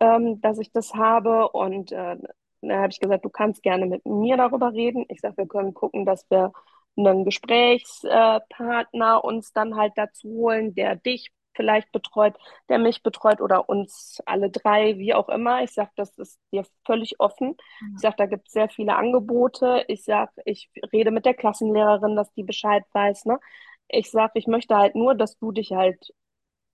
ähm, 0.00 0.40
dass 0.40 0.58
ich 0.58 0.72
das 0.72 0.94
habe. 0.94 1.48
Und 1.50 1.92
äh, 1.92 2.16
dann 2.62 2.78
habe 2.78 2.88
ich 2.90 3.00
gesagt, 3.00 3.24
du 3.24 3.30
kannst 3.30 3.62
gerne 3.62 3.86
mit 3.86 4.04
mir 4.06 4.36
darüber 4.36 4.72
reden. 4.72 5.04
Ich 5.08 5.20
sage, 5.20 5.38
wir 5.38 5.46
können 5.46 5.74
gucken, 5.74 6.04
dass 6.04 6.28
wir 6.30 6.52
einen 6.96 7.24
Gesprächspartner 7.24 9.24
uns 9.24 9.52
dann 9.52 9.76
halt 9.76 9.92
dazu 9.96 10.28
holen, 10.28 10.74
der 10.74 10.96
dich 10.96 11.30
vielleicht 11.54 11.90
betreut, 11.92 12.36
der 12.68 12.78
mich 12.78 13.02
betreut 13.02 13.40
oder 13.40 13.68
uns 13.68 14.20
alle 14.24 14.50
drei, 14.50 14.98
wie 14.98 15.14
auch 15.14 15.28
immer. 15.28 15.62
Ich 15.62 15.72
sage, 15.72 15.90
das 15.96 16.16
ist 16.18 16.38
dir 16.52 16.64
völlig 16.86 17.20
offen. 17.20 17.56
Mhm. 17.80 17.94
Ich 17.96 18.00
sage, 18.00 18.16
da 18.18 18.26
gibt 18.26 18.48
es 18.48 18.52
sehr 18.52 18.68
viele 18.68 18.96
Angebote. 18.96 19.84
Ich 19.88 20.04
sage, 20.04 20.30
ich 20.44 20.70
rede 20.92 21.10
mit 21.10 21.26
der 21.26 21.34
Klassenlehrerin, 21.34 22.16
dass 22.16 22.32
die 22.34 22.44
Bescheid 22.44 22.84
weiß. 22.92 23.24
Ne? 23.26 23.38
Ich 23.88 24.10
sage, 24.10 24.32
ich 24.34 24.46
möchte 24.46 24.76
halt 24.76 24.94
nur, 24.94 25.14
dass 25.14 25.38
du 25.38 25.52
dich 25.52 25.72
halt 25.72 26.12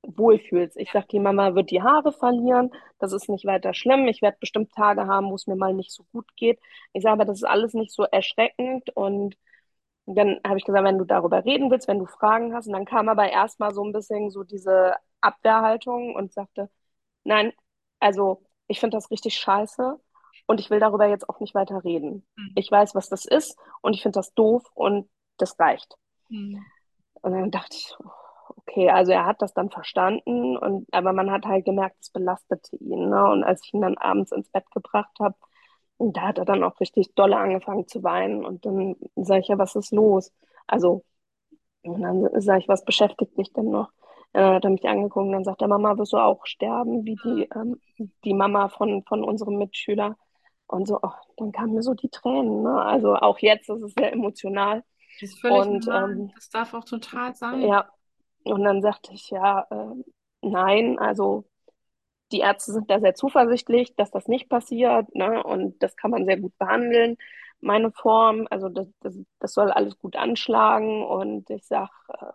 wohlfühlst. 0.07 0.77
Ich 0.77 0.93
sage, 0.93 1.07
die 1.11 1.21
Mama 1.21 1.55
wird 1.55 1.71
die 1.71 1.83
Haare 1.83 2.13
verlieren, 2.13 2.71
das 2.99 3.13
ist 3.13 3.29
nicht 3.29 3.45
weiter 3.45 3.75
schlimm. 3.75 4.09
Ich 4.09 4.23
werde 4.23 4.39
bestimmt 4.41 4.73
Tage 4.73 5.07
haben, 5.07 5.31
wo 5.31 5.35
es 5.35 5.47
mir 5.47 5.57
mal 5.57 5.75
nicht 5.75 5.93
so 5.93 6.05
gut 6.13 6.27
geht. 6.37 6.59
Ich 6.93 7.03
sage 7.03 7.15
aber, 7.15 7.25
das 7.25 7.39
ist 7.39 7.45
alles 7.45 7.75
nicht 7.75 7.93
so 7.93 8.05
erschreckend 8.05 8.91
und 8.97 9.37
dann 10.07 10.41
habe 10.47 10.59
ich 10.59 10.65
gesagt, 10.65 10.85
wenn 10.85 10.99
du 10.99 11.05
darüber 11.05 11.45
reden 11.45 11.71
willst, 11.71 11.89
wenn 11.89 11.99
du 11.99 12.07
Fragen 12.07 12.55
hast. 12.55 12.69
Und 12.69 12.75
dann 12.75 12.85
kam 12.85 13.09
aber 13.09 13.29
erstmal 13.29 13.75
so 13.75 13.85
ein 13.85 13.93
bisschen 13.93 14.31
so 14.31 14.45
diese 14.45 14.95
Abwehrhaltung 15.21 16.15
und 16.15 16.33
sagte, 16.33 16.71
nein, 17.25 17.53
also 17.99 18.43
ich 18.69 18.79
finde 18.79 18.97
das 18.97 19.11
richtig 19.11 19.37
scheiße 19.37 19.99
und 20.47 20.61
ich 20.61 20.71
will 20.71 20.79
darüber 20.81 21.07
jetzt 21.07 21.29
auch 21.29 21.41
nicht 21.41 21.55
weiter 21.55 21.83
reden. 21.85 22.25
Mhm. 22.37 22.53
Ich 22.55 22.71
weiß, 22.71 22.95
was 22.95 23.09
das 23.09 23.25
ist 23.25 23.59
und 23.83 23.95
ich 23.95 24.03
finde 24.03 24.19
das 24.19 24.33
doof 24.35 24.63
und 24.75 25.09
das 25.39 25.59
reicht. 25.59 25.97
Mhm. 26.29 26.65
Und 27.23 27.33
dann 27.33 27.51
dachte 27.51 27.77
ich, 27.77 27.95
oh, 27.99 28.11
okay, 28.67 28.91
also 28.91 29.13
er 29.13 29.27
hat 29.27 29.43
das 29.43 29.55
dann 29.55 29.71
verstanden 29.71 30.57
und 30.57 30.87
aber 30.93 31.13
man 31.13 31.31
hat 31.31 31.47
halt 31.47 31.65
gemerkt, 31.65 31.97
es 32.01 32.11
belastete 32.11 32.77
ihn. 32.77 33.09
Ne? 33.11 33.31
Und 33.31 33.45
als 33.45 33.63
ich 33.65 33.75
ihn 33.75 33.83
dann 33.83 33.99
abends 33.99 34.33
ins 34.33 34.49
Bett 34.51 34.71
gebracht 34.73 35.11
habe, 35.21 35.37
da 35.99 36.23
hat 36.23 36.39
er 36.39 36.45
dann 36.45 36.65
auch 36.65 36.79
richtig 36.81 37.15
dolle 37.15 37.37
angefangen 37.39 37.89
zu 37.89 38.03
weinen. 38.03 38.45
Und 38.45 38.67
dann 38.67 38.97
sage 39.17 39.41
ich 39.41 39.49
ja, 39.49 39.59
was 39.59 39.77
ist 39.77 39.93
los? 39.93 40.33
Also, 40.67 41.05
und 41.83 42.03
dann 42.03 42.29
sage 42.43 42.61
ich, 42.61 42.69
was 42.69 42.85
beschäftigt 42.85 43.37
dich 43.39 43.53
denn 43.53 43.71
noch? 43.71 43.91
dann 44.33 44.55
hat 44.57 44.65
er 44.65 44.71
mich 44.71 44.85
angeguckt 44.87 45.27
und 45.27 45.33
dann 45.33 45.45
sagt 45.45 45.63
er, 45.63 45.69
Mama, 45.69 45.97
wirst 45.97 46.13
du 46.13 46.19
auch 46.19 46.45
sterben, 46.47 47.07
wie 47.07 47.17
die, 47.17 47.49
ähm, 47.55 47.81
die 48.25 48.35
Mama 48.35 48.69
von, 48.69 49.03
von 49.05 49.25
unserem 49.25 49.57
Mitschüler? 49.59 50.17
Und 50.67 50.87
so, 50.89 50.99
oh, 51.03 51.13
dann 51.39 51.53
kamen 51.53 51.75
mir 51.75 51.83
so 51.83 51.95
die 51.95 52.11
Tränen. 52.11 52.63
Ne? 52.63 52.83
Also 52.83 53.15
auch 53.17 53.39
jetzt 53.39 53.71
ist 53.71 53.83
es 53.83 53.95
sehr 53.95 54.13
emotional. 54.13 54.85
Das 55.21 55.31
ist 55.31 55.41
völlig 55.41 55.69
Und 55.69 55.87
normal. 55.87 56.11
ähm, 56.13 56.33
Das 56.35 56.51
darf 56.51 56.75
auch 56.75 56.85
total 56.85 57.35
sein. 57.35 57.63
ja, 57.63 57.89
und 58.47 58.65
dann 58.65 58.83
sagte 58.83 59.13
ich, 59.13 59.31
ja, 59.31 59.67
äh, 59.71 59.95
nein, 60.43 60.99
also 60.99 61.45
die 62.33 62.41
Ärzte 62.41 62.73
sind 62.73 62.91
da 62.91 63.01
sehr 63.01 63.15
zuversichtlich, 63.15 63.95
dass 63.97 64.11
das 64.11 64.29
nicht 64.29 64.49
passiert, 64.49 65.15
ne? 65.15 65.43
Und 65.45 65.83
das 65.83 65.97
kann 65.97 66.11
man 66.11 66.27
sehr 66.27 66.39
gut 66.39 66.57
behandeln. 66.59 67.17
Meine 67.61 67.93
Form, 67.93 68.47
also 68.51 68.69
das, 68.69 68.89
das, 69.01 69.17
das 69.41 69.53
soll 69.55 69.71
alles 69.71 69.99
gut 69.99 70.17
anschlagen. 70.17 71.05
Und 71.05 71.51
ich 71.51 71.65
sag, 71.67 71.91
äh, 72.21 72.33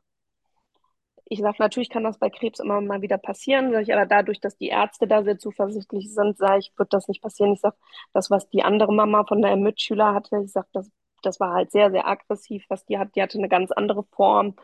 ich 1.25 1.39
sag, 1.39 1.59
natürlich 1.59 1.89
kann 1.89 2.03
das 2.03 2.17
bei 2.19 2.29
Krebs 2.29 2.59
immer 2.59 2.81
mal 2.81 3.01
wieder 3.01 3.17
passieren, 3.17 3.71
sag 3.71 3.83
ich, 3.83 3.93
aber 3.93 4.05
dadurch, 4.05 4.41
dass 4.41 4.57
die 4.57 4.67
Ärzte 4.67 5.07
da 5.07 5.23
sehr 5.23 5.37
zuversichtlich 5.39 6.13
sind, 6.13 6.37
sage 6.37 6.59
ich, 6.59 6.73
wird 6.77 6.91
das 6.93 7.07
nicht 7.07 7.21
passieren. 7.21 7.53
Ich 7.53 7.61
sag, 7.61 7.75
das, 8.13 8.29
was 8.29 8.49
die 8.49 8.63
andere 8.63 8.93
Mama 8.93 9.23
von 9.25 9.41
der 9.41 9.55
Mitschüler 9.55 10.13
hatte, 10.13 10.41
ich 10.43 10.51
sag, 10.51 10.67
das, 10.73 10.91
das 11.23 11.39
war 11.39 11.53
halt 11.53 11.71
sehr, 11.71 11.89
sehr 11.91 12.05
aggressiv, 12.07 12.65
was 12.69 12.85
die 12.85 12.97
hat, 12.97 13.15
die 13.15 13.21
hatte 13.21 13.37
eine 13.37 13.47
ganz 13.49 13.71
andere 13.71 14.03
Form. 14.11 14.55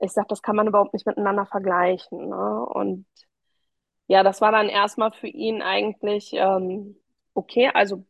Ich 0.00 0.12
sag, 0.12 0.28
das 0.28 0.42
kann 0.42 0.56
man 0.56 0.66
überhaupt 0.68 0.92
nicht 0.94 1.06
miteinander 1.06 1.46
vergleichen. 1.46 2.28
Ne? 2.28 2.66
Und 2.66 3.06
ja, 4.08 4.22
das 4.22 4.40
war 4.40 4.52
dann 4.52 4.68
erstmal 4.68 5.12
für 5.12 5.28
ihn 5.28 5.62
eigentlich 5.62 6.30
ähm, 6.34 6.96
okay. 7.34 7.70
Also 7.72 8.04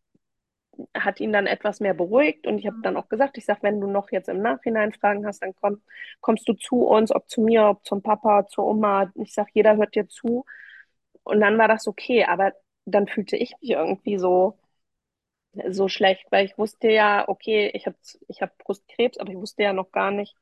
hat 0.97 1.21
ihn 1.21 1.33
dann 1.33 1.47
etwas 1.47 1.81
mehr 1.81 1.95
beruhigt 1.95 2.47
und 2.47 2.59
ich 2.59 2.67
habe 2.67 2.79
dann 2.83 2.97
auch 2.97 3.09
gesagt, 3.09 3.37
ich 3.39 3.45
sage, 3.45 3.63
wenn 3.63 3.81
du 3.81 3.87
noch 3.89 4.11
jetzt 4.13 4.29
im 4.29 4.41
Nachhinein 4.43 4.93
Fragen 4.93 5.27
hast, 5.27 5.43
dann 5.43 5.55
komm, 5.61 5.83
kommst 6.21 6.49
du 6.49 6.55
zu 6.55 6.87
uns, 6.87 7.13
ob 7.15 7.29
zu 7.29 7.43
mir, 7.43 7.67
ob 7.69 7.85
zum 7.85 8.03
Papa, 8.03 8.47
zur 8.47 8.65
Oma. 8.67 9.13
Ich 9.17 9.35
sage, 9.35 9.51
jeder 9.55 9.77
hört 9.77 9.95
dir 9.95 10.09
zu. 10.09 10.45
Und 11.25 11.41
dann 11.41 11.59
war 11.59 11.69
das 11.69 11.87
okay, 11.89 12.25
aber 12.25 12.53
dann 12.87 13.09
fühlte 13.09 13.37
ich 13.37 13.55
mich 13.61 13.71
irgendwie 13.73 14.19
so, 14.19 14.59
so 15.71 15.89
schlecht, 15.89 16.27
weil 16.31 16.45
ich 16.47 16.59
wusste 16.59 16.89
ja, 16.91 17.29
okay, 17.29 17.71
ich 17.75 17.87
habe 17.87 17.97
ich 18.29 18.43
hab 18.43 18.57
Brustkrebs, 18.59 19.19
aber 19.19 19.31
ich 19.31 19.37
wusste 19.39 19.63
ja 19.63 19.73
noch 19.73 19.91
gar 19.93 20.11
nicht, 20.11 20.37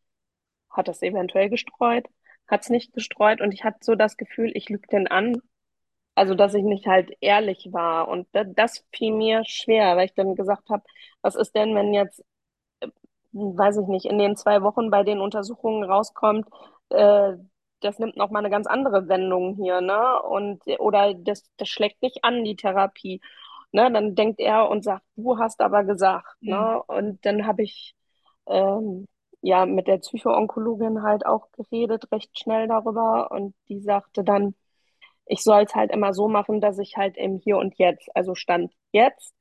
hat 0.70 0.88
das 0.88 1.02
eventuell 1.02 1.48
gestreut, 1.50 2.06
hat 2.48 2.62
es 2.62 2.70
nicht 2.70 2.92
gestreut 2.94 3.40
und 3.40 3.52
ich 3.52 3.64
hatte 3.64 3.78
so 3.82 3.94
das 3.94 4.16
Gefühl, 4.16 4.52
ich 4.54 4.68
lüge 4.68 4.88
den 4.88 5.08
an 5.08 5.40
also, 6.14 6.34
dass 6.34 6.54
ich 6.54 6.64
nicht 6.64 6.86
halt 6.86 7.12
ehrlich 7.20 7.68
war. 7.72 8.08
Und 8.08 8.26
da, 8.32 8.42
das 8.44 8.84
fiel 8.92 9.12
mir 9.14 9.42
schwer, 9.46 9.96
weil 9.96 10.06
ich 10.06 10.14
dann 10.14 10.34
gesagt 10.34 10.68
habe, 10.68 10.82
was 11.22 11.36
ist 11.36 11.54
denn, 11.54 11.74
wenn 11.76 11.94
jetzt, 11.94 12.24
äh, 12.80 12.88
weiß 13.32 13.78
ich 13.78 13.86
nicht, 13.88 14.06
in 14.06 14.18
den 14.18 14.36
zwei 14.36 14.62
Wochen 14.62 14.90
bei 14.90 15.04
den 15.04 15.20
Untersuchungen 15.20 15.84
rauskommt, 15.84 16.48
äh, 16.90 17.34
das 17.80 17.98
nimmt 18.00 18.16
noch 18.16 18.30
mal 18.30 18.40
eine 18.40 18.50
ganz 18.50 18.66
andere 18.66 19.08
Wendung 19.08 19.56
hier, 19.56 19.80
ne? 19.80 20.20
Und 20.22 20.62
oder 20.80 21.14
das, 21.14 21.44
das 21.58 21.68
schlägt 21.68 22.02
nicht 22.02 22.24
an, 22.24 22.44
die 22.44 22.56
Therapie. 22.56 23.20
Ne? 23.72 23.92
Dann 23.92 24.14
denkt 24.16 24.40
er 24.40 24.68
und 24.70 24.82
sagt, 24.84 25.04
du 25.16 25.38
hast 25.38 25.60
aber 25.60 25.84
gesagt, 25.84 26.36
Mhm. 26.40 26.50
ne? 26.50 26.82
Und 26.88 27.24
dann 27.26 27.46
habe 27.46 27.62
ich 27.62 27.94
ähm, 28.46 29.06
ja 29.41 29.66
mit 29.66 29.86
der 29.86 29.99
Psychoonkologin 29.99 31.03
halt 31.03 31.26
auch 31.26 31.51
geredet, 31.53 32.11
recht 32.12 32.39
schnell 32.39 32.68
darüber. 32.68 33.30
Und 33.30 33.55
die 33.68 33.80
sagte 33.80 34.24
dann, 34.24 34.55
ich 35.26 35.43
soll 35.43 35.64
es 35.64 35.74
halt 35.74 35.93
immer 35.93 36.14
so 36.14 36.28
machen, 36.28 36.61
dass 36.61 36.78
ich 36.78 36.97
halt 36.97 37.16
im 37.16 37.39
Hier 37.39 37.59
und 37.59 37.76
Jetzt, 37.78 38.09
also 38.16 38.34
Stand 38.34 38.72
jetzt, 38.93 39.34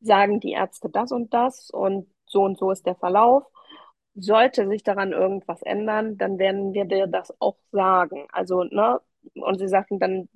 sagen 0.00 0.40
die 0.40 0.52
Ärzte 0.52 0.90
das 0.90 1.12
und 1.12 1.32
das 1.34 1.70
und 1.70 2.08
so 2.26 2.42
und 2.42 2.58
so 2.58 2.70
ist 2.70 2.86
der 2.86 2.96
Verlauf. 2.96 3.44
Sollte 4.14 4.68
sich 4.68 4.82
daran 4.84 5.12
irgendwas 5.12 5.62
ändern, 5.62 6.18
dann 6.18 6.38
werden 6.38 6.72
wir 6.74 6.84
dir 6.84 7.06
das 7.08 7.34
auch 7.40 7.56
sagen. 7.72 8.26
Also, 8.32 8.64
ne, 8.64 9.00
und 9.34 9.58
sie 9.58 9.68
sagten, 9.68 9.98
dann 9.98 10.28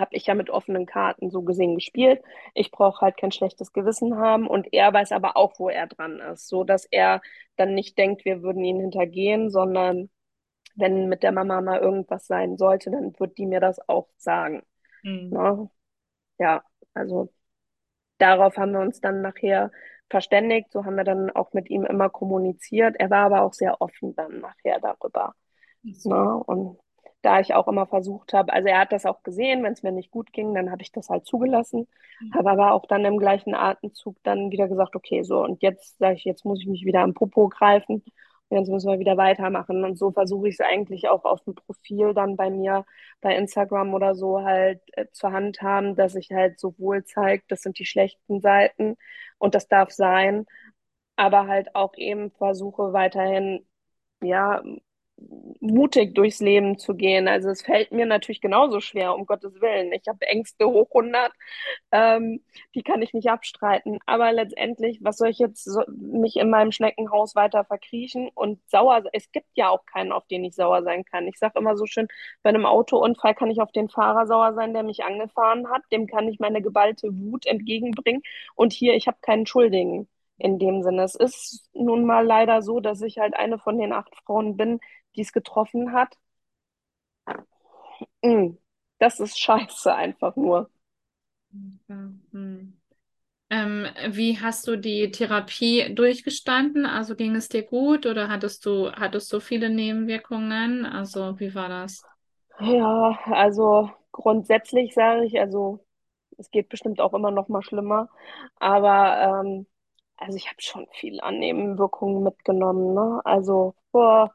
habe 0.00 0.16
ich 0.16 0.26
ja 0.26 0.34
mit 0.34 0.50
offenen 0.50 0.86
Karten 0.86 1.30
so 1.30 1.42
gesehen 1.42 1.74
gespielt. 1.74 2.22
Ich 2.54 2.70
brauche 2.70 3.02
halt 3.02 3.16
kein 3.16 3.32
schlechtes 3.32 3.72
Gewissen 3.72 4.16
haben 4.16 4.46
und 4.46 4.72
er 4.72 4.92
weiß 4.92 5.12
aber 5.12 5.36
auch, 5.36 5.58
wo 5.58 5.68
er 5.68 5.86
dran 5.86 6.20
ist, 6.20 6.48
so 6.48 6.64
dass 6.64 6.86
er 6.86 7.20
dann 7.56 7.74
nicht 7.74 7.98
denkt, 7.98 8.24
wir 8.24 8.42
würden 8.42 8.64
ihn 8.64 8.80
hintergehen, 8.80 9.50
sondern 9.50 10.10
wenn 10.74 11.08
mit 11.08 11.22
der 11.22 11.32
Mama 11.32 11.60
mal 11.60 11.80
irgendwas 11.80 12.26
sein 12.26 12.56
sollte, 12.56 12.90
dann 12.90 13.18
wird 13.18 13.38
die 13.38 13.46
mir 13.46 13.60
das 13.60 13.86
auch 13.88 14.08
sagen. 14.16 14.62
Mhm. 15.02 15.30
Ne? 15.30 15.70
Ja, 16.38 16.64
also 16.94 17.32
darauf 18.18 18.56
haben 18.56 18.72
wir 18.72 18.80
uns 18.80 19.00
dann 19.00 19.22
nachher 19.22 19.70
verständigt. 20.08 20.72
So 20.72 20.84
haben 20.84 20.96
wir 20.96 21.04
dann 21.04 21.30
auch 21.30 21.52
mit 21.52 21.70
ihm 21.70 21.84
immer 21.84 22.10
kommuniziert. 22.10 22.96
Er 22.98 23.10
war 23.10 23.26
aber 23.26 23.42
auch 23.42 23.52
sehr 23.52 23.80
offen 23.80 24.14
dann 24.14 24.40
nachher 24.40 24.80
darüber. 24.80 25.34
Super. 25.82 26.24
Ne? 26.24 26.44
Und 26.44 26.78
da 27.22 27.40
ich 27.40 27.54
auch 27.54 27.68
immer 27.68 27.86
versucht 27.86 28.32
habe, 28.32 28.52
also 28.52 28.68
er 28.68 28.80
hat 28.80 28.92
das 28.92 29.06
auch 29.06 29.22
gesehen, 29.22 29.62
wenn 29.62 29.72
es 29.72 29.82
mir 29.82 29.92
nicht 29.92 30.10
gut 30.10 30.32
ging, 30.32 30.54
dann 30.54 30.70
habe 30.70 30.82
ich 30.82 30.92
das 30.92 31.08
halt 31.10 31.26
zugelassen, 31.26 31.86
habe 32.34 32.50
aber 32.50 32.72
auch 32.72 32.86
dann 32.86 33.04
im 33.04 33.18
gleichen 33.18 33.54
Atemzug 33.54 34.16
dann 34.22 34.50
wieder 34.50 34.68
gesagt, 34.68 34.96
okay, 34.96 35.22
so 35.22 35.42
und 35.42 35.62
jetzt 35.62 35.98
sage 35.98 36.14
ich, 36.16 36.24
jetzt 36.24 36.44
muss 36.44 36.60
ich 36.60 36.66
mich 36.66 36.84
wieder 36.84 37.00
am 37.02 37.14
Popo 37.14 37.48
greifen 37.48 38.02
und 38.48 38.58
jetzt 38.58 38.68
müssen 38.68 38.90
wir 38.90 38.98
wieder 38.98 39.16
weitermachen. 39.16 39.84
Und 39.84 39.96
so 39.98 40.10
versuche 40.12 40.48
ich 40.48 40.54
es 40.54 40.60
eigentlich 40.60 41.08
auch 41.08 41.24
auf 41.24 41.42
dem 41.44 41.54
Profil 41.54 42.14
dann 42.14 42.36
bei 42.36 42.50
mir 42.50 42.84
bei 43.20 43.36
Instagram 43.36 43.94
oder 43.94 44.14
so 44.14 44.42
halt 44.42 44.80
äh, 44.96 45.06
zur 45.12 45.32
Hand 45.32 45.62
haben, 45.62 45.94
dass 45.96 46.14
ich 46.16 46.30
halt 46.32 46.58
sowohl 46.58 47.04
zeige, 47.04 47.44
das 47.48 47.62
sind 47.62 47.78
die 47.78 47.86
schlechten 47.86 48.40
Seiten 48.40 48.96
und 49.38 49.54
das 49.54 49.68
darf 49.68 49.90
sein, 49.92 50.46
aber 51.16 51.46
halt 51.46 51.74
auch 51.76 51.94
eben 51.96 52.30
versuche 52.32 52.92
weiterhin 52.92 53.66
ja, 54.22 54.62
mutig 55.60 56.14
durchs 56.14 56.40
Leben 56.40 56.78
zu 56.78 56.94
gehen. 56.94 57.28
Also 57.28 57.50
es 57.50 57.62
fällt 57.62 57.92
mir 57.92 58.06
natürlich 58.06 58.40
genauso 58.40 58.80
schwer, 58.80 59.14
um 59.14 59.26
Gottes 59.26 59.60
Willen. 59.60 59.92
Ich 59.92 60.08
habe 60.08 60.26
Ängste 60.26 60.66
hoch 60.66 60.88
100, 60.94 61.32
ähm, 61.92 62.42
die 62.74 62.82
kann 62.82 63.02
ich 63.02 63.12
nicht 63.12 63.28
abstreiten. 63.30 63.98
Aber 64.06 64.32
letztendlich, 64.32 64.98
was 65.02 65.18
soll 65.18 65.28
ich 65.28 65.38
jetzt 65.38 65.64
so, 65.64 65.82
mich 65.88 66.36
in 66.36 66.50
meinem 66.50 66.72
Schneckenhaus 66.72 67.34
weiter 67.34 67.64
verkriechen 67.64 68.30
und 68.34 68.60
sauer? 68.68 69.02
Es 69.12 69.30
gibt 69.32 69.48
ja 69.54 69.68
auch 69.68 69.84
keinen, 69.86 70.12
auf 70.12 70.26
den 70.26 70.44
ich 70.44 70.54
sauer 70.54 70.82
sein 70.82 71.04
kann. 71.04 71.26
Ich 71.26 71.38
sage 71.38 71.58
immer 71.58 71.76
so 71.76 71.86
schön, 71.86 72.08
bei 72.42 72.50
einem 72.50 72.66
Autounfall 72.66 73.34
kann 73.34 73.50
ich 73.50 73.60
auf 73.60 73.72
den 73.72 73.88
Fahrer 73.88 74.26
sauer 74.26 74.54
sein, 74.54 74.72
der 74.72 74.82
mich 74.82 75.04
angefahren 75.04 75.68
hat. 75.70 75.82
Dem 75.92 76.06
kann 76.06 76.28
ich 76.28 76.38
meine 76.40 76.62
geballte 76.62 77.08
Wut 77.12 77.46
entgegenbringen. 77.46 78.22
Und 78.54 78.72
hier, 78.72 78.94
ich 78.94 79.06
habe 79.06 79.18
keinen 79.20 79.46
Schuldigen 79.46 80.08
in 80.40 80.58
dem 80.58 80.82
Sinne. 80.82 81.02
Es 81.04 81.14
ist 81.14 81.68
nun 81.74 82.04
mal 82.04 82.26
leider 82.26 82.62
so, 82.62 82.80
dass 82.80 83.02
ich 83.02 83.18
halt 83.18 83.34
eine 83.36 83.58
von 83.58 83.78
den 83.78 83.92
acht 83.92 84.14
Frauen 84.24 84.56
bin, 84.56 84.80
die 85.16 85.22
es 85.22 85.32
getroffen 85.32 85.92
hat. 85.92 86.16
Mm, 88.24 88.56
Das 88.98 89.20
ist 89.20 89.38
scheiße 89.40 89.94
einfach 89.94 90.36
nur. 90.36 90.70
Ja. 91.88 92.12
Hm. 92.32 92.76
Ähm, 93.50 93.86
wie 94.10 94.40
hast 94.40 94.66
du 94.68 94.76
die 94.76 95.10
Therapie 95.12 95.94
durchgestanden? 95.94 96.86
Also 96.86 97.16
ging 97.16 97.36
es 97.36 97.48
dir 97.48 97.62
gut 97.64 98.06
oder 98.06 98.28
hattest 98.28 98.66
du, 98.66 98.92
hattest 98.92 99.32
du 99.32 99.40
viele 99.40 99.70
Nebenwirkungen? 99.70 100.86
Also 100.86 101.38
wie 101.40 101.54
war 101.54 101.68
das? 101.68 102.08
Ja, 102.60 103.18
also 103.26 103.90
grundsätzlich 104.12 104.94
sage 104.94 105.24
ich, 105.24 105.38
also 105.40 105.80
es 106.38 106.50
geht 106.50 106.68
bestimmt 106.68 107.00
auch 107.00 107.14
immer 107.14 107.30
noch 107.30 107.48
mal 107.48 107.62
schlimmer, 107.62 108.08
aber 108.56 109.42
ähm, 109.44 109.66
also 110.16 110.36
ich 110.36 110.48
habe 110.48 110.60
schon 110.62 110.86
viel 110.92 111.20
an 111.20 111.38
Nebenwirkungen 111.38 112.22
mitgenommen, 112.22 112.94
ne? 112.94 113.20
Also, 113.24 113.74
boah, 113.92 114.34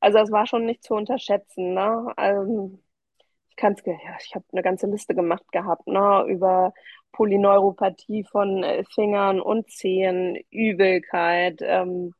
also 0.00 0.18
es 0.18 0.30
war 0.30 0.46
schon 0.46 0.66
nicht 0.66 0.82
zu 0.84 0.94
unterschätzen, 0.94 1.74
ne? 1.74 2.12
Also, 2.16 2.78
ich 3.50 3.56
kann 3.56 3.74
es, 3.74 3.84
ja, 3.86 3.94
ich 4.24 4.34
habe 4.34 4.44
eine 4.52 4.62
ganze 4.62 4.86
Liste 4.88 5.14
gemacht 5.14 5.50
gehabt, 5.52 5.86
ne? 5.88 6.24
Über 6.28 6.74
Polyneuropathie 7.12 8.24
von 8.24 8.62
äh, 8.64 8.84
Fingern 8.94 9.40
und 9.40 9.70
Zehen, 9.70 10.38
Übelkeit, 10.50 11.60
ähm, 11.62 12.14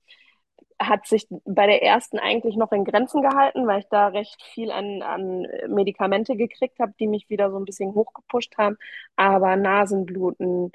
hat 0.80 1.06
sich 1.06 1.26
bei 1.44 1.66
der 1.66 1.82
ersten 1.82 2.18
eigentlich 2.20 2.56
noch 2.56 2.70
in 2.72 2.84
Grenzen 2.84 3.20
gehalten, 3.22 3.66
weil 3.66 3.80
ich 3.80 3.88
da 3.90 4.08
recht 4.08 4.40
viel 4.54 4.70
an, 4.70 5.02
an 5.02 5.46
Medikamente 5.68 6.36
gekriegt 6.36 6.78
habe, 6.78 6.94
die 7.00 7.08
mich 7.08 7.28
wieder 7.30 7.50
so 7.50 7.58
ein 7.58 7.64
bisschen 7.64 7.94
hochgepusht 7.94 8.56
haben. 8.58 8.76
Aber 9.16 9.56
Nasenbluten, 9.56 10.70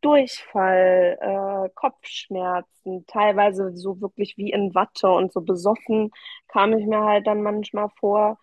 Durchfall, 0.00 1.18
äh, 1.20 1.70
Kopfschmerzen, 1.74 3.04
teilweise 3.06 3.76
so 3.76 4.00
wirklich 4.00 4.36
wie 4.36 4.50
in 4.52 4.74
Watte 4.74 5.08
und 5.10 5.32
so 5.32 5.40
besoffen 5.40 6.10
kam 6.48 6.72
ich 6.78 6.86
mir 6.86 7.00
halt 7.04 7.26
dann 7.26 7.42
manchmal 7.42 7.88
vor. 7.98 8.38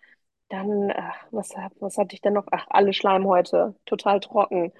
Dann, 0.50 0.92
ach, 0.94 1.26
was, 1.32 1.54
was 1.80 1.98
hatte 1.98 2.14
ich 2.14 2.20
denn 2.20 2.34
noch? 2.34 2.46
Ach, 2.52 2.66
alle 2.70 2.92
Schleimhäute, 2.92 3.74
total 3.86 4.20
trocken, 4.20 4.72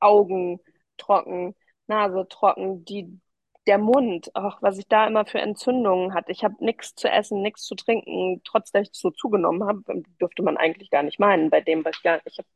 Augen 0.00 0.60
trocken, 0.98 1.54
Nase 1.86 2.26
trocken, 2.28 2.84
die 2.84 3.20
der 3.66 3.78
Mund, 3.78 4.30
ach, 4.34 4.58
was 4.62 4.78
ich 4.78 4.86
da 4.88 5.06
immer 5.06 5.26
für 5.26 5.40
Entzündungen 5.40 6.14
hatte. 6.14 6.32
Ich 6.32 6.44
habe 6.44 6.54
nichts 6.64 6.94
zu 6.94 7.08
essen, 7.08 7.42
nichts 7.42 7.62
zu 7.64 7.74
trinken, 7.74 8.40
trotz 8.44 8.70
dass 8.72 8.88
ich 8.88 8.90
so 8.92 9.10
zugenommen 9.10 9.64
habe, 9.64 9.82
dürfte 10.20 10.42
man 10.42 10.56
eigentlich 10.56 10.90
gar 10.90 11.02
nicht 11.02 11.18
meinen, 11.18 11.50
bei 11.50 11.60
dem, 11.60 11.84
was 11.84 11.96
ich 11.96 12.02
gar 12.02 12.20
ich 12.24 12.38
habe 12.38 12.48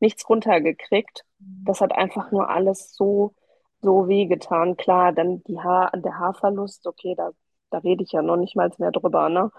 nichts 0.00 0.28
runtergekriegt. 0.28 1.24
Das 1.38 1.80
hat 1.80 1.92
einfach 1.92 2.30
nur 2.32 2.50
alles 2.50 2.94
so, 2.94 3.34
so 3.80 4.08
wehgetan. 4.08 4.76
Klar, 4.76 5.12
dann 5.12 5.42
die 5.44 5.60
Haar, 5.60 5.90
der 5.94 6.18
Haarverlust, 6.18 6.86
okay, 6.86 7.14
da, 7.16 7.30
da 7.70 7.78
rede 7.78 8.02
ich 8.04 8.12
ja 8.12 8.22
noch 8.22 8.36
nicht 8.36 8.56
mal 8.56 8.70
mehr 8.78 8.90
drüber, 8.92 9.28
ne? 9.28 9.50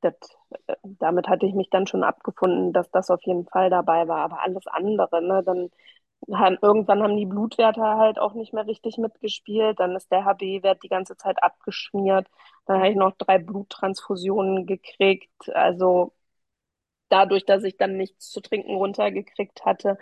Das, 0.00 0.14
äh, 0.66 0.76
damit 0.84 1.28
hatte 1.28 1.46
ich 1.46 1.54
mich 1.54 1.70
dann 1.70 1.86
schon 1.86 2.04
abgefunden, 2.04 2.72
dass 2.72 2.90
das 2.90 3.10
auf 3.10 3.22
jeden 3.22 3.46
Fall 3.46 3.70
dabei 3.70 4.08
war. 4.08 4.18
Aber 4.20 4.42
alles 4.42 4.66
andere, 4.66 5.22
ne, 5.22 5.42
dann 5.44 5.70
haben, 6.32 6.58
irgendwann 6.62 7.02
haben 7.02 7.16
die 7.16 7.26
Blutwerte 7.26 7.82
halt 7.82 8.18
auch 8.18 8.34
nicht 8.34 8.52
mehr 8.52 8.66
richtig 8.66 8.98
mitgespielt. 8.98 9.80
Dann 9.80 9.96
ist 9.96 10.10
der 10.10 10.24
HB-Wert 10.24 10.82
die 10.82 10.88
ganze 10.88 11.16
Zeit 11.16 11.42
abgeschmiert. 11.42 12.28
Dann 12.66 12.78
habe 12.78 12.88
ich 12.90 12.96
noch 12.96 13.12
drei 13.16 13.38
Bluttransfusionen 13.38 14.66
gekriegt. 14.66 15.30
Also 15.54 16.12
dadurch, 17.08 17.44
dass 17.44 17.64
ich 17.64 17.76
dann 17.76 17.96
nichts 17.96 18.30
zu 18.30 18.40
trinken 18.40 18.74
runtergekriegt 18.76 19.64
hatte, 19.64 19.98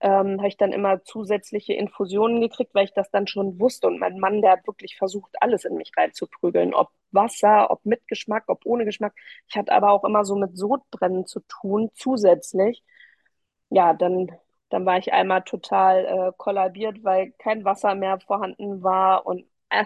ähm, 0.00 0.38
habe 0.38 0.48
ich 0.48 0.56
dann 0.58 0.72
immer 0.72 1.04
zusätzliche 1.04 1.74
Infusionen 1.74 2.40
gekriegt, 2.40 2.74
weil 2.74 2.84
ich 2.86 2.94
das 2.94 3.10
dann 3.10 3.26
schon 3.26 3.60
wusste. 3.60 3.86
Und 3.88 3.98
mein 4.00 4.18
Mann, 4.20 4.42
der 4.42 4.52
hat 4.52 4.66
wirklich 4.66 4.96
versucht, 4.96 5.32
alles 5.42 5.64
in 5.64 5.76
mich 5.76 5.92
reinzuprügeln. 5.96 6.74
Ob 6.74 6.90
Wasser, 7.12 7.70
ob 7.70 7.84
mit 7.86 8.06
Geschmack, 8.08 8.44
ob 8.48 8.66
ohne 8.66 8.84
Geschmack. 8.86 9.14
Ich 9.48 9.56
hatte 9.56 9.72
aber 9.72 9.92
auch 9.92 10.04
immer 10.04 10.24
so 10.24 10.36
mit 10.36 10.56
Sodbrennen 10.58 11.26
zu 11.26 11.40
tun, 11.48 11.90
zusätzlich. 11.94 12.84
Ja, 13.70 13.94
dann, 13.94 14.30
dann 14.70 14.86
war 14.86 14.98
ich 14.98 15.12
einmal 15.12 15.42
total 15.42 16.04
äh, 16.06 16.32
kollabiert, 16.36 17.04
weil 17.04 17.32
kein 17.38 17.64
Wasser 17.64 17.94
mehr 17.94 18.20
vorhanden 18.20 18.82
war. 18.82 19.26
Und 19.26 19.46
äh, 19.70 19.84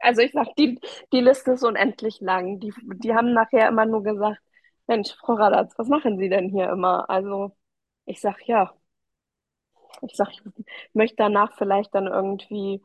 also 0.00 0.22
ich 0.22 0.32
sag, 0.32 0.54
die, 0.56 0.80
die 1.12 1.20
Liste 1.20 1.52
ist 1.52 1.64
unendlich 1.64 2.20
lang. 2.20 2.60
Die, 2.60 2.72
die 2.96 3.14
haben 3.14 3.32
nachher 3.34 3.68
immer 3.68 3.86
nur 3.86 4.02
gesagt, 4.02 4.40
Mensch, 4.86 5.14
Frau 5.20 5.34
Radatz, 5.34 5.74
was 5.78 5.88
machen 5.88 6.18
Sie 6.18 6.28
denn 6.28 6.50
hier 6.50 6.70
immer? 6.70 7.08
Also 7.10 7.56
ich 8.06 8.20
sag, 8.20 8.46
ja, 8.46 8.74
ich 10.02 10.16
sag, 10.16 10.30
ich 10.30 10.42
möchte 10.94 11.16
danach 11.16 11.52
vielleicht 11.56 11.94
dann 11.94 12.06
irgendwie 12.06 12.82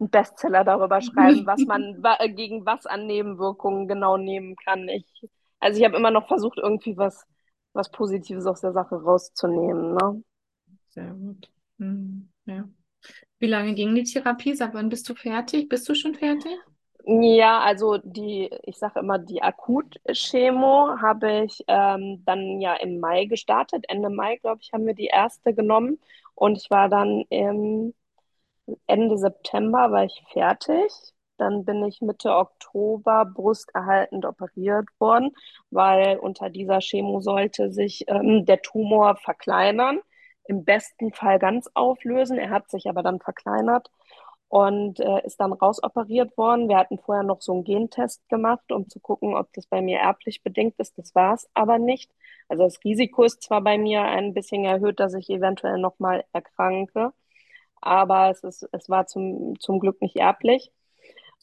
einen 0.00 0.10
Bestseller 0.10 0.64
darüber 0.64 1.00
schreiben, 1.00 1.46
was 1.46 1.66
man 1.66 1.80
wa 2.02 2.16
gegen 2.26 2.66
was 2.66 2.86
an 2.86 3.06
Nebenwirkungen 3.06 3.88
genau 3.88 4.16
nehmen 4.16 4.56
kann. 4.56 4.88
Ich, 4.88 5.06
also 5.60 5.78
ich 5.78 5.84
habe 5.84 5.96
immer 5.96 6.10
noch 6.10 6.28
versucht, 6.28 6.58
irgendwie 6.58 6.96
was, 6.96 7.26
was 7.74 7.90
Positives 7.90 8.46
aus 8.46 8.62
der 8.62 8.72
Sache 8.72 8.96
rauszunehmen. 8.96 9.94
Ne? 9.94 10.24
Sehr 10.90 11.12
gut. 11.12 11.50
Hm, 11.78 12.30
ja. 12.46 12.68
Wie 13.38 13.46
lange 13.46 13.74
ging 13.74 13.94
die 13.94 14.04
Therapie? 14.04 14.54
Sag, 14.54 14.72
wann 14.74 14.88
bist 14.88 15.08
du 15.08 15.14
fertig? 15.14 15.68
Bist 15.68 15.88
du 15.88 15.94
schon 15.94 16.14
fertig? 16.14 16.56
Ja, 17.06 17.60
also 17.60 17.98
die, 17.98 18.48
ich 18.62 18.78
sage 18.78 19.00
immer, 19.00 19.18
die 19.18 19.42
Akut-Chemo 19.42 20.96
habe 21.02 21.44
ich 21.44 21.62
ähm, 21.68 22.22
dann 22.24 22.62
ja 22.62 22.74
im 22.76 22.98
Mai 22.98 23.26
gestartet. 23.26 23.84
Ende 23.88 24.08
Mai, 24.08 24.36
glaube 24.38 24.60
ich, 24.62 24.72
haben 24.72 24.86
wir 24.86 24.94
die 24.94 25.08
erste 25.12 25.52
genommen. 25.52 26.00
Und 26.34 26.56
ich 26.56 26.70
war 26.70 26.88
dann 26.88 27.24
im 27.28 27.92
Ende 28.86 29.18
September 29.18 29.90
war 29.92 30.04
ich 30.04 30.22
fertig. 30.32 30.90
Dann 31.36 31.64
bin 31.64 31.84
ich 31.84 32.00
Mitte 32.00 32.34
Oktober 32.34 33.24
brusterhaltend 33.24 34.24
operiert 34.24 34.88
worden, 34.98 35.32
weil 35.70 36.18
unter 36.18 36.50
dieser 36.50 36.80
Chemo 36.80 37.20
sollte 37.20 37.72
sich 37.72 38.04
ähm, 38.08 38.44
der 38.46 38.62
Tumor 38.62 39.16
verkleinern, 39.16 40.00
im 40.46 40.64
besten 40.64 41.12
Fall 41.12 41.38
ganz 41.38 41.68
auflösen. 41.74 42.38
Er 42.38 42.50
hat 42.50 42.70
sich 42.70 42.88
aber 42.88 43.02
dann 43.02 43.20
verkleinert 43.20 43.90
und 44.48 45.00
äh, 45.00 45.24
ist 45.26 45.40
dann 45.40 45.52
rausoperiert 45.52 46.36
worden. 46.36 46.68
Wir 46.68 46.76
hatten 46.78 46.98
vorher 46.98 47.24
noch 47.24 47.40
so 47.40 47.52
einen 47.52 47.64
Gentest 47.64 48.28
gemacht, 48.28 48.70
um 48.70 48.88
zu 48.88 49.00
gucken, 49.00 49.34
ob 49.34 49.52
das 49.54 49.66
bei 49.66 49.80
mir 49.82 49.98
erblich 49.98 50.42
bedingt 50.42 50.74
ist. 50.78 50.96
Das 50.98 51.14
war 51.14 51.34
es 51.34 51.48
aber 51.54 51.78
nicht. 51.78 52.10
Also 52.48 52.64
das 52.64 52.78
Risiko 52.84 53.24
ist 53.24 53.42
zwar 53.42 53.62
bei 53.62 53.78
mir 53.78 54.02
ein 54.02 54.34
bisschen 54.34 54.64
erhöht, 54.64 55.00
dass 55.00 55.14
ich 55.14 55.30
eventuell 55.30 55.78
nochmal 55.78 56.24
erkranke, 56.32 57.12
aber 57.80 58.30
es, 58.30 58.44
ist, 58.44 58.68
es 58.72 58.88
war 58.88 59.06
zum, 59.06 59.58
zum 59.60 59.80
Glück 59.80 60.00
nicht 60.00 60.16
erblich. 60.16 60.72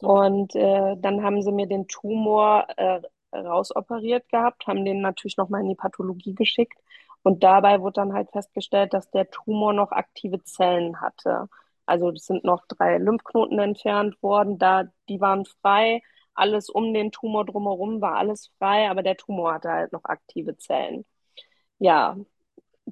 Und 0.02 0.56
äh, 0.56 0.96
dann 0.98 1.24
haben 1.24 1.42
sie 1.42 1.52
mir 1.52 1.68
den 1.68 1.88
Tumor 1.88 2.68
äh, 2.78 3.02
rausoperiert 3.34 4.28
gehabt, 4.30 4.68
haben 4.68 4.86
den 4.86 5.02
natürlich 5.02 5.38
nochmal 5.38 5.62
in 5.62 5.70
die 5.70 5.76
Pathologie 5.76 6.36
geschickt. 6.36 6.78
Und 7.24 7.44
dabei 7.44 7.82
wurde 7.82 7.94
dann 8.02 8.14
halt 8.14 8.32
festgestellt, 8.32 8.94
dass 8.94 9.10
der 9.12 9.30
Tumor 9.30 9.74
noch 9.74 9.92
aktive 9.92 10.44
Zellen 10.44 11.02
hatte. 11.02 11.48
Also 11.86 12.10
es 12.12 12.26
sind 12.26 12.44
noch 12.44 12.66
drei 12.68 12.98
Lymphknoten 12.98 13.60
entfernt 13.60 14.22
worden, 14.24 14.58
da 14.58 14.86
die 15.10 15.22
waren 15.22 15.46
frei. 15.46 16.02
Alles 16.34 16.70
um 16.70 16.94
den 16.94 17.12
Tumor 17.12 17.46
drumherum 17.46 18.02
war 18.02 18.16
alles 18.16 18.52
frei, 18.58 18.90
aber 18.90 19.04
der 19.04 19.18
Tumor 19.18 19.54
hatte 19.54 19.70
halt 19.70 19.92
noch 19.92 20.06
aktive 20.06 20.58
Zellen. 20.58 21.06
Ja, 21.80 22.18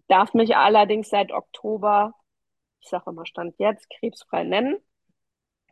darf 0.08 0.34
mich 0.34 0.56
allerdings 0.58 1.10
seit 1.10 1.32
Oktober 1.32 2.14
ich 2.82 2.90
sage 2.90 3.10
immer 3.10 3.26
Stand 3.26 3.56
jetzt, 3.60 3.90
krebsfrei 3.90 4.44
nennen. 4.44 4.78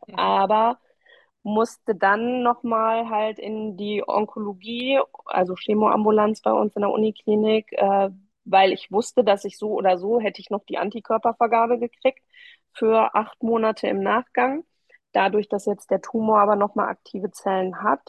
Ja. 0.06 0.16
Aber 0.16 0.80
musste 1.42 1.94
dann 1.94 2.42
nochmal 2.42 3.08
halt 3.10 3.38
in 3.38 3.76
die 3.76 4.02
Onkologie, 4.06 5.00
also 5.24 5.54
Chemoambulanz 5.54 6.42
bei 6.42 6.52
uns 6.52 6.74
in 6.76 6.82
der 6.82 6.90
Uniklinik, 6.90 7.72
äh, 7.72 8.10
weil 8.44 8.72
ich 8.72 8.90
wusste, 8.90 9.24
dass 9.24 9.44
ich 9.44 9.58
so 9.58 9.72
oder 9.72 9.98
so 9.98 10.20
hätte 10.20 10.40
ich 10.40 10.50
noch 10.50 10.64
die 10.64 10.78
Antikörpervergabe 10.78 11.78
gekriegt 11.78 12.22
für 12.72 13.14
acht 13.14 13.42
Monate 13.42 13.88
im 13.88 14.02
Nachgang. 14.02 14.64
Dadurch, 15.12 15.48
dass 15.48 15.66
jetzt 15.66 15.90
der 15.90 16.00
Tumor 16.00 16.40
aber 16.40 16.56
nochmal 16.56 16.88
aktive 16.88 17.30
Zellen 17.30 17.82
hat, 17.82 18.00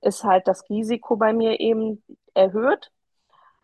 ist 0.00 0.24
halt 0.24 0.48
das 0.48 0.68
Risiko 0.70 1.16
bei 1.16 1.32
mir 1.32 1.60
eben 1.60 2.02
erhöht. 2.34 2.92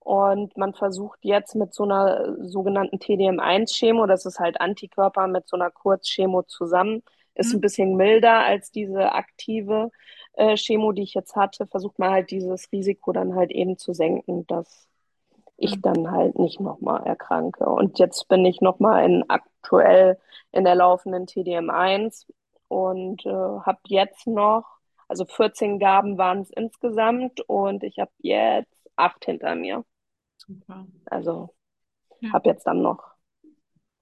Und 0.01 0.57
man 0.57 0.75
versucht 0.75 1.19
jetzt 1.23 1.55
mit 1.55 1.73
so 1.75 1.85
einer 1.85 2.37
sogenannten 2.47 2.99
TDM1-Chemo, 2.99 4.07
das 4.07 4.27
ist 4.27 4.39
halt 4.39 4.61
Antikörper 4.61 5.27
mit 5.29 5.49
so 5.49 5.57
einer 5.57 5.71
Kurzchemo 5.71 6.43
zusammen, 6.43 7.03
ist 7.35 7.53
mhm. 7.53 7.59
ein 7.59 7.61
bisschen 7.61 7.97
milder 7.97 8.41
als 8.45 8.71
diese 8.71 9.13
aktive 9.13 9.91
äh, 10.35 10.57
Chemo, 10.57 10.93
die 10.93 11.03
ich 11.03 11.15
jetzt 11.15 11.37
hatte, 11.37 11.67
versucht 11.67 11.99
man 11.99 12.11
halt 12.11 12.31
dieses 12.31 12.71
Risiko 12.73 13.13
dann 13.13 13.35
halt 13.35 13.51
eben 13.51 13.79
zu 13.79 13.93
senken, 13.93 14.47
dass 14.47 14.89
ich 15.57 15.77
mhm. 15.77 15.83
dann 15.83 16.11
halt 16.11 16.39
nicht 16.39 16.61
nochmal 16.61 17.05
erkranke. 17.07 17.67
Und 17.67 17.99
jetzt 17.99 18.29
bin 18.29 18.45
ich 18.45 18.61
nochmal 18.61 19.05
in 19.05 19.25
aktuell 19.29 20.19
in 20.53 20.65
der 20.65 20.75
laufenden 20.75 21.27
TDM1 21.27 22.27
und 22.69 23.25
äh, 23.27 23.31
habe 23.31 23.79
jetzt 23.87 24.27
noch, 24.27 24.65
also 25.09 25.25
14 25.25 25.79
Gaben 25.79 26.19
waren 26.19 26.41
es 26.41 26.51
insgesamt 26.51 27.41
und 27.43 27.85
ich 27.85 27.99
habe 27.99 28.11
jetzt 28.19 28.73
acht 28.97 29.25
hinter 29.25 29.55
mir. 29.55 29.85
Super. 30.37 30.87
Also 31.07 31.55
ja. 32.21 32.33
habe 32.33 32.51
jetzt 32.51 32.67
dann 32.67 32.83
noch 32.83 33.03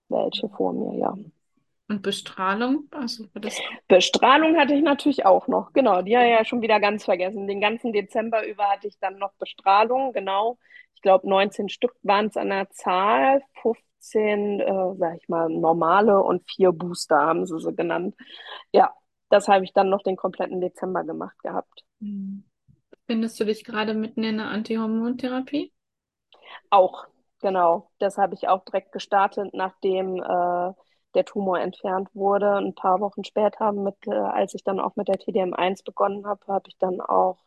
welche 0.08 0.48
vor 0.48 0.72
mir, 0.72 0.98
ja. 0.98 1.14
Und 1.88 2.02
Bestrahlung? 2.02 2.88
Also 2.90 3.26
das 3.34 3.60
Bestrahlung 3.88 4.56
hatte 4.56 4.74
ich 4.74 4.82
natürlich 4.82 5.26
auch 5.26 5.48
noch, 5.48 5.72
genau. 5.72 6.02
Die 6.02 6.16
habe 6.16 6.26
ich 6.26 6.32
ja 6.32 6.44
schon 6.44 6.62
wieder 6.62 6.80
ganz 6.80 7.04
vergessen. 7.04 7.46
Den 7.46 7.60
ganzen 7.60 7.92
Dezember 7.92 8.46
über 8.46 8.64
hatte 8.70 8.88
ich 8.88 8.98
dann 8.98 9.18
noch 9.18 9.32
Bestrahlung, 9.34 10.12
genau. 10.12 10.58
Ich 10.94 11.02
glaube, 11.02 11.28
19 11.28 11.68
Stück 11.68 11.94
waren 12.02 12.26
es 12.26 12.36
an 12.36 12.48
der 12.48 12.70
Zahl, 12.70 13.42
15, 13.60 14.60
äh, 14.60 14.94
sag 14.96 15.18
ich 15.20 15.28
mal, 15.28 15.48
normale 15.48 16.22
und 16.22 16.48
vier 16.48 16.72
Booster 16.72 17.16
haben 17.18 17.44
sie 17.44 17.58
so 17.58 17.72
genannt. 17.72 18.14
Ja, 18.72 18.94
das 19.28 19.48
habe 19.48 19.64
ich 19.64 19.72
dann 19.72 19.90
noch 19.90 20.02
den 20.02 20.16
kompletten 20.16 20.60
Dezember 20.60 21.04
gemacht 21.04 21.38
gehabt. 21.42 21.84
Hm. 22.00 22.44
Findest 23.06 23.38
du 23.40 23.44
dich 23.44 23.64
gerade 23.64 23.94
mitten 23.94 24.22
in 24.22 24.38
der 24.38 24.46
Antihormontherapie? 24.46 25.72
Auch, 26.70 27.06
genau. 27.40 27.90
Das 27.98 28.16
habe 28.16 28.34
ich 28.34 28.48
auch 28.48 28.64
direkt 28.64 28.92
gestartet, 28.92 29.52
nachdem 29.52 30.22
äh, 30.22 30.72
der 31.14 31.24
Tumor 31.24 31.60
entfernt 31.60 32.08
wurde. 32.14 32.56
Ein 32.56 32.74
paar 32.74 33.00
Wochen 33.00 33.24
später, 33.24 33.72
mit, 33.72 33.96
äh, 34.06 34.12
als 34.12 34.54
ich 34.54 34.64
dann 34.64 34.80
auch 34.80 34.96
mit 34.96 35.08
der 35.08 35.18
TDM1 35.18 35.84
begonnen 35.84 36.26
habe, 36.26 36.46
habe 36.46 36.68
ich 36.68 36.78
dann 36.78 37.00
auch 37.00 37.38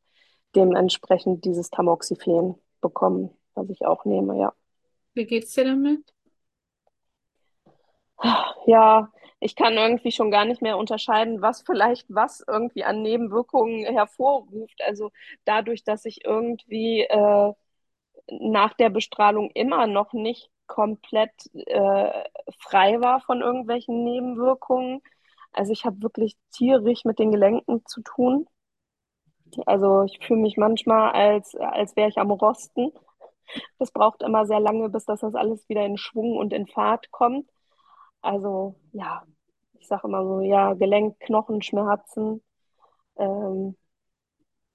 dementsprechend 0.55 1.45
dieses 1.45 1.69
Tamoxifen 1.69 2.55
bekommen, 2.81 3.31
was 3.53 3.69
ich 3.69 3.85
auch 3.85 4.05
nehme, 4.05 4.37
ja. 4.39 4.53
Wie 5.13 5.25
geht's 5.25 5.53
dir 5.53 5.65
damit? 5.65 6.13
Ja, 8.65 9.11
ich 9.39 9.55
kann 9.55 9.73
irgendwie 9.73 10.11
schon 10.11 10.31
gar 10.31 10.45
nicht 10.45 10.61
mehr 10.61 10.77
unterscheiden, 10.77 11.41
was 11.41 11.61
vielleicht 11.61 12.05
was 12.09 12.43
irgendwie 12.47 12.83
an 12.83 13.01
Nebenwirkungen 13.01 13.85
hervorruft. 13.85 14.81
Also 14.85 15.11
dadurch, 15.45 15.83
dass 15.83 16.05
ich 16.05 16.25
irgendwie 16.25 17.01
äh, 17.01 17.53
nach 18.27 18.73
der 18.73 18.89
Bestrahlung 18.89 19.51
immer 19.51 19.87
noch 19.87 20.13
nicht 20.13 20.49
komplett 20.67 21.31
äh, 21.53 22.23
frei 22.59 23.01
war 23.01 23.21
von 23.21 23.41
irgendwelchen 23.41 24.03
Nebenwirkungen. 24.03 25.01
Also 25.53 25.71
ich 25.71 25.85
habe 25.85 26.01
wirklich 26.01 26.37
tierisch 26.51 27.05
mit 27.05 27.19
den 27.19 27.31
Gelenken 27.31 27.85
zu 27.85 28.01
tun. 28.01 28.47
Also 29.65 30.03
ich 30.03 30.19
fühle 30.25 30.41
mich 30.41 30.57
manchmal, 30.57 31.11
als, 31.11 31.55
als 31.55 31.95
wäre 31.95 32.09
ich 32.09 32.17
am 32.17 32.31
Rosten. 32.31 32.91
Das 33.79 33.91
braucht 33.91 34.23
immer 34.23 34.45
sehr 34.45 34.59
lange, 34.59 34.89
bis 34.89 35.05
das, 35.05 35.21
das 35.21 35.35
alles 35.35 35.69
wieder 35.69 35.85
in 35.85 35.97
Schwung 35.97 36.37
und 36.37 36.53
in 36.53 36.67
Fahrt 36.67 37.11
kommt. 37.11 37.49
Also 38.21 38.75
ja, 38.91 39.23
ich 39.79 39.87
sage 39.87 40.07
immer 40.07 40.25
so, 40.25 40.41
ja, 40.41 40.73
Gelenk, 40.73 41.19
Knochenschmerzen, 41.19 42.43
ähm, 43.17 43.77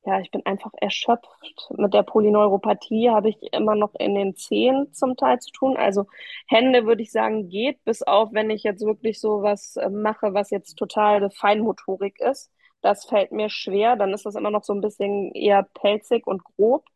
ja, 0.04 0.18
ich 0.20 0.30
bin 0.30 0.44
einfach 0.46 0.72
erschöpft. 0.80 1.28
Mit 1.76 1.92
der 1.94 2.02
Polyneuropathie 2.02 3.10
habe 3.10 3.28
ich 3.28 3.36
immer 3.52 3.74
noch 3.74 3.94
in 3.98 4.14
den 4.14 4.34
Zehen 4.34 4.92
zum 4.92 5.16
Teil 5.16 5.38
zu 5.40 5.50
tun. 5.52 5.76
Also 5.76 6.06
Hände 6.48 6.86
würde 6.86 7.02
ich 7.02 7.12
sagen, 7.12 7.48
geht, 7.48 7.84
bis 7.84 8.02
auf, 8.02 8.30
wenn 8.32 8.50
ich 8.50 8.62
jetzt 8.62 8.84
wirklich 8.84 9.20
so 9.20 9.42
was 9.42 9.76
äh, 9.76 9.90
mache, 9.90 10.32
was 10.34 10.50
jetzt 10.50 10.76
total 10.76 11.30
Feinmotorik 11.30 12.18
ist. 12.20 12.50
Das 12.80 13.04
fällt 13.04 13.32
mir 13.32 13.50
schwer. 13.50 13.96
Dann 13.96 14.12
ist 14.14 14.24
das 14.24 14.36
immer 14.36 14.50
noch 14.50 14.64
so 14.64 14.72
ein 14.72 14.80
bisschen 14.80 15.32
eher 15.32 15.64
pelzig 15.74 16.26
und 16.26 16.42
grob. 16.44 16.86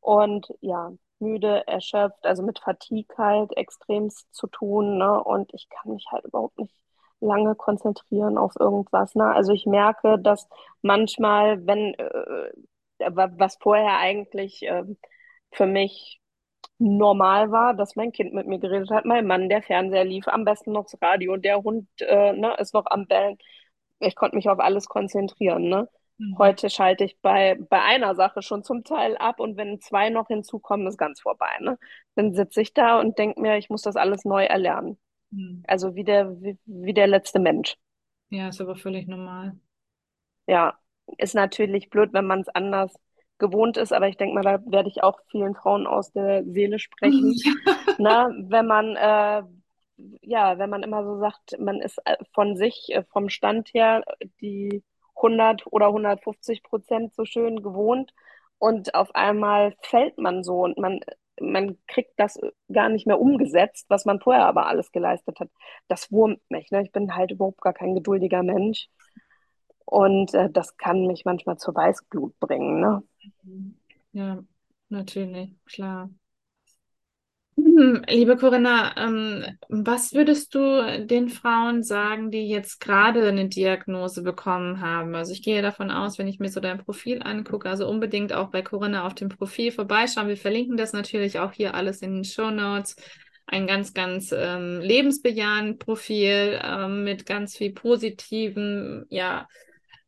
Und 0.00 0.48
ja, 0.60 0.92
müde, 1.18 1.66
erschöpft, 1.66 2.24
also 2.24 2.42
mit 2.42 2.58
Fatigue 2.60 3.16
halt 3.18 3.56
extremst 3.56 4.32
zu 4.34 4.46
tun, 4.46 4.98
ne? 4.98 5.22
Und 5.22 5.52
ich 5.54 5.68
kann 5.68 5.92
mich 5.92 6.06
halt 6.10 6.24
überhaupt 6.24 6.58
nicht 6.58 6.74
lange 7.24 7.54
konzentrieren 7.54 8.38
auf 8.38 8.52
irgendwas, 8.58 9.14
ne? 9.14 9.32
Also 9.34 9.52
ich 9.52 9.66
merke, 9.66 10.18
dass 10.18 10.48
manchmal, 10.82 11.66
wenn 11.66 11.94
äh, 11.94 12.50
was 13.10 13.56
vorher 13.60 13.98
eigentlich 13.98 14.62
äh, 14.62 14.84
für 15.52 15.66
mich 15.66 16.20
normal 16.78 17.50
war, 17.50 17.74
dass 17.74 17.96
mein 17.96 18.12
Kind 18.12 18.34
mit 18.34 18.46
mir 18.46 18.58
geredet 18.58 18.90
hat, 18.90 19.04
mein 19.04 19.26
Mann, 19.26 19.48
der 19.48 19.62
Fernseher 19.62 20.04
lief, 20.04 20.28
am 20.28 20.44
besten 20.44 20.72
noch 20.72 20.84
das 20.84 21.00
Radio, 21.00 21.36
der 21.36 21.62
Hund 21.62 21.88
äh, 22.00 22.32
ne, 22.32 22.54
ist 22.58 22.74
noch 22.74 22.86
am 22.86 23.06
Bellen. 23.06 23.38
Ich 24.00 24.16
konnte 24.16 24.36
mich 24.36 24.48
auf 24.48 24.58
alles 24.58 24.86
konzentrieren. 24.88 25.68
Ne? 25.68 25.88
Mhm. 26.18 26.36
Heute 26.38 26.70
schalte 26.70 27.04
ich 27.04 27.20
bei, 27.20 27.56
bei 27.70 27.80
einer 27.82 28.14
Sache 28.14 28.42
schon 28.42 28.64
zum 28.64 28.84
Teil 28.84 29.16
ab 29.16 29.40
und 29.40 29.56
wenn 29.56 29.80
zwei 29.80 30.10
noch 30.10 30.28
hinzukommen, 30.28 30.86
ist 30.86 30.98
ganz 30.98 31.20
vorbei. 31.20 31.50
Ne? 31.60 31.78
Dann 32.16 32.34
sitze 32.34 32.60
ich 32.60 32.74
da 32.74 33.00
und 33.00 33.18
denke 33.18 33.40
mir, 33.40 33.56
ich 33.56 33.70
muss 33.70 33.82
das 33.82 33.96
alles 33.96 34.24
neu 34.24 34.44
erlernen. 34.44 34.98
Mhm. 35.34 35.62
Also 35.66 35.94
wie 35.94 36.04
der, 36.04 36.40
wie, 36.40 36.58
wie 36.64 36.94
der 36.94 37.06
letzte 37.06 37.38
Mensch. 37.38 37.76
Ja, 38.30 38.48
ist 38.48 38.60
aber 38.60 38.76
völlig 38.76 39.06
normal. 39.06 39.56
Ja, 40.46 40.78
ist 41.18 41.34
natürlich 41.34 41.90
blöd, 41.90 42.12
wenn 42.12 42.26
man 42.26 42.40
es 42.40 42.48
anders 42.48 42.94
gewohnt 43.38 43.76
ist, 43.76 43.92
aber 43.92 44.08
ich 44.08 44.16
denke 44.16 44.34
mal, 44.34 44.42
da 44.42 44.60
werde 44.70 44.88
ich 44.88 45.02
auch 45.02 45.18
vielen 45.30 45.54
Frauen 45.54 45.86
aus 45.86 46.12
der 46.12 46.44
Seele 46.44 46.78
sprechen. 46.78 47.34
Na, 47.98 48.28
wenn 48.30 48.66
man 48.66 48.96
äh, 48.96 49.42
ja, 50.22 50.58
wenn 50.58 50.70
man 50.70 50.82
immer 50.82 51.04
so 51.04 51.18
sagt, 51.18 51.58
man 51.58 51.80
ist 51.80 51.98
äh, 52.04 52.16
von 52.32 52.56
sich, 52.56 52.88
äh, 52.90 53.04
vom 53.12 53.28
Stand 53.28 53.72
her, 53.74 54.02
die 54.40 54.82
100 55.16 55.66
oder 55.72 55.86
150 55.88 56.62
Prozent 56.62 57.14
so 57.14 57.24
schön 57.24 57.62
gewohnt 57.62 58.12
und 58.58 58.94
auf 58.94 59.14
einmal 59.14 59.74
fällt 59.82 60.18
man 60.18 60.42
so 60.44 60.62
und 60.62 60.78
man, 60.78 61.00
man 61.40 61.78
kriegt 61.86 62.12
das 62.18 62.38
gar 62.72 62.88
nicht 62.88 63.06
mehr 63.06 63.20
umgesetzt, 63.20 63.86
was 63.88 64.04
man 64.04 64.20
vorher 64.20 64.46
aber 64.46 64.66
alles 64.66 64.92
geleistet 64.92 65.40
hat. 65.40 65.50
Das 65.88 66.10
wurmt 66.12 66.40
mich. 66.48 66.70
Ne? 66.70 66.82
Ich 66.82 66.92
bin 66.92 67.14
halt 67.14 67.30
überhaupt 67.30 67.60
gar 67.60 67.72
kein 67.72 67.94
geduldiger 67.94 68.42
Mensch. 68.42 68.88
Und 69.84 70.32
äh, 70.34 70.50
das 70.50 70.76
kann 70.76 71.06
mich 71.06 71.24
manchmal 71.24 71.58
zur 71.58 71.74
Weißglut 71.74 72.38
bringen. 72.40 72.80
Ne? 72.80 73.02
Ja, 74.12 74.42
natürlich, 74.88 75.54
klar. 75.66 76.08
Hm, 77.76 78.04
liebe 78.08 78.36
Corinna, 78.36 78.94
ähm, 78.96 79.44
was 79.68 80.12
würdest 80.12 80.54
du 80.54 81.06
den 81.06 81.28
Frauen 81.28 81.82
sagen, 81.82 82.30
die 82.30 82.46
jetzt 82.48 82.78
gerade 82.78 83.26
eine 83.26 83.48
Diagnose 83.48 84.22
bekommen 84.22 84.80
haben? 84.80 85.16
Also 85.16 85.32
ich 85.32 85.42
gehe 85.42 85.60
davon 85.60 85.90
aus, 85.90 86.16
wenn 86.18 86.28
ich 86.28 86.38
mir 86.38 86.50
so 86.50 86.60
dein 86.60 86.78
Profil 86.78 87.20
angucke, 87.24 87.68
also 87.68 87.88
unbedingt 87.88 88.32
auch 88.32 88.50
bei 88.50 88.62
Corinna 88.62 89.04
auf 89.04 89.14
dem 89.14 89.28
Profil 89.28 89.72
vorbeischauen. 89.72 90.28
Wir 90.28 90.36
verlinken 90.36 90.76
das 90.76 90.92
natürlich 90.92 91.40
auch 91.40 91.50
hier 91.50 91.74
alles 91.74 92.00
in 92.00 92.14
den 92.14 92.24
Show 92.24 92.50
Notes. 92.50 92.94
Ein 93.46 93.66
ganz, 93.66 93.92
ganz 93.92 94.32
ähm, 94.32 94.80
lebensbejahend 94.80 95.80
Profil 95.80 96.60
ähm, 96.62 97.02
mit 97.02 97.26
ganz 97.26 97.56
viel 97.56 97.72
positiven, 97.72 99.04
ja, 99.08 99.48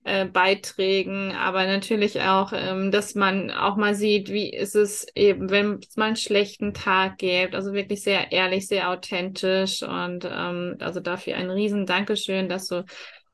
äh, 0.06 0.24
Beiträgen, 0.24 1.32
aber 1.32 1.66
natürlich 1.66 2.20
auch, 2.22 2.52
ähm, 2.54 2.92
dass 2.92 3.16
man 3.16 3.50
auch 3.50 3.74
mal 3.74 3.96
sieht, 3.96 4.28
wie 4.30 4.50
ist 4.50 4.76
es 4.76 5.04
eben, 5.16 5.50
wenn 5.50 5.80
es 5.82 5.96
mal 5.96 6.06
einen 6.06 6.16
schlechten 6.16 6.74
Tag 6.74 7.18
gibt. 7.18 7.56
Also 7.56 7.72
wirklich 7.72 8.02
sehr 8.02 8.30
ehrlich, 8.30 8.68
sehr 8.68 8.88
authentisch 8.88 9.82
und 9.82 10.24
ähm, 10.24 10.76
also 10.78 11.00
dafür 11.00 11.34
ein 11.34 11.50
riesen 11.50 11.86
Dankeschön, 11.86 12.48
dass 12.48 12.68
du 12.68 12.84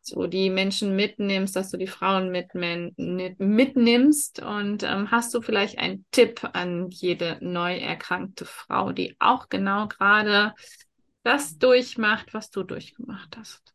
so 0.00 0.26
die 0.26 0.48
Menschen 0.48 0.96
mitnimmst, 0.96 1.54
dass 1.54 1.70
du 1.70 1.76
die 1.76 1.86
Frauen 1.86 2.30
mitmen 2.30 2.94
mitnimmst 2.96 4.40
und 4.42 4.82
ähm, 4.82 5.10
hast 5.10 5.34
du 5.34 5.42
vielleicht 5.42 5.78
einen 5.78 6.06
Tipp 6.10 6.40
an 6.54 6.88
jede 6.88 7.36
neu 7.42 7.76
erkrankte 7.76 8.46
Frau, 8.46 8.92
die 8.92 9.14
auch 9.20 9.50
genau 9.50 9.88
gerade 9.88 10.54
das 11.22 11.58
durchmacht, 11.58 12.32
was 12.32 12.50
du 12.50 12.62
durchgemacht 12.62 13.36
hast? 13.36 13.74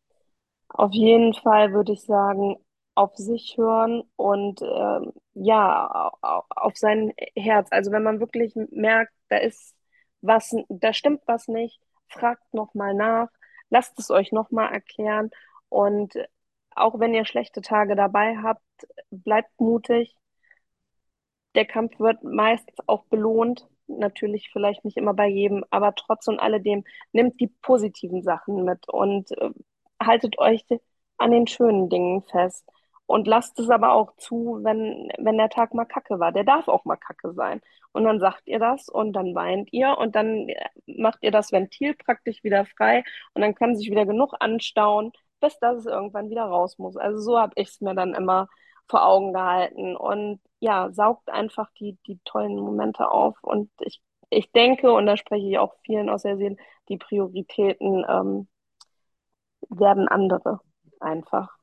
Auf 0.68 0.92
jeden 0.92 1.32
Fall 1.32 1.72
würde 1.72 1.92
ich 1.92 2.02
sagen, 2.02 2.56
auf 2.98 3.14
sich 3.16 3.56
hören 3.56 4.02
und 4.16 4.60
ähm, 4.60 5.12
ja, 5.34 6.10
auf 6.20 6.76
sein 6.76 7.12
Herz. 7.36 7.68
Also 7.70 7.92
wenn 7.92 8.02
man 8.02 8.18
wirklich 8.18 8.54
merkt, 8.72 9.12
da 9.28 9.36
ist 9.36 9.76
was, 10.20 10.52
da 10.68 10.92
stimmt 10.92 11.22
was 11.26 11.46
nicht, 11.46 11.80
fragt 12.08 12.52
nochmal 12.52 12.94
nach, 12.94 13.28
lasst 13.70 13.96
es 14.00 14.10
euch 14.10 14.32
nochmal 14.32 14.72
erklären 14.72 15.30
und 15.68 16.14
auch 16.74 16.98
wenn 16.98 17.14
ihr 17.14 17.24
schlechte 17.24 17.60
Tage 17.60 17.94
dabei 17.94 18.38
habt, 18.38 18.62
bleibt 19.12 19.60
mutig. 19.60 20.16
Der 21.54 21.66
Kampf 21.66 22.00
wird 22.00 22.24
meistens 22.24 22.78
auch 22.88 23.04
belohnt. 23.04 23.68
Natürlich 23.86 24.50
vielleicht 24.52 24.84
nicht 24.84 24.96
immer 24.96 25.14
bei 25.14 25.28
jedem, 25.28 25.64
aber 25.70 25.94
trotz 25.94 26.26
und 26.26 26.40
alledem 26.40 26.82
nimmt 27.12 27.38
die 27.40 27.48
positiven 27.62 28.22
Sachen 28.22 28.64
mit 28.64 28.88
und 28.88 29.30
äh, 29.38 29.50
haltet 30.02 30.38
euch 30.40 30.64
an 31.16 31.30
den 31.30 31.46
schönen 31.46 31.88
Dingen 31.88 32.22
fest. 32.24 32.68
Und 33.08 33.26
lasst 33.26 33.58
es 33.58 33.70
aber 33.70 33.92
auch 33.92 34.14
zu, 34.18 34.60
wenn, 34.62 35.10
wenn 35.18 35.38
der 35.38 35.48
Tag 35.48 35.74
mal 35.74 35.86
kacke 35.86 36.20
war. 36.20 36.30
Der 36.32 36.44
darf 36.44 36.68
auch 36.68 36.84
mal 36.84 36.96
kacke 36.96 37.32
sein. 37.32 37.62
Und 37.92 38.04
dann 38.04 38.20
sagt 38.20 38.46
ihr 38.46 38.58
das 38.58 38.88
und 38.88 39.14
dann 39.14 39.34
weint 39.34 39.72
ihr 39.72 39.96
und 39.98 40.14
dann 40.14 40.48
macht 40.86 41.18
ihr 41.22 41.30
das 41.30 41.50
Ventil 41.50 41.94
praktisch 41.94 42.44
wieder 42.44 42.66
frei 42.66 43.04
und 43.34 43.42
dann 43.42 43.54
kann 43.54 43.76
sich 43.76 43.90
wieder 43.90 44.04
genug 44.06 44.34
anstauen, 44.40 45.12
bis 45.40 45.58
das 45.58 45.78
es 45.78 45.86
irgendwann 45.86 46.30
wieder 46.30 46.44
raus 46.44 46.78
muss. 46.78 46.96
Also 46.98 47.18
so 47.20 47.38
habe 47.38 47.52
ich 47.56 47.68
es 47.68 47.80
mir 47.80 47.94
dann 47.94 48.14
immer 48.14 48.48
vor 48.88 49.06
Augen 49.06 49.32
gehalten. 49.32 49.96
Und 49.96 50.40
ja, 50.60 50.90
saugt 50.92 51.28
einfach 51.30 51.70
die, 51.78 51.98
die 52.06 52.18
tollen 52.24 52.56
Momente 52.56 53.10
auf. 53.10 53.36
Und 53.42 53.70
ich, 53.80 54.02
ich 54.30 54.50
denke, 54.52 54.92
und 54.92 55.06
da 55.06 55.16
spreche 55.16 55.46
ich 55.46 55.58
auch 55.58 55.74
vielen 55.84 56.08
aus 56.10 56.22
der 56.22 56.36
Seele, 56.36 56.56
die 56.88 56.98
Prioritäten 56.98 58.04
ähm, 58.08 58.48
werden 59.68 60.08
andere 60.08 60.60
einfach. 61.00 61.56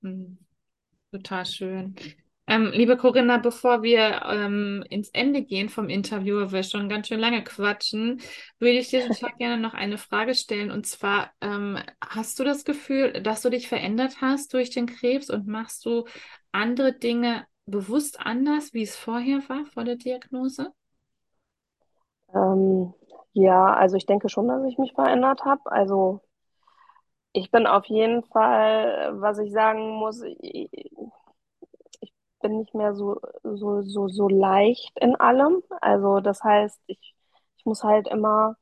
Mhm. 0.00 0.38
Total 1.12 1.46
schön. 1.46 1.96
Ähm, 2.46 2.70
liebe 2.72 2.96
Corinna, 2.96 3.38
bevor 3.38 3.82
wir 3.82 4.22
ähm, 4.26 4.84
ins 4.90 5.10
Ende 5.10 5.42
gehen 5.42 5.68
vom 5.68 5.88
Interview, 5.90 6.36
weil 6.38 6.52
wir 6.52 6.62
schon 6.62 6.88
ganz 6.88 7.08
schön 7.08 7.20
lange 7.20 7.44
quatschen, 7.44 8.20
würde 8.58 8.78
ich 8.78 8.88
dir 8.90 9.06
total 9.08 9.32
gerne 9.38 9.58
noch 9.62 9.74
eine 9.74 9.98
Frage 9.98 10.34
stellen. 10.34 10.70
Und 10.70 10.86
zwar, 10.86 11.32
ähm, 11.40 11.78
hast 12.02 12.38
du 12.38 12.44
das 12.44 12.64
Gefühl, 12.64 13.12
dass 13.22 13.42
du 13.42 13.50
dich 13.50 13.68
verändert 13.68 14.20
hast 14.22 14.54
durch 14.54 14.70
den 14.70 14.86
Krebs 14.86 15.30
und 15.30 15.46
machst 15.46 15.84
du 15.84 16.06
andere 16.52 16.92
Dinge 16.94 17.46
bewusst 17.66 18.20
anders, 18.20 18.72
wie 18.74 18.82
es 18.82 18.96
vorher 18.96 19.46
war, 19.48 19.66
vor 19.66 19.84
der 19.84 19.96
Diagnose? 19.96 20.72
Ähm, 22.34 22.94
ja, 23.32 23.74
also 23.74 23.96
ich 23.96 24.06
denke 24.06 24.28
schon, 24.28 24.48
dass 24.48 24.64
ich 24.64 24.78
mich 24.78 24.92
verändert 24.94 25.44
habe. 25.44 25.70
Also 25.70 26.20
ich 27.32 27.50
bin 27.50 27.66
auf 27.66 27.86
jeden 27.86 28.24
Fall, 28.24 29.12
was 29.20 29.38
ich 29.38 29.52
sagen 29.52 29.90
muss, 29.90 30.22
ich, 30.22 30.68
ich 32.00 32.12
bin 32.40 32.58
nicht 32.58 32.74
mehr 32.74 32.94
so, 32.94 33.20
so, 33.42 33.82
so, 33.82 34.08
so 34.08 34.28
leicht 34.28 34.92
in 35.00 35.14
allem. 35.16 35.62
Also 35.80 36.20
das 36.20 36.42
heißt, 36.42 36.80
ich, 36.86 37.14
ich 37.56 37.64
muss 37.64 37.82
halt 37.84 38.08
immer, 38.08 38.56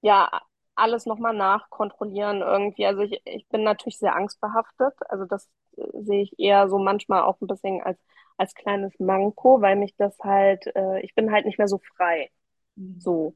ja, 0.00 0.30
alles 0.74 1.06
nochmal 1.06 1.34
nachkontrollieren 1.34 2.40
irgendwie. 2.42 2.86
Also 2.86 3.02
ich, 3.02 3.20
ich 3.24 3.46
bin 3.48 3.62
natürlich 3.64 3.98
sehr 3.98 4.16
angstbehaftet. 4.16 4.94
Also 5.08 5.24
das 5.26 5.48
äh, 5.76 5.82
sehe 6.02 6.22
ich 6.22 6.38
eher 6.38 6.68
so 6.68 6.78
manchmal 6.78 7.22
auch 7.22 7.40
ein 7.40 7.46
bisschen 7.46 7.82
als, 7.82 7.98
als 8.36 8.54
kleines 8.54 8.98
Manko, 8.98 9.60
weil 9.60 9.76
mich 9.76 9.94
das 9.96 10.18
halt, 10.20 10.66
äh, 10.74 11.00
ich 11.02 11.14
bin 11.14 11.30
halt 11.32 11.44
nicht 11.46 11.58
mehr 11.58 11.68
so 11.68 11.78
frei. 11.96 12.30
Mhm. 12.76 13.00
So 13.00 13.34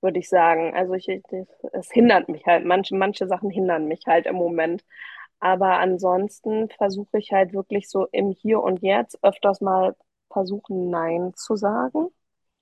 würde 0.00 0.18
ich 0.18 0.28
sagen. 0.28 0.74
Also 0.74 0.94
ich, 0.94 1.08
es 1.72 1.90
hindert 1.92 2.28
mich 2.28 2.46
halt, 2.46 2.64
manche, 2.64 2.94
manche 2.96 3.26
Sachen 3.26 3.50
hindern 3.50 3.86
mich 3.86 4.02
halt 4.06 4.26
im 4.26 4.36
Moment. 4.36 4.84
Aber 5.40 5.78
ansonsten 5.78 6.68
versuche 6.70 7.18
ich 7.18 7.32
halt 7.32 7.52
wirklich 7.54 7.88
so 7.90 8.06
im 8.12 8.30
Hier 8.32 8.62
und 8.62 8.82
Jetzt 8.82 9.22
öfters 9.24 9.60
mal 9.60 9.96
versuchen, 10.30 10.90
Nein 10.90 11.32
zu 11.34 11.56
sagen. 11.56 12.08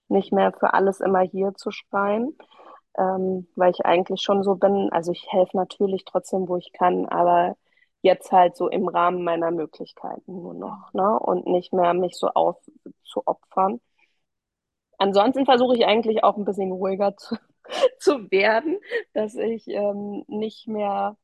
Nicht 0.08 0.32
mehr 0.32 0.52
für 0.52 0.74
alles 0.74 1.00
immer 1.00 1.20
hier 1.20 1.54
zu 1.54 1.70
schreien, 1.70 2.36
ähm, 2.98 3.48
weil 3.56 3.70
ich 3.72 3.84
eigentlich 3.86 4.22
schon 4.22 4.42
so 4.42 4.56
bin. 4.56 4.90
Also 4.92 5.12
ich 5.12 5.26
helfe 5.32 5.56
natürlich 5.56 6.04
trotzdem, 6.04 6.48
wo 6.48 6.56
ich 6.56 6.72
kann, 6.72 7.06
aber 7.08 7.56
jetzt 8.02 8.32
halt 8.32 8.56
so 8.56 8.68
im 8.68 8.88
Rahmen 8.88 9.24
meiner 9.24 9.50
Möglichkeiten 9.50 10.42
nur 10.42 10.54
noch, 10.54 10.92
ne? 10.94 11.18
Und 11.18 11.46
nicht 11.46 11.72
mehr 11.72 11.94
mich 11.94 12.16
so 12.16 12.28
aufzuopfern. 12.28 13.80
Ansonsten 14.98 15.46
versuche 15.46 15.76
ich 15.76 15.86
eigentlich 15.86 16.24
auch 16.24 16.36
ein 16.36 16.44
bisschen 16.44 16.72
ruhiger 16.72 17.16
zu, 17.16 17.36
zu 17.98 18.30
werden, 18.30 18.78
dass 19.14 19.34
ich 19.36 19.68
ähm, 19.68 20.24
nicht 20.28 20.68
mehr 20.68 21.16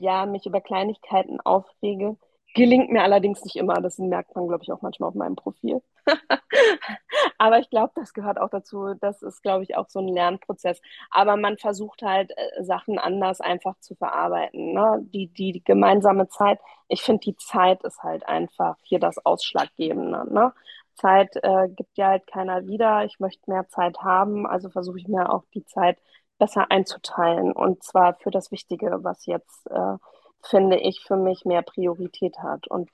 ja, 0.00 0.26
mich 0.26 0.46
über 0.46 0.60
Kleinigkeiten 0.60 1.40
aufrege. 1.40 2.16
Gelingt 2.54 2.90
mir 2.90 3.02
allerdings 3.02 3.44
nicht 3.44 3.56
immer. 3.56 3.74
Das 3.80 3.98
merkt 3.98 4.34
man, 4.34 4.48
glaube 4.48 4.62
ich, 4.62 4.72
auch 4.72 4.80
manchmal 4.80 5.10
auf 5.10 5.14
meinem 5.14 5.36
Profil. 5.36 5.82
Aber 7.38 7.58
ich 7.58 7.68
glaube, 7.70 7.92
das 7.94 8.14
gehört 8.14 8.40
auch 8.40 8.48
dazu. 8.48 8.94
Das 9.00 9.22
ist, 9.22 9.42
glaube 9.42 9.64
ich, 9.64 9.76
auch 9.76 9.88
so 9.88 10.00
ein 10.00 10.08
Lernprozess. 10.08 10.80
Aber 11.10 11.36
man 11.36 11.58
versucht 11.58 12.02
halt, 12.02 12.32
äh, 12.36 12.64
Sachen 12.64 12.98
anders 12.98 13.40
einfach 13.40 13.78
zu 13.80 13.94
verarbeiten. 13.94 14.72
Ne? 14.72 15.00
Die, 15.12 15.28
die, 15.28 15.62
gemeinsame 15.62 16.28
Zeit, 16.28 16.58
ich 16.88 17.02
finde, 17.02 17.20
die 17.20 17.36
Zeit 17.36 17.84
ist 17.84 18.02
halt 18.02 18.26
einfach 18.26 18.76
hier 18.82 18.98
das 18.98 19.24
Ausschlaggebende. 19.24 20.32
Ne? 20.32 20.52
Zeit 20.98 21.36
äh, 21.42 21.68
gibt 21.68 21.96
ja 21.96 22.08
halt 22.08 22.26
keiner 22.26 22.66
wieder. 22.66 23.04
Ich 23.04 23.20
möchte 23.20 23.50
mehr 23.50 23.68
Zeit 23.68 23.98
haben, 24.02 24.46
also 24.46 24.68
versuche 24.70 24.98
ich 24.98 25.08
mir 25.08 25.32
auch 25.32 25.44
die 25.54 25.64
Zeit 25.64 25.98
besser 26.38 26.70
einzuteilen 26.70 27.52
und 27.52 27.82
zwar 27.82 28.14
für 28.14 28.30
das 28.30 28.50
Wichtige, 28.52 28.98
was 29.02 29.26
jetzt, 29.26 29.66
äh, 29.70 29.96
finde 30.42 30.78
ich, 30.78 31.02
für 31.02 31.16
mich 31.16 31.44
mehr 31.44 31.62
Priorität 31.62 32.38
hat. 32.38 32.68
Und 32.68 32.90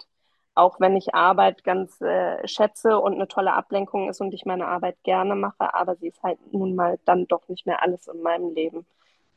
auch 0.54 0.80
wenn 0.80 0.96
ich 0.96 1.14
Arbeit 1.14 1.64
ganz 1.64 2.00
äh, 2.00 2.46
schätze 2.46 2.98
und 2.98 3.14
eine 3.14 3.28
tolle 3.28 3.54
Ablenkung 3.54 4.08
ist 4.08 4.20
und 4.20 4.32
ich 4.34 4.46
meine 4.46 4.66
Arbeit 4.68 4.96
gerne 5.02 5.34
mache, 5.34 5.74
aber 5.74 5.96
sie 5.96 6.08
ist 6.08 6.22
halt 6.22 6.38
nun 6.52 6.74
mal 6.74 6.98
dann 7.04 7.26
doch 7.26 7.48
nicht 7.48 7.66
mehr 7.66 7.82
alles 7.82 8.06
in 8.06 8.22
meinem 8.22 8.54
Leben, 8.54 8.86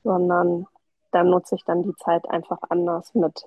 sondern 0.04 0.68
dann 1.12 1.30
nutze 1.30 1.56
ich 1.56 1.64
dann 1.66 1.84
die 1.84 1.96
Zeit 1.96 2.30
einfach 2.30 2.60
anders 2.70 3.14
mit, 3.16 3.44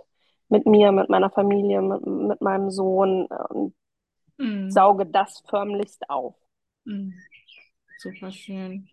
mit 0.49 0.66
mir, 0.66 0.93
mit 0.93 1.09
meiner 1.09 1.31
Familie, 1.31 1.81
mit, 1.83 2.05
mit 2.07 2.41
meinem 2.41 2.71
Sohn 2.71 3.27
und 3.27 3.75
mm. 4.41 4.70
sauge 4.70 5.07
das 5.07 5.43
förmlichst 5.49 6.09
auf. 6.09 6.34
Mm. 6.84 7.11
Super 7.99 8.32
schön. 8.32 8.88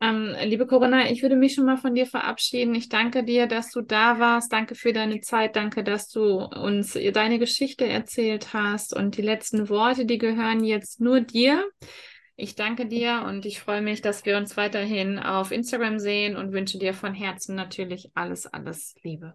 Ähm, 0.00 0.36
liebe 0.44 0.66
Corinna, 0.66 1.10
ich 1.10 1.22
würde 1.22 1.34
mich 1.34 1.54
schon 1.54 1.66
mal 1.66 1.76
von 1.76 1.94
dir 1.94 2.06
verabschieden. 2.06 2.74
Ich 2.74 2.88
danke 2.88 3.24
dir, 3.24 3.48
dass 3.48 3.70
du 3.72 3.80
da 3.80 4.20
warst. 4.20 4.52
Danke 4.52 4.74
für 4.76 4.92
deine 4.92 5.20
Zeit. 5.20 5.56
Danke, 5.56 5.82
dass 5.82 6.08
du 6.08 6.44
uns 6.44 6.96
deine 7.12 7.38
Geschichte 7.38 7.86
erzählt 7.86 8.52
hast. 8.52 8.94
Und 8.94 9.16
die 9.16 9.22
letzten 9.22 9.68
Worte, 9.68 10.06
die 10.06 10.18
gehören 10.18 10.62
jetzt 10.62 11.00
nur 11.00 11.20
dir. 11.20 11.68
Ich 12.36 12.54
danke 12.54 12.86
dir 12.86 13.24
und 13.26 13.44
ich 13.44 13.58
freue 13.58 13.82
mich, 13.82 14.00
dass 14.00 14.24
wir 14.24 14.36
uns 14.36 14.56
weiterhin 14.56 15.18
auf 15.18 15.50
Instagram 15.50 15.98
sehen 15.98 16.36
und 16.36 16.52
wünsche 16.52 16.78
dir 16.78 16.94
von 16.94 17.12
Herzen 17.12 17.56
natürlich 17.56 18.12
alles, 18.14 18.46
alles 18.46 18.94
Liebe. 19.02 19.34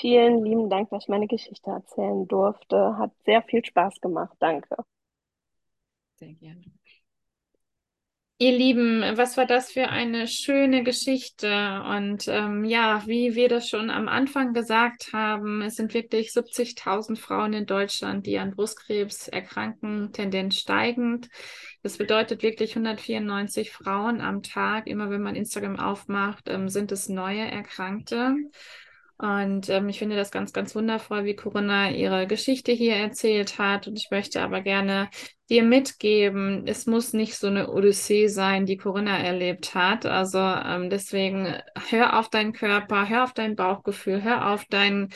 Vielen 0.00 0.44
lieben 0.44 0.70
Dank, 0.70 0.90
dass 0.90 1.04
ich 1.04 1.08
meine 1.08 1.26
Geschichte 1.26 1.70
erzählen 1.70 2.26
durfte. 2.28 2.96
Hat 2.98 3.10
sehr 3.24 3.42
viel 3.42 3.64
Spaß 3.64 4.00
gemacht. 4.00 4.36
Danke. 4.38 4.76
Sehr 6.16 6.34
gerne. 6.34 6.64
Ihr 8.40 8.56
Lieben, 8.56 9.02
was 9.16 9.36
war 9.36 9.46
das 9.46 9.72
für 9.72 9.88
eine 9.88 10.28
schöne 10.28 10.84
Geschichte? 10.84 11.82
Und 11.82 12.28
ähm, 12.28 12.64
ja, 12.64 13.02
wie 13.06 13.34
wir 13.34 13.48
das 13.48 13.68
schon 13.68 13.90
am 13.90 14.06
Anfang 14.06 14.52
gesagt 14.52 15.12
haben, 15.12 15.60
es 15.62 15.74
sind 15.74 15.92
wirklich 15.92 16.30
70.000 16.30 17.16
Frauen 17.16 17.52
in 17.52 17.66
Deutschland, 17.66 18.26
die 18.26 18.38
an 18.38 18.54
Brustkrebs 18.54 19.26
erkranken, 19.26 20.12
Tendenz 20.12 20.54
steigend. 20.54 21.28
Das 21.82 21.98
bedeutet 21.98 22.44
wirklich 22.44 22.76
194 22.76 23.72
Frauen 23.72 24.20
am 24.20 24.44
Tag. 24.44 24.86
Immer 24.86 25.10
wenn 25.10 25.22
man 25.22 25.34
Instagram 25.34 25.80
aufmacht, 25.80 26.48
ähm, 26.48 26.68
sind 26.68 26.92
es 26.92 27.08
neue 27.08 27.50
Erkrankte. 27.50 28.36
Und 29.20 29.68
ähm, 29.68 29.88
ich 29.88 29.98
finde 29.98 30.14
das 30.14 30.30
ganz, 30.30 30.52
ganz 30.52 30.76
wundervoll, 30.76 31.24
wie 31.24 31.34
Corinna 31.34 31.90
ihre 31.90 32.28
Geschichte 32.28 32.70
hier 32.70 32.94
erzählt 32.94 33.58
hat. 33.58 33.88
Und 33.88 33.98
ich 33.98 34.10
möchte 34.12 34.40
aber 34.40 34.60
gerne 34.60 35.10
dir 35.50 35.64
mitgeben, 35.64 36.66
es 36.66 36.86
muss 36.86 37.12
nicht 37.12 37.34
so 37.36 37.48
eine 37.48 37.70
Odyssee 37.70 38.28
sein, 38.28 38.64
die 38.64 38.76
Corinna 38.76 39.18
erlebt 39.18 39.74
hat. 39.74 40.06
Also 40.06 40.38
ähm, 40.38 40.88
deswegen 40.88 41.52
hör 41.88 42.18
auf 42.18 42.28
deinen 42.28 42.52
Körper, 42.52 43.08
hör 43.08 43.24
auf 43.24 43.32
dein 43.32 43.56
Bauchgefühl, 43.56 44.22
hör 44.22 44.52
auf 44.52 44.64
dein 44.70 45.08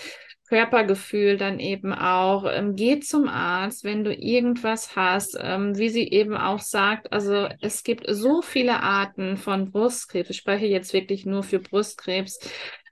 Körpergefühl 0.49 1.39
dann 1.39 1.61
eben 1.61 1.95
auch. 1.95 2.45
Ähm, 2.45 2.75
geh 2.75 2.99
zum 3.01 3.29
Arzt, 3.29 3.85
wenn 3.85 4.05
du 4.05 4.13
irgendwas 4.15 4.97
hast, 4.97 5.39
ähm, 5.41 5.79
wie 5.79 5.89
sie 5.89 6.09
eben 6.09 6.37
auch 6.37 6.61
sagt. 6.61 7.13
Also 7.13 7.49
es 7.61 7.85
gibt 7.85 8.05
so 8.09 8.43
viele 8.43 8.81
Arten 8.81 9.37
von 9.37 9.71
Brustkrebs. 9.71 10.29
Ich 10.29 10.37
spreche 10.37 10.67
jetzt 10.67 10.93
wirklich 10.93 11.25
nur 11.25 11.43
für 11.43 11.59
Brustkrebs 11.59 12.39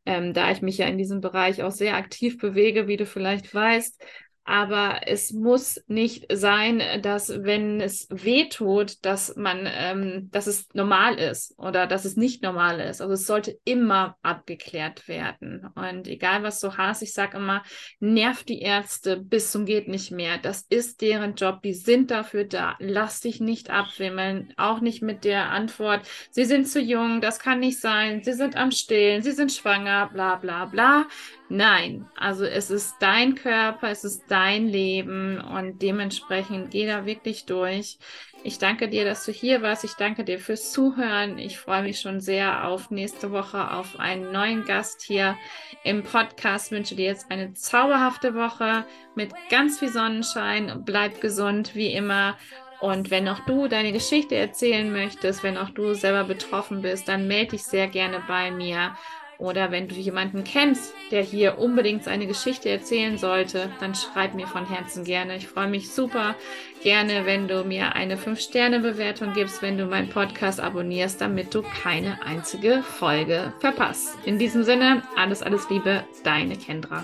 ähm, 0.06 0.34
da 0.34 0.50
ich 0.50 0.62
mich 0.62 0.78
ja 0.78 0.86
in 0.86 0.98
diesem 0.98 1.20
Bereich 1.20 1.62
auch 1.62 1.70
sehr 1.72 1.96
aktiv 1.96 2.38
bewege, 2.38 2.86
wie 2.86 2.96
du 2.96 3.06
vielleicht 3.06 3.54
weißt. 3.54 4.02
Aber 4.50 5.02
es 5.06 5.32
muss 5.32 5.80
nicht 5.86 6.26
sein, 6.32 6.82
dass 7.02 7.44
wenn 7.44 7.80
es 7.80 8.08
weh 8.10 8.48
tut, 8.48 9.04
dass 9.04 9.36
man, 9.36 9.68
ähm, 9.72 10.28
dass 10.32 10.48
es 10.48 10.68
normal 10.74 11.20
ist 11.20 11.56
oder 11.56 11.86
dass 11.86 12.04
es 12.04 12.16
nicht 12.16 12.42
normal 12.42 12.80
ist. 12.80 13.00
Also 13.00 13.14
es 13.14 13.28
sollte 13.28 13.56
immer 13.62 14.16
abgeklärt 14.22 15.06
werden. 15.06 15.68
Und 15.76 16.08
egal 16.08 16.42
was 16.42 16.58
du 16.58 16.76
hast, 16.76 17.00
ich 17.00 17.12
sage 17.12 17.36
immer, 17.36 17.62
nerv 18.00 18.42
die 18.42 18.60
Ärzte 18.60 19.18
bis 19.18 19.52
zum 19.52 19.66
geht 19.66 19.86
nicht 19.86 20.10
mehr. 20.10 20.36
Das 20.38 20.62
ist 20.62 21.00
deren 21.00 21.36
Job. 21.36 21.62
Die 21.62 21.72
sind 21.72 22.10
dafür 22.10 22.42
da. 22.42 22.74
Lass 22.80 23.20
dich 23.20 23.38
nicht 23.38 23.70
abwimmeln. 23.70 24.52
Auch 24.56 24.80
nicht 24.80 25.00
mit 25.00 25.22
der 25.22 25.50
Antwort, 25.50 26.08
sie 26.32 26.44
sind 26.44 26.66
zu 26.66 26.80
jung, 26.80 27.20
das 27.20 27.38
kann 27.38 27.60
nicht 27.60 27.78
sein, 27.78 28.24
sie 28.24 28.32
sind 28.32 28.56
am 28.56 28.72
Stillen, 28.72 29.22
sie 29.22 29.30
sind 29.30 29.52
schwanger, 29.52 30.10
bla 30.12 30.34
bla 30.34 30.64
bla. 30.64 31.06
Nein, 31.48 32.08
also 32.16 32.44
es 32.44 32.70
ist 32.70 32.94
dein 33.00 33.34
Körper, 33.34 33.90
es 33.90 34.04
ist 34.04 34.24
dein 34.28 34.39
Leben 34.48 35.40
und 35.40 35.82
dementsprechend 35.82 36.70
geh 36.70 36.86
da 36.86 37.06
wirklich 37.06 37.46
durch. 37.46 37.98
Ich 38.42 38.58
danke 38.58 38.88
dir, 38.88 39.04
dass 39.04 39.26
du 39.26 39.32
hier 39.32 39.60
warst. 39.60 39.84
Ich 39.84 39.94
danke 39.94 40.24
dir 40.24 40.38
fürs 40.38 40.72
Zuhören. 40.72 41.38
Ich 41.38 41.58
freue 41.58 41.82
mich 41.82 42.00
schon 42.00 42.20
sehr 42.20 42.66
auf 42.66 42.90
nächste 42.90 43.32
Woche 43.32 43.70
auf 43.70 44.00
einen 44.00 44.32
neuen 44.32 44.64
Gast 44.64 45.02
hier 45.02 45.36
im 45.84 46.02
Podcast. 46.02 46.66
Ich 46.66 46.72
wünsche 46.72 46.96
dir 46.96 47.04
jetzt 47.06 47.30
eine 47.30 47.52
zauberhafte 47.52 48.34
Woche 48.34 48.86
mit 49.14 49.32
ganz 49.50 49.78
viel 49.78 49.90
Sonnenschein. 49.90 50.82
Bleib 50.86 51.20
gesund 51.20 51.74
wie 51.74 51.92
immer. 51.92 52.38
Und 52.80 53.10
wenn 53.10 53.28
auch 53.28 53.40
du 53.40 53.68
deine 53.68 53.92
Geschichte 53.92 54.36
erzählen 54.36 54.90
möchtest, 54.90 55.42
wenn 55.42 55.58
auch 55.58 55.68
du 55.68 55.92
selber 55.92 56.24
betroffen 56.24 56.80
bist, 56.80 57.08
dann 57.08 57.28
melde 57.28 57.52
dich 57.52 57.64
sehr 57.64 57.88
gerne 57.88 58.22
bei 58.26 58.50
mir. 58.50 58.96
Oder 59.40 59.70
wenn 59.72 59.88
du 59.88 59.94
jemanden 59.94 60.44
kennst, 60.44 60.92
der 61.10 61.22
hier 61.22 61.58
unbedingt 61.58 62.04
seine 62.04 62.26
Geschichte 62.26 62.68
erzählen 62.68 63.16
sollte, 63.16 63.70
dann 63.80 63.94
schreib 63.94 64.34
mir 64.34 64.46
von 64.46 64.68
Herzen 64.68 65.02
gerne. 65.02 65.36
Ich 65.36 65.48
freue 65.48 65.66
mich 65.66 65.90
super 65.90 66.36
gerne, 66.82 67.24
wenn 67.24 67.48
du 67.48 67.64
mir 67.64 67.94
eine 67.94 68.16
5-Sterne-Bewertung 68.16 69.32
gibst, 69.32 69.62
wenn 69.62 69.78
du 69.78 69.86
meinen 69.86 70.10
Podcast 70.10 70.60
abonnierst, 70.60 71.22
damit 71.22 71.54
du 71.54 71.62
keine 71.62 72.22
einzige 72.22 72.82
Folge 72.82 73.54
verpasst. 73.60 74.18
In 74.26 74.38
diesem 74.38 74.62
Sinne, 74.62 75.02
alles, 75.16 75.42
alles 75.42 75.70
Liebe, 75.70 76.04
deine 76.22 76.56
Kendra. 76.56 77.02